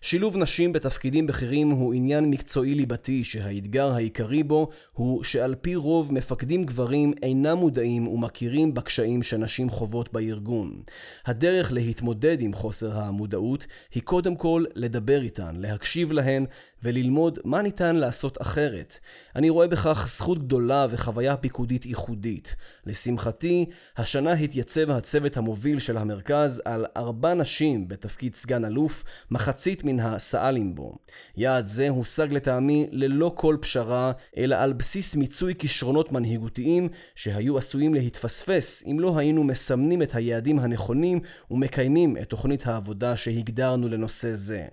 שילוב 0.00 0.36
נשים 0.36 0.72
בתפקידים 0.72 1.26
בכירים 1.26 1.70
הוא 1.70 1.94
עניין 1.94 2.30
מקצועי 2.30 2.74
ליבתי 2.74 3.24
שהאתגר 3.24 3.92
העיקרי 3.92 4.42
בו 4.42 4.68
הוא 4.92 5.24
שעל 5.24 5.54
פי 5.54 5.76
רוב 5.76 6.12
מפקדים 6.12 6.64
גברים 6.64 7.12
אינם 7.22 7.58
מודעים 7.58 8.08
ומכירים 8.08 8.74
בקשיים 8.74 9.22
שנשים 9.22 9.70
חוות 9.70 10.12
בארגון. 10.12 10.82
הדרך 11.26 11.72
להתמודד 11.72 12.40
עם 12.40 12.54
חוסר 12.54 12.98
המודעות 12.98 13.66
היא 13.94 14.02
קודם 14.02 14.36
כל 14.36 14.64
לדבר 14.74 15.22
איתן, 15.22 15.56
להקשיב 15.56 16.12
להן 16.12 16.44
וללמוד 16.82 17.38
מה 17.44 17.62
ניתן 17.62 17.96
לעשות 17.96 18.42
אחרת. 18.42 18.98
אני 19.36 19.50
רואה 19.50 19.66
בכך 19.68 20.06
זכות 20.08 20.38
גדולה 20.38 20.86
וחוויה 20.90 21.36
פיקודית 21.36 21.86
ייחודית. 21.86 22.56
לשמחתי, 22.86 23.66
השנה 23.96 24.32
התייצב 24.32 24.90
הצוות 24.90 25.36
המוביל 25.36 25.78
של 25.78 25.96
המרכז 25.96 26.62
על 26.64 26.86
ארבע 26.96 27.34
נשים 27.34 27.88
בתפקיד 27.88 28.34
סגן 28.34 28.64
אלוף, 28.64 29.04
מחצית 29.30 29.84
מן 29.84 30.00
הסא"לים 30.00 30.74
בו. 30.74 30.96
יעד 31.36 31.66
זה 31.66 31.88
הושג 31.88 32.32
לטעמי 32.32 32.86
ללא 32.90 33.32
כל 33.34 33.56
פשרה, 33.60 34.12
אלא 34.36 34.56
על 34.56 34.72
בסיס 34.72 35.16
מיצוי 35.16 35.54
כישרונות 35.54 36.12
מנהיגותיים 36.12 36.88
שהיו 37.14 37.58
עשויים 37.58 37.94
להתפספס 37.94 38.84
אם 38.86 39.00
לא 39.00 39.18
היינו 39.18 39.44
מסמנים 39.44 40.02
את 40.02 40.14
היעדים 40.14 40.58
הנכונים 40.58 41.20
ומקיימים 41.50 42.16
את 42.16 42.28
תוכנית 42.28 42.66
העבודה 42.66 43.16
שהגדרנו 43.16 43.88
לנושא 43.88 44.34
זה. 44.34 44.66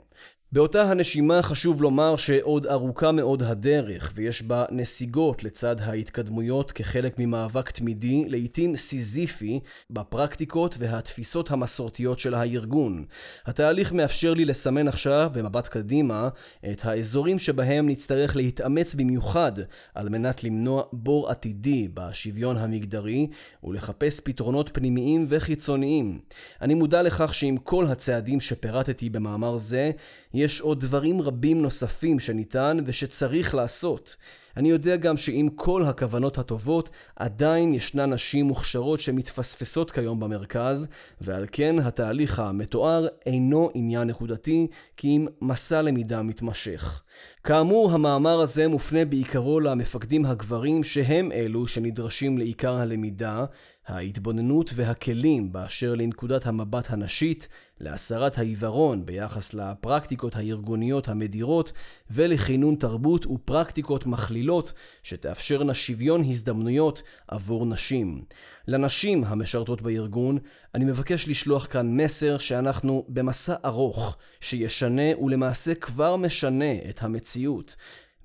באותה 0.51 0.91
הנשימה 0.91 1.41
חשוב 1.41 1.81
לומר 1.81 2.15
שעוד 2.15 2.67
ארוכה 2.67 3.11
מאוד 3.11 3.43
הדרך, 3.43 4.11
ויש 4.15 4.43
בה 4.43 4.65
נסיגות 4.71 5.43
לצד 5.43 5.75
ההתקדמויות 5.81 6.71
כחלק 6.71 7.15
ממאבק 7.19 7.69
תמידי, 7.69 8.29
לעיתים 8.29 8.75
סיזיפי, 8.75 9.59
בפרקטיקות 9.89 10.75
והתפיסות 10.79 11.51
המסורתיות 11.51 12.19
של 12.19 12.33
הארגון. 12.33 13.05
התהליך 13.45 13.91
מאפשר 13.91 14.33
לי 14.33 14.45
לסמן 14.45 14.87
עכשיו, 14.87 15.29
במבט 15.33 15.67
קדימה, 15.67 16.29
את 16.71 16.85
האזורים 16.85 17.39
שבהם 17.39 17.89
נצטרך 17.89 18.35
להתאמץ 18.35 18.95
במיוחד 18.95 19.51
על 19.95 20.09
מנת 20.09 20.43
למנוע 20.43 20.83
בור 20.93 21.29
עתידי 21.29 21.87
בשוויון 21.93 22.57
המגדרי, 22.57 23.27
ולחפש 23.63 24.19
פתרונות 24.19 24.69
פנימיים 24.73 25.25
וחיצוניים. 25.29 26.19
אני 26.61 26.73
מודע 26.73 27.01
לכך 27.01 27.33
שעם 27.33 27.57
כל 27.57 27.85
הצעדים 27.85 28.39
שפירטתי 28.39 29.09
במאמר 29.09 29.57
זה, 29.57 29.91
יש 30.39 30.61
עוד 30.61 30.79
דברים 30.79 31.21
רבים 31.21 31.61
נוספים 31.61 32.19
שניתן 32.19 32.77
ושצריך 32.85 33.55
לעשות. 33.55 34.15
אני 34.57 34.69
יודע 34.69 34.95
גם 34.95 35.17
שעם 35.17 35.49
כל 35.49 35.83
הכוונות 35.85 36.37
הטובות, 36.37 36.89
עדיין 37.15 37.73
ישנן 37.73 38.13
נשים 38.13 38.45
מוכשרות 38.45 38.99
שמתפספסות 38.99 39.91
כיום 39.91 40.19
במרכז, 40.19 40.87
ועל 41.21 41.45
כן 41.51 41.79
התהליך 41.79 42.39
המתואר 42.39 43.07
אינו 43.25 43.69
עניין 43.73 44.07
נקודתי, 44.07 44.67
כי 44.97 45.07
אם 45.07 45.27
מסע 45.41 45.81
למידה 45.81 46.21
מתמשך. 46.21 47.01
כאמור, 47.43 47.91
המאמר 47.91 48.41
הזה 48.41 48.67
מופנה 48.67 49.05
בעיקרו 49.05 49.59
למפקדים 49.59 50.25
הגברים 50.25 50.83
שהם 50.83 51.31
אלו 51.31 51.67
שנדרשים 51.67 52.37
לעיקר 52.37 52.73
הלמידה, 52.73 53.45
ההתבוננות 53.89 54.71
והכלים 54.75 55.51
באשר 55.51 55.95
לנקודת 55.95 56.45
המבט 56.45 56.89
הנשית, 56.89 57.47
להסרת 57.79 58.37
העיוורון 58.37 59.05
ביחס 59.05 59.53
לפרקטיקות 59.53 60.35
הארגוניות 60.35 61.07
המדירות 61.07 61.71
ולכינון 62.11 62.75
תרבות 62.75 63.25
ופרקטיקות 63.25 64.05
מכלילות 64.05 64.73
שתאפשרנה 65.03 65.73
שוויון 65.73 66.23
הזדמנויות 66.23 67.01
עבור 67.27 67.65
נשים. 67.65 68.23
לנשים 68.67 69.23
המשרתות 69.23 69.81
בארגון, 69.81 70.37
אני 70.75 70.85
מבקש 70.85 71.27
לשלוח 71.27 71.65
כאן 71.65 72.01
מסר 72.01 72.37
שאנחנו 72.37 73.05
במסע 73.07 73.55
ארוך 73.65 74.17
שישנה 74.39 75.17
ולמעשה 75.21 75.75
כבר 75.75 76.15
משנה 76.15 76.73
את 76.89 77.03
המציאות. 77.03 77.75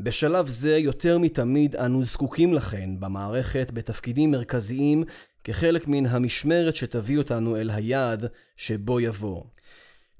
בשלב 0.00 0.48
זה 0.48 0.76
יותר 0.76 1.18
מתמיד 1.18 1.76
אנו 1.76 2.04
זקוקים 2.04 2.54
לכן 2.54 3.00
במערכת 3.00 3.70
בתפקידים 3.74 4.30
מרכזיים 4.30 5.04
כחלק 5.44 5.88
מן 5.88 6.06
המשמרת 6.06 6.76
שתביא 6.76 7.18
אותנו 7.18 7.56
אל 7.56 7.70
היעד 7.70 8.26
שבו 8.56 9.00
יבוא. 9.00 9.42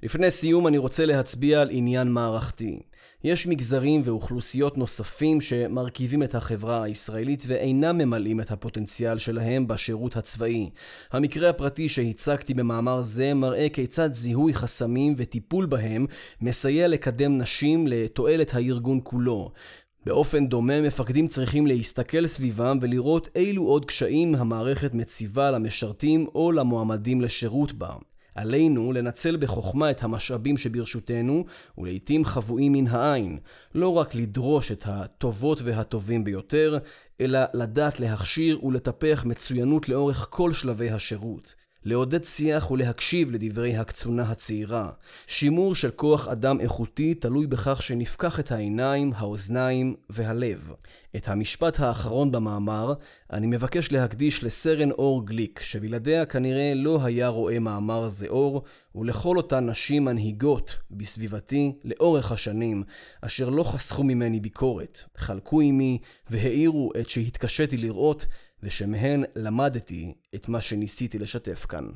לפני 0.03 0.31
סיום 0.31 0.67
אני 0.67 0.79
רוצה 0.79 1.07
להצביע 1.07 1.61
על 1.61 1.69
עניין 1.71 2.09
מערכתי. 2.09 2.81
יש 3.25 3.47
מגזרים 3.47 4.03
ואוכלוסיות 4.05 4.79
נוספים 4.79 5.41
שמרכיבים 5.41 6.23
את 6.23 6.35
החברה 6.35 6.83
הישראלית 6.83 7.45
ואינם 7.47 7.99
ממלאים 7.99 8.41
את 8.41 8.51
הפוטנציאל 8.51 9.19
שלהם 9.19 9.67
בשירות 9.67 10.17
הצבאי. 10.17 10.71
המקרה 11.13 11.51
הפרטי 11.51 11.89
שהצגתי 11.89 12.55
במאמר 12.55 13.03
זה 13.03 13.35
מראה 13.35 13.69
כיצד 13.69 14.13
זיהוי 14.13 14.55
חסמים 14.55 15.15
וטיפול 15.17 15.67
בהם 15.67 16.07
מסייע 16.41 16.89
לקדם 16.89 17.39
נשים 17.39 17.87
לתועלת 17.87 18.55
הארגון 18.55 19.01
כולו. 19.03 19.53
באופן 20.07 20.47
דומה, 20.47 20.81
מפקדים 20.81 21.29
צריכים 21.29 21.67
להסתכל 21.67 22.27
סביבם 22.27 22.79
ולראות 22.83 23.29
אילו 23.35 23.63
עוד 23.63 23.85
קשיים 23.85 24.35
המערכת 24.35 24.95
מציבה 24.95 25.51
למשרתים 25.51 26.27
או 26.35 26.53
למועמדים 26.53 27.21
לשירות 27.21 27.73
בה. 27.73 27.95
עלינו 28.35 28.93
לנצל 28.93 29.37
בחוכמה 29.37 29.91
את 29.91 30.03
המשאבים 30.03 30.59
שברשותנו, 30.59 31.45
ולעיתים 31.79 32.25
חבואים 32.25 32.73
מן 32.73 32.87
העין, 32.87 33.39
לא 33.75 33.89
רק 33.89 34.15
לדרוש 34.15 34.73
את 34.73 34.83
הטובות 34.87 35.63
והטובים 35.63 36.25
ביותר, 36.25 36.79
אלא 37.21 37.39
לדעת 37.55 38.01
להכשיר 38.01 38.65
ולטפח 38.65 39.23
מצוינות 39.27 39.89
לאורך 39.89 40.27
כל 40.31 40.53
שלבי 40.53 40.91
השירות. 40.91 41.55
לעודד 41.85 42.25
שיח 42.25 42.71
ולהקשיב 42.71 43.31
לדברי 43.31 43.77
הקצונה 43.77 44.23
הצעירה. 44.23 44.91
שימור 45.27 45.75
של 45.75 45.91
כוח 45.91 46.29
אדם 46.29 46.61
איכותי 46.61 47.15
תלוי 47.15 47.47
בכך 47.47 47.83
שנפקח 47.83 48.41
את 48.41 48.53
העיניים, 48.53 49.13
האוזניים 49.17 49.95
והלב. 50.11 50.73
את 51.17 51.29
המשפט 51.29 51.81
האחרון 51.81 52.33
במאמר 52.33 52.95
אני 53.33 53.47
מבקש 53.47 53.93
להקדיש 53.93 54.45
לסרן 54.45 54.91
אור 54.91 55.27
גליק, 55.27 55.61
שבלעדיה 55.61 56.27
כנראה 56.27 56.73
לא 56.75 57.05
היה 57.05 57.29
רואה 57.29 57.59
מאמר 57.59 58.09
זה 58.09 58.27
אור, 58.29 58.63
ולכל 58.95 59.37
אותן 59.37 59.71
נשים 59.71 60.05
מנהיגות 60.05 60.77
בסביבתי 60.91 61.73
לאורך 61.85 62.33
השנים, 62.33 62.83
אשר 63.21 63.51
לא 63.51 63.63
חסכו 63.63 64.03
ממני 64.03 64.41
ביקורת, 64.41 65.05
חלקו 65.17 65.61
עמי 65.61 65.99
והאירו 66.31 66.91
את 67.01 67.09
שהתקשיתי 67.09 67.77
לראות 67.77 68.27
ושמהן 68.65 69.25
למדתי 69.37 70.15
את 70.35 70.49
מה 70.49 70.61
שניסיתי 70.61 71.19
לשתף 71.19 71.67
כאן. 71.69 71.89